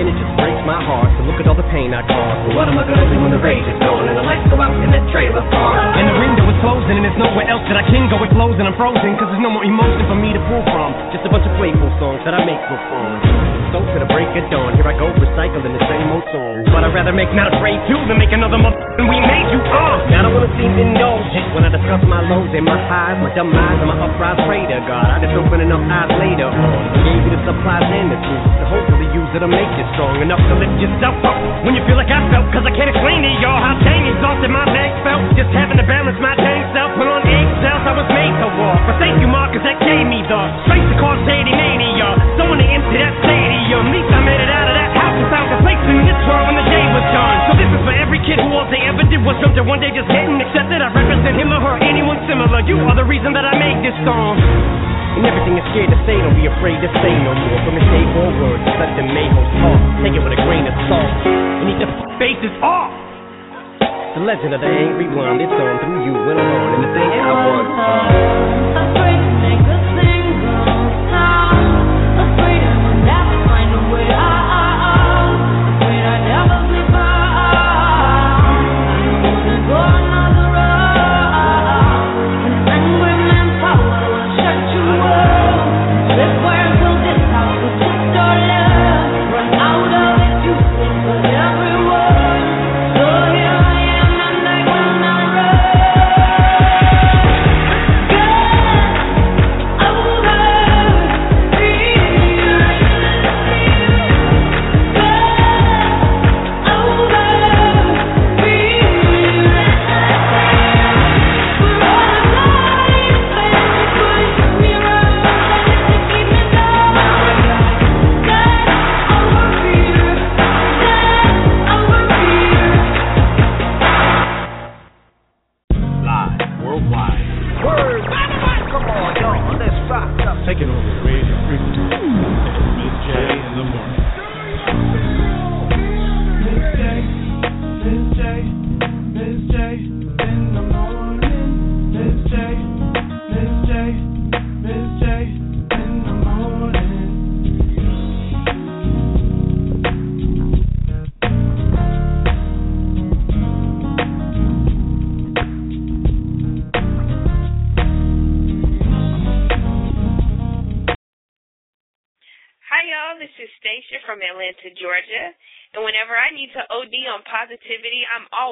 and 0.00 0.08
it 0.08 0.16
just 0.16 0.32
breaks 0.40 0.64
my 0.64 0.80
heart 0.80 1.12
to 1.12 1.28
look 1.28 1.36
at 1.36 1.44
all 1.44 1.52
the 1.52 1.68
pain 1.68 1.92
I 1.92 2.00
caused. 2.00 2.40
But 2.48 2.56
what 2.56 2.72
am 2.72 2.80
I 2.80 2.88
gonna 2.88 3.04
do 3.12 3.20
when 3.20 3.36
the 3.36 3.42
rage 3.44 3.68
is 3.68 3.76
gone 3.84 4.08
and 4.08 4.16
the 4.16 4.24
lights 4.24 4.48
go 4.48 4.56
out 4.56 4.72
in 4.80 4.88
that 4.96 5.04
trailer 5.12 5.44
park? 5.52 5.76
And 6.00 6.08
the 6.08 6.16
window 6.24 6.48
is 6.48 6.56
closing, 6.64 6.96
and 6.96 7.04
there's 7.04 7.20
nowhere 7.20 7.44
else 7.52 7.68
that 7.68 7.76
I 7.76 7.84
can 7.84 8.08
go. 8.08 8.16
It 8.24 8.32
flows 8.32 8.56
and 8.56 8.64
I'm 8.64 8.76
frozen, 8.80 9.12
cause 9.20 9.28
there's 9.28 9.44
no 9.44 9.52
more 9.52 9.68
emotion 9.68 10.08
for 10.08 10.16
me 10.16 10.32
to 10.32 10.40
pull 10.48 10.64
from. 10.72 10.96
Just 11.12 11.28
a 11.28 11.30
bunch 11.30 11.44
of 11.44 11.52
playful 11.60 11.92
songs 12.00 12.24
that 12.24 12.32
I 12.32 12.40
make 12.48 12.64
for 12.72 12.80
fun. 12.88 13.51
So 13.72 13.80
to 13.80 14.04
the 14.04 14.10
break 14.12 14.28
of 14.36 14.44
dawn, 14.52 14.76
here 14.76 14.84
I 14.84 14.92
go 15.00 15.08
recycling 15.16 15.72
the 15.72 15.80
same 15.88 16.12
old 16.12 16.28
songs. 16.28 16.68
But 16.68 16.84
I'd 16.84 16.92
rather 16.92 17.16
make 17.16 17.32
not 17.32 17.48
afraid 17.48 17.80
to 17.88 17.96
than 18.04 18.20
make 18.20 18.28
another 18.28 18.60
mother 18.60 18.76
than 19.00 19.08
we 19.08 19.16
made 19.16 19.48
you 19.48 19.64
uh. 19.64 20.12
Now 20.12 20.20
I 20.20 20.22
don't 20.28 20.36
wanna 20.36 20.52
seem 20.60 20.76
indulgent 20.76 21.56
when 21.56 21.64
I 21.64 21.72
discuss 21.72 22.04
my 22.04 22.20
lows 22.20 22.52
and 22.52 22.68
my 22.68 22.76
highs, 22.76 23.16
my 23.16 23.32
eyes 23.32 23.78
and 23.80 23.88
my 23.88 23.96
uprise. 23.96 24.36
Pray 24.44 24.68
to 24.68 24.76
God, 24.84 25.08
I 25.08 25.24
just 25.24 25.32
open 25.40 25.64
enough 25.64 25.80
eyes 25.88 26.12
later 26.20 26.52
on. 26.52 26.80
Gave 27.00 27.24
you 27.24 27.32
the 27.32 27.40
supplies 27.48 27.88
and 27.88 28.12
the 28.12 28.18
tools 28.20 28.52
to 28.60 28.64
hopefully 28.68 29.08
use 29.16 29.32
it 29.32 29.40
to 29.40 29.48
make 29.48 29.72
you 29.80 29.84
strong 29.96 30.20
enough 30.20 30.44
to 30.52 30.54
lift 30.60 30.76
yourself 30.76 31.16
up 31.24 31.36
when 31.64 31.72
you 31.72 31.80
feel 31.88 31.96
like 31.96 32.12
I 32.12 32.20
felt. 32.28 32.52
Cause 32.52 32.68
I 32.68 32.76
can't 32.76 32.92
explain 32.92 33.24
to 33.24 33.32
y'all 33.40 33.56
how 33.56 33.80
dang 33.80 34.04
exhausted 34.04 34.52
my 34.52 34.68
legs 34.68 35.00
felt. 35.00 35.24
Just 35.32 35.48
having 35.56 35.80
to 35.80 35.86
balance 35.88 36.20
my 36.20 36.36
dang 36.36 36.60
self. 36.76 36.92
Put 37.00 37.08
on 37.08 37.24
eggshells, 37.24 37.88
I 37.88 37.92
was 37.96 38.08
made 38.12 38.36
to 38.36 38.48
walk. 38.52 38.84
But 38.84 39.00
thank 39.00 39.16
you, 39.16 39.32
Marcus, 39.32 39.64
that 39.64 39.80
gave 39.80 40.04
me 40.04 40.20
the 40.28 40.40
strength 40.68 40.92
to 40.92 40.96
cause 41.00 41.24
shady 41.24 41.56
mania. 41.56 42.20
Someone 42.36 42.60
to 42.60 42.68
empty 42.68 43.00
that 43.00 43.16
stadium. 43.72 43.88
At 43.88 43.92
least 43.96 44.10
I 44.12 44.20
made 44.20 44.40
it 44.40 44.50
out 44.52 44.68
of 44.68 44.74
that 44.76 44.90
house 44.92 45.16
and 45.16 45.28
found 45.32 45.48
place 45.64 45.80
in 45.88 46.04
this 46.04 46.20
world 46.28 46.44
when 46.52 46.56
the 46.60 46.68
day 46.68 46.84
was 46.92 47.06
done. 47.12 47.36
So 47.48 47.52
this 47.56 47.70
is 47.72 47.80
for 47.84 47.94
every 47.96 48.20
kid 48.28 48.36
who 48.40 48.52
all 48.52 48.68
they 48.68 48.84
ever 48.84 49.04
did 49.08 49.20
was 49.24 49.36
to 49.40 49.62
one 49.64 49.80
day 49.80 49.90
just 49.96 50.08
getting 50.12 50.36
accepted. 50.40 50.84
I 50.84 50.92
represent 50.92 51.40
him 51.40 51.48
or 51.52 51.60
her, 51.60 51.76
anyone 51.80 52.20
similar. 52.28 52.60
You 52.68 52.76
are 52.84 52.96
the 52.96 53.06
reason 53.06 53.32
that 53.32 53.44
I 53.48 53.54
made 53.56 53.80
this 53.80 53.96
song. 54.04 54.36
And 55.16 55.28
everything 55.28 55.60
is 55.60 55.64
scared 55.76 55.92
to 55.92 55.98
say, 56.08 56.16
don't 56.16 56.36
be 56.36 56.48
afraid 56.48 56.80
to 56.80 56.88
say 57.04 57.12
no 57.20 57.32
more. 57.36 57.58
From 57.68 57.74
this 57.76 57.88
day 57.92 58.04
forward, 58.16 58.60
let 58.64 58.90
the 58.96 59.04
mayhem 59.04 59.44
talk. 59.60 59.80
Take 60.00 60.16
it 60.16 60.22
with 60.24 60.32
a 60.32 60.40
grain 60.40 60.64
of 60.64 60.76
salt. 60.88 61.12
And 61.28 61.68
eat 61.68 61.80
the 61.80 61.88
f- 61.88 62.16
faces 62.16 62.52
off. 62.64 62.92
The 64.16 64.24
legend 64.24 64.56
of 64.56 64.60
the 64.60 64.68
angry 64.68 65.08
blonde, 65.12 65.40
it's 65.40 65.52
on 65.52 65.74
through 65.84 66.00
you 66.08 66.16
and 66.16 66.36
alone. 66.40 66.70
And 66.76 66.82
the 66.84 66.90
thing 66.96 67.10
I 67.12 67.32
was. 67.44 68.71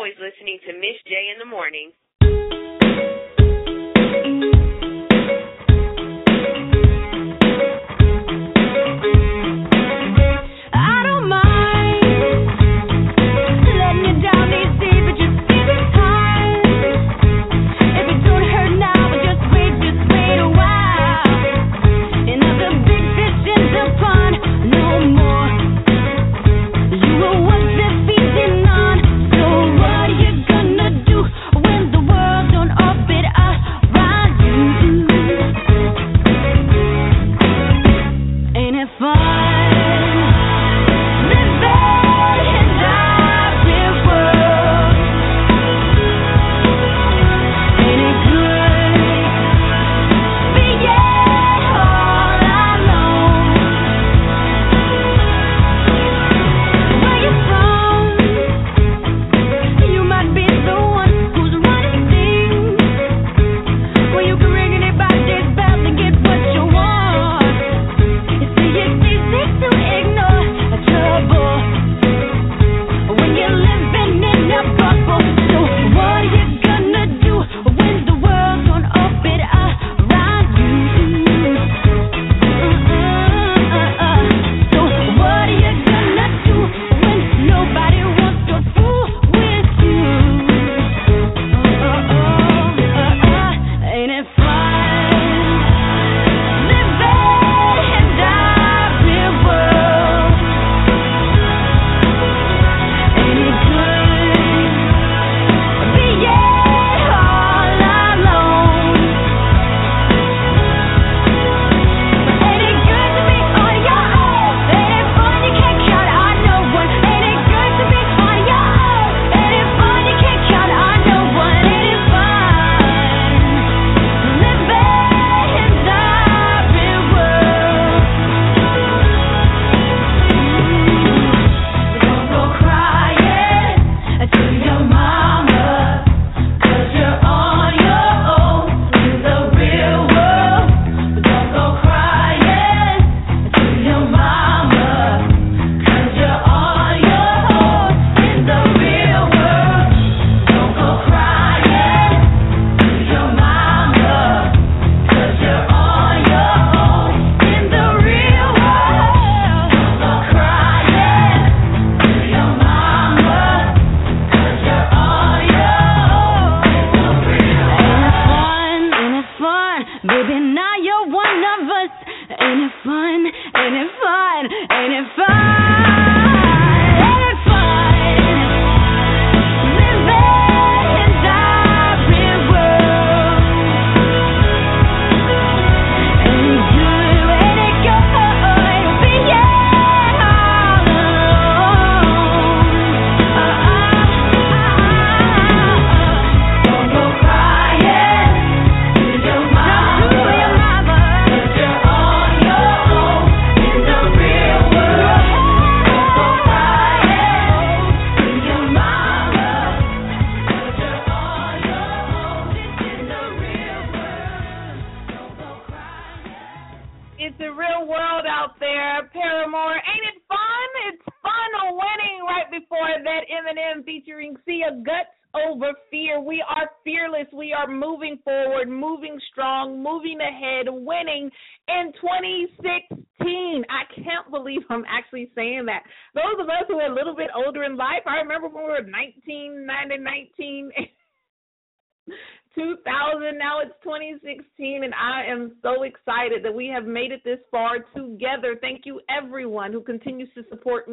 Always 0.00 0.16
listening 0.16 0.56
to 0.64 0.72
Miz 0.80 0.96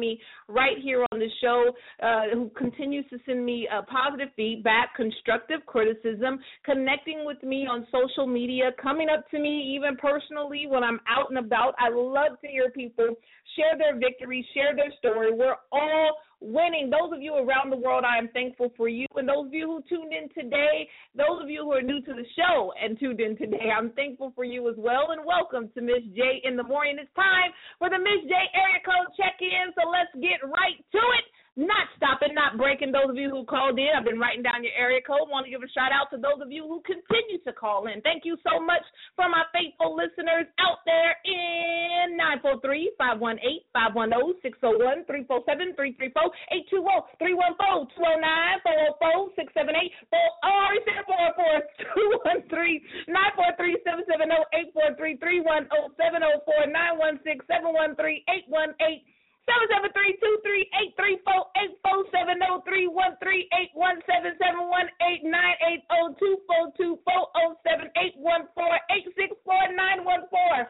me 0.08 0.20
right 0.48 0.78
here 0.82 1.04
on 1.12 1.18
the 1.18 1.28
show, 1.40 1.72
uh, 2.02 2.34
who 2.34 2.50
continues 2.56 3.04
to 3.10 3.18
send 3.26 3.44
me 3.44 3.68
uh, 3.72 3.82
positive 3.90 4.28
feedback, 4.36 4.94
constructive 4.96 5.64
criticism, 5.66 6.38
connecting 6.64 7.24
with 7.24 7.42
me 7.42 7.66
on 7.66 7.86
social 7.92 8.26
media, 8.26 8.70
coming 8.80 9.08
up 9.08 9.28
to 9.30 9.38
me 9.38 9.74
even 9.76 9.96
personally 9.96 10.66
when 10.68 10.82
I'm 10.82 11.00
out 11.08 11.30
and 11.30 11.38
about. 11.38 11.74
I 11.78 11.90
love 11.90 12.40
to 12.40 12.48
hear 12.48 12.70
people 12.70 13.08
share 13.56 13.76
their 13.76 13.98
victories, 13.98 14.44
share 14.54 14.74
their 14.74 14.92
story. 14.98 15.32
We're 15.32 15.56
all 15.72 16.18
winning. 16.40 16.90
Those 16.90 17.12
of 17.12 17.20
you 17.22 17.34
around 17.34 17.70
the 17.70 17.76
world, 17.76 18.04
I 18.04 18.18
am 18.18 18.28
thankful 18.28 18.72
for 18.76 18.88
you. 18.88 19.06
And 19.16 19.28
those 19.28 19.46
of 19.46 19.54
you 19.54 19.66
who 19.66 19.82
tuned 19.88 20.12
in 20.12 20.28
today, 20.30 20.88
those 21.14 21.42
of 21.42 21.50
you 21.50 21.64
who 21.64 21.72
are 21.72 21.82
new 21.82 22.00
to 22.02 22.12
the 22.14 22.26
show 22.36 22.72
and 22.80 22.98
tuned 22.98 23.20
in 23.20 23.36
today, 23.36 23.70
I'm 23.74 23.90
thankful 23.92 24.32
for 24.34 24.44
you 24.44 24.68
as 24.68 24.76
well. 24.78 25.10
And 25.10 25.24
welcome 25.24 25.70
to 25.74 25.80
Miz 25.80 26.04
J 26.14 26.42
in 26.44 26.56
the 26.56 26.62
morning. 26.62 26.96
It's 27.00 27.12
time 27.14 27.50
for 27.78 27.90
the 27.90 27.98
Miz 27.98 28.28
J 28.28 28.34
area 28.54 28.80
code 28.84 29.10
check 29.16 29.36
in. 29.40 29.74
So 29.74 29.88
let's 29.90 30.12
get 30.22 30.42
right 30.46 30.78
to 30.78 31.02
it 31.18 31.26
not 31.58 31.90
stopping, 31.98 32.38
not 32.38 32.54
breaking. 32.54 32.94
Those 32.94 33.10
of 33.10 33.18
you 33.18 33.34
who 33.34 33.42
called 33.42 33.82
in, 33.82 33.90
I've 33.90 34.06
been 34.06 34.22
writing 34.22 34.46
down 34.46 34.62
your 34.62 34.78
area 34.78 35.02
code. 35.02 35.26
Want 35.26 35.42
to 35.42 35.50
give 35.50 35.58
a 35.58 35.70
shout 35.74 35.90
out 35.90 36.06
to 36.14 36.16
those 36.16 36.38
of 36.38 36.54
you 36.54 36.62
who 36.62 36.78
continue 36.86 37.42
to 37.42 37.50
call 37.50 37.90
in. 37.90 37.98
Thank 38.06 38.22
you 38.22 38.38
so 38.46 38.62
much 38.62 38.86
for 39.18 39.26
my 39.26 39.42
faithful 39.50 39.98
listeners 39.98 40.46
out 40.62 40.86
there 40.86 41.18
in 41.26 42.14
943 42.14 42.94
518 42.94 43.66
510 43.74 44.38
601 44.38 45.02
347 45.10 45.74
334 45.74 46.30
820 46.78 47.26
314 47.26 47.90
209 47.90 48.62
404 49.02 49.34
678 49.34 50.14
4 50.14 50.46
Oh, 50.46 50.66
he 50.70 50.78
said 50.86 51.02
404 51.10 52.38
213 52.54 53.10
943 53.10 53.82
770 53.82 54.46
843 54.78 55.66
310 55.66 55.90
704 55.98 56.70
916 56.70 57.42
713 57.50 58.22
818 58.46 59.17
Seven 59.48 59.64
seven 59.72 59.88
three 59.96 60.12
two 60.20 60.36
three 60.44 60.68
eight 60.76 60.92
three 61.00 61.16
four 61.24 61.48
eight 61.56 61.80
four 61.80 62.04
seven 62.12 62.36
zero 62.36 62.60
three 62.68 62.84
one 62.84 63.16
three 63.16 63.48
eight 63.56 63.72
one 63.72 63.96
seven 64.04 64.36
seven 64.36 64.68
one 64.68 64.92
eight 65.08 65.24
nine 65.24 65.56
eight 65.72 65.88
zero 65.88 66.12
two 66.20 66.44
four 66.44 66.68
two 66.76 67.00
four 67.00 67.32
zero 67.32 67.56
seven 67.64 67.88
eight 67.96 68.12
one 68.20 68.44
four 68.52 68.76
eight 68.92 69.08
six 69.16 69.32
four 69.48 69.64
nine 69.72 70.04
one 70.04 70.28
four. 70.28 70.68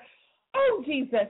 Oh 0.54 0.86
Jesus. 0.86 1.26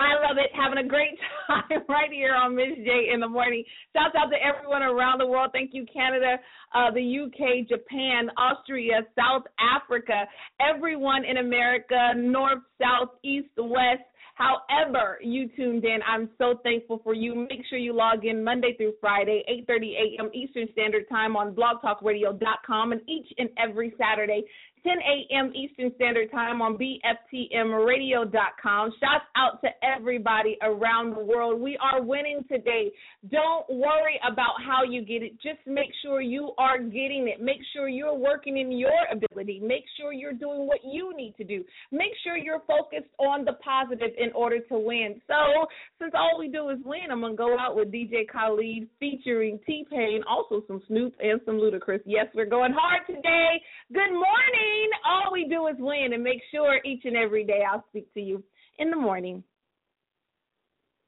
I 0.00 0.14
love 0.24 0.38
it. 0.38 0.50
Having 0.54 0.86
a 0.86 0.88
great 0.88 1.18
time 1.48 1.84
right 1.88 2.10
here 2.10 2.34
on 2.34 2.54
Miz 2.54 2.80
J 2.80 3.10
in 3.12 3.20
the 3.20 3.28
morning. 3.28 3.64
Shouts 3.92 4.14
out 4.16 4.30
to 4.30 4.38
everyone 4.40 4.82
around 4.82 5.18
the 5.18 5.26
world. 5.26 5.50
Thank 5.52 5.74
you, 5.74 5.84
Canada, 5.92 6.38
uh, 6.72 6.90
the 6.92 7.02
UK, 7.02 7.68
Japan, 7.68 8.30
Austria, 8.38 9.02
South 9.18 9.42
Africa, 9.58 10.24
everyone 10.60 11.24
in 11.24 11.38
America, 11.38 12.12
North, 12.16 12.62
South, 12.80 13.10
East, 13.24 13.50
West, 13.58 14.07
However, 14.38 15.18
you 15.20 15.48
tuned 15.56 15.84
in, 15.84 15.98
I'm 16.06 16.30
so 16.38 16.60
thankful 16.62 17.00
for 17.02 17.12
you. 17.12 17.34
Make 17.34 17.66
sure 17.68 17.76
you 17.76 17.92
log 17.92 18.24
in 18.24 18.44
Monday 18.44 18.72
through 18.76 18.92
Friday, 19.00 19.42
8:30 19.68 19.94
a.m. 19.96 20.30
Eastern 20.32 20.68
Standard 20.70 21.08
Time 21.08 21.34
on 21.34 21.56
blogtalkradio.com 21.56 22.92
and 22.92 23.00
each 23.08 23.26
and 23.38 23.48
every 23.58 23.92
Saturday 23.98 24.44
10 24.82 24.92
a.m. 24.98 25.52
Eastern 25.54 25.92
Standard 25.96 26.30
Time 26.30 26.62
on 26.62 26.78
BFTMRadio.com. 26.78 28.92
Shouts 29.00 29.24
out 29.36 29.60
to 29.62 29.68
everybody 29.82 30.56
around 30.62 31.16
the 31.16 31.24
world. 31.24 31.60
We 31.60 31.76
are 31.78 32.02
winning 32.02 32.44
today. 32.50 32.90
Don't 33.30 33.68
worry 33.68 34.20
about 34.30 34.54
how 34.66 34.84
you 34.84 35.02
get 35.02 35.22
it. 35.22 35.32
Just 35.42 35.58
make 35.66 35.90
sure 36.02 36.20
you 36.20 36.52
are 36.58 36.78
getting 36.78 37.28
it. 37.28 37.42
Make 37.42 37.60
sure 37.72 37.88
you're 37.88 38.14
working 38.14 38.58
in 38.58 38.72
your 38.72 38.90
ability. 39.12 39.60
Make 39.60 39.84
sure 39.98 40.12
you're 40.12 40.32
doing 40.32 40.66
what 40.66 40.80
you 40.84 41.16
need 41.16 41.34
to 41.38 41.44
do. 41.44 41.64
Make 41.90 42.12
sure 42.24 42.36
you're 42.36 42.62
focused 42.66 43.10
on 43.18 43.44
the 43.44 43.54
positive 43.64 44.10
in 44.18 44.32
order 44.32 44.60
to 44.60 44.78
win. 44.78 45.20
So, 45.26 45.66
since 45.98 46.12
all 46.14 46.38
we 46.38 46.48
do 46.48 46.68
is 46.70 46.78
win, 46.84 47.10
I'm 47.10 47.20
going 47.20 47.32
to 47.32 47.36
go 47.36 47.58
out 47.58 47.76
with 47.76 47.92
DJ 47.92 48.28
Khaled 48.30 48.88
featuring 49.00 49.58
T 49.66 49.86
Pain, 49.90 50.22
also 50.28 50.62
some 50.66 50.82
Snoop 50.86 51.14
and 51.20 51.40
some 51.44 51.56
Ludacris. 51.56 52.00
Yes, 52.04 52.26
we're 52.34 52.46
going 52.46 52.74
hard 52.76 53.02
today. 53.06 53.60
Good 53.92 54.12
morning 54.12 54.67
win. 54.68 54.88
All 55.04 55.32
we 55.32 55.46
do 55.48 55.66
is 55.68 55.76
win 55.78 56.12
and 56.12 56.22
make 56.22 56.40
sure 56.50 56.80
each 56.84 57.04
and 57.04 57.16
every 57.16 57.44
day 57.44 57.62
I'll 57.70 57.84
speak 57.90 58.12
to 58.14 58.20
you 58.20 58.42
in 58.78 58.90
the 58.90 58.96
morning. 58.96 59.42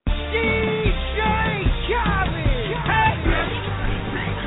DJ 0.09 1.21
Khaled. 1.89 2.77
Hey. 2.87 3.21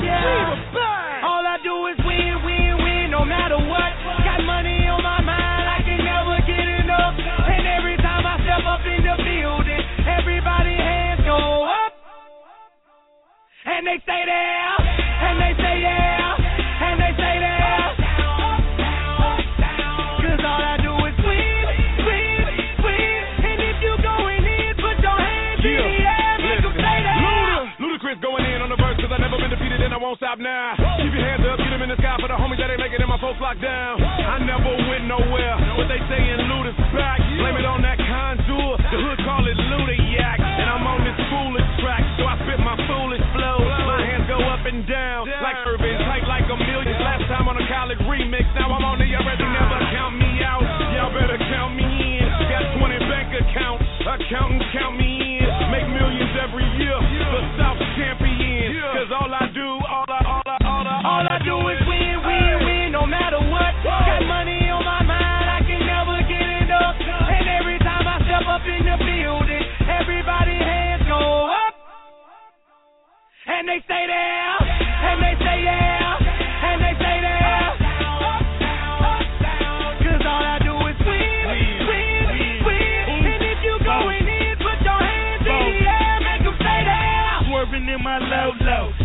Yeah. 0.04 1.24
All 1.24 1.46
I 1.48 1.58
do 1.64 1.88
is 1.88 1.98
win, 2.06 2.44
win, 2.44 2.76
win, 2.84 3.12
no 3.12 3.24
matter 3.24 3.58
what. 3.58 3.92
Got 4.24 4.44
money 4.44 4.88
on 4.88 5.02
my 5.04 5.22
mind, 5.22 5.66
I 5.70 5.80
can 5.84 6.00
never 6.04 6.38
get 6.44 6.68
enough. 6.84 7.16
And 7.16 7.68
every 7.68 7.98
time 7.98 8.26
I 8.28 8.36
step 8.44 8.64
up 8.68 8.84
in 8.84 9.04
the 9.04 9.16
building, 9.16 9.84
everybody 10.04 10.76
hands 10.76 11.22
go 11.24 11.64
up. 11.64 11.94
And 13.66 13.88
they 13.88 14.00
stay 14.04 14.24
there, 14.28 14.83
won't 30.04 30.20
stop 30.20 30.36
now. 30.36 30.76
Keep 31.00 31.16
your 31.16 31.24
hands 31.24 31.48
up, 31.48 31.56
get 31.64 31.72
them 31.72 31.80
in 31.80 31.88
the 31.88 31.96
sky 31.96 32.20
for 32.20 32.28
the 32.28 32.36
homies 32.36 32.60
that 32.60 32.68
ain't 32.68 32.84
making 32.84 33.00
it, 33.00 33.08
my 33.08 33.16
folks 33.24 33.40
locked 33.40 33.64
down. 33.64 34.04
I 34.04 34.36
never 34.44 34.76
went 34.92 35.08
nowhere, 35.08 35.56
but 35.80 35.88
they 35.88 36.04
saying 36.12 36.44
loot 36.52 36.68
is 36.68 36.76
back. 36.92 37.24
Blame 37.40 37.56
it 37.56 37.64
on 37.64 37.80
that 37.88 37.96
contour, 37.96 38.76
the 38.84 39.00
hood 39.00 39.20
call 39.24 39.48
it 39.48 39.56
Ludiac. 39.56 40.44
And 40.44 40.68
I'm 40.68 40.84
on 40.84 41.08
this 41.08 41.16
foolish 41.32 41.64
track, 41.80 42.04
so 42.20 42.28
I 42.28 42.36
spit 42.44 42.60
my 42.60 42.76
foolish 42.84 43.24
flow. 43.32 43.64
My 43.64 44.04
hands 44.04 44.28
go 44.28 44.44
up 44.44 44.68
and 44.68 44.84
down, 44.84 45.24
like 45.40 45.64
Irving, 45.64 45.96
tight 46.04 46.28
like 46.28 46.52
a 46.52 46.58
million. 46.60 47.00
Last 47.00 47.24
time 47.32 47.48
on 47.48 47.56
a 47.56 47.64
college 47.72 48.04
remix, 48.04 48.44
now 48.60 48.76
I'm 48.76 48.84
on 48.84 49.00
the 49.00 49.08
already 49.08 49.48
never 49.56 49.80
count 49.96 50.20
me 50.20 50.44
out. 50.44 50.68
Y'all 51.00 51.16
better 51.16 51.40
count 51.48 51.80
me 51.80 51.88
in. 52.20 52.28
Got 52.52 52.76
20 52.76 53.08
bank 53.08 53.32
accounts, 53.40 53.88
accountants 54.04 54.68
count 54.76 55.00
me 55.00 55.40
in. 55.40 55.48
Make 55.72 55.88
millions 55.88 56.36
every 56.44 56.68
year, 56.76 56.92
the 57.00 57.42
South 57.56 57.80
champion. 57.96 58.43
Cause 58.84 59.12
all 59.16 59.32
I 59.32 59.48
do, 59.56 59.64
all 59.64 60.06
I, 60.12 60.20
all 60.28 60.44
I, 60.44 60.58
all 60.68 60.86
I, 60.86 60.98
all 61.08 61.26
I 61.26 61.40
do 61.40 61.56
is 61.72 61.80
win, 61.88 62.20
win, 62.20 62.54
win, 62.68 62.92
no 62.92 63.06
matter 63.08 63.40
what. 63.40 63.72
Got 63.84 64.28
money 64.28 64.60
on 64.70 64.84
my 64.84 65.02
mind, 65.08 65.48
I 65.50 65.60
can 65.64 65.80
never 65.88 66.20
get 66.28 66.48
enough. 66.68 67.00
And 67.00 67.48
every 67.48 67.80
time 67.80 68.04
I 68.04 68.20
step 68.28 68.44
up 68.44 68.64
in 68.68 68.84
the 68.84 68.98
building, 69.00 69.64
everybody 69.88 70.60
hands 70.60 71.04
go 71.08 71.48
up. 71.48 71.74
And 73.48 73.68
they 73.68 73.80
stay 73.88 74.04
there, 74.04 74.58
and 74.68 75.18
they 75.24 75.36
say 75.40 75.64
yeah, 75.64 76.03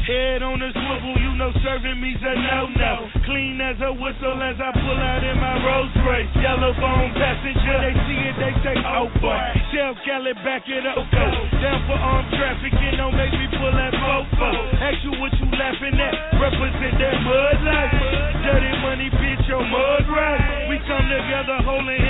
Head 0.09 0.41
on 0.41 0.57
a 0.65 0.73
swivel, 0.73 1.21
you 1.21 1.37
know 1.37 1.53
serving 1.61 2.01
me's 2.01 2.17
a 2.25 2.33
no-no. 2.33 3.13
Clean 3.29 3.61
as 3.61 3.77
a 3.85 3.93
whistle 3.93 4.41
as 4.41 4.57
I 4.57 4.73
pull 4.73 4.97
out 4.97 5.21
in 5.21 5.37
my 5.37 5.61
Rolls 5.61 5.93
Royce. 6.01 6.33
Yellow 6.41 6.73
bone 6.81 7.13
passenger, 7.13 7.77
they 7.77 7.93
see 8.09 8.21
it, 8.25 8.37
they 8.41 8.55
say, 8.65 8.77
oh 8.89 9.13
boy. 9.21 9.37
Shell 9.69 10.01
galley 10.09 10.33
back 10.41 10.65
it 10.65 10.89
up, 10.89 11.05
go. 11.13 11.25
Down 11.61 11.85
for 11.85 12.01
armed 12.01 12.33
traffic, 12.41 12.73
don't 12.97 13.13
make 13.21 13.37
me 13.37 13.53
pull 13.53 13.69
that 13.69 13.93
fofo. 14.01 14.49
Ask 14.81 14.97
you 15.05 15.13
what 15.21 15.29
you 15.37 15.45
laughing 15.53 16.01
at, 16.01 16.41
represent 16.41 16.97
that 17.05 17.17
mud 17.29 17.59
life. 17.69 17.93
Dirty 18.49 18.73
money, 18.81 19.13
bitch, 19.13 19.45
your 19.45 19.61
mud 19.61 20.09
right. 20.09 20.73
We 20.73 20.81
come 20.89 21.05
together 21.05 21.69
holding 21.69 22.08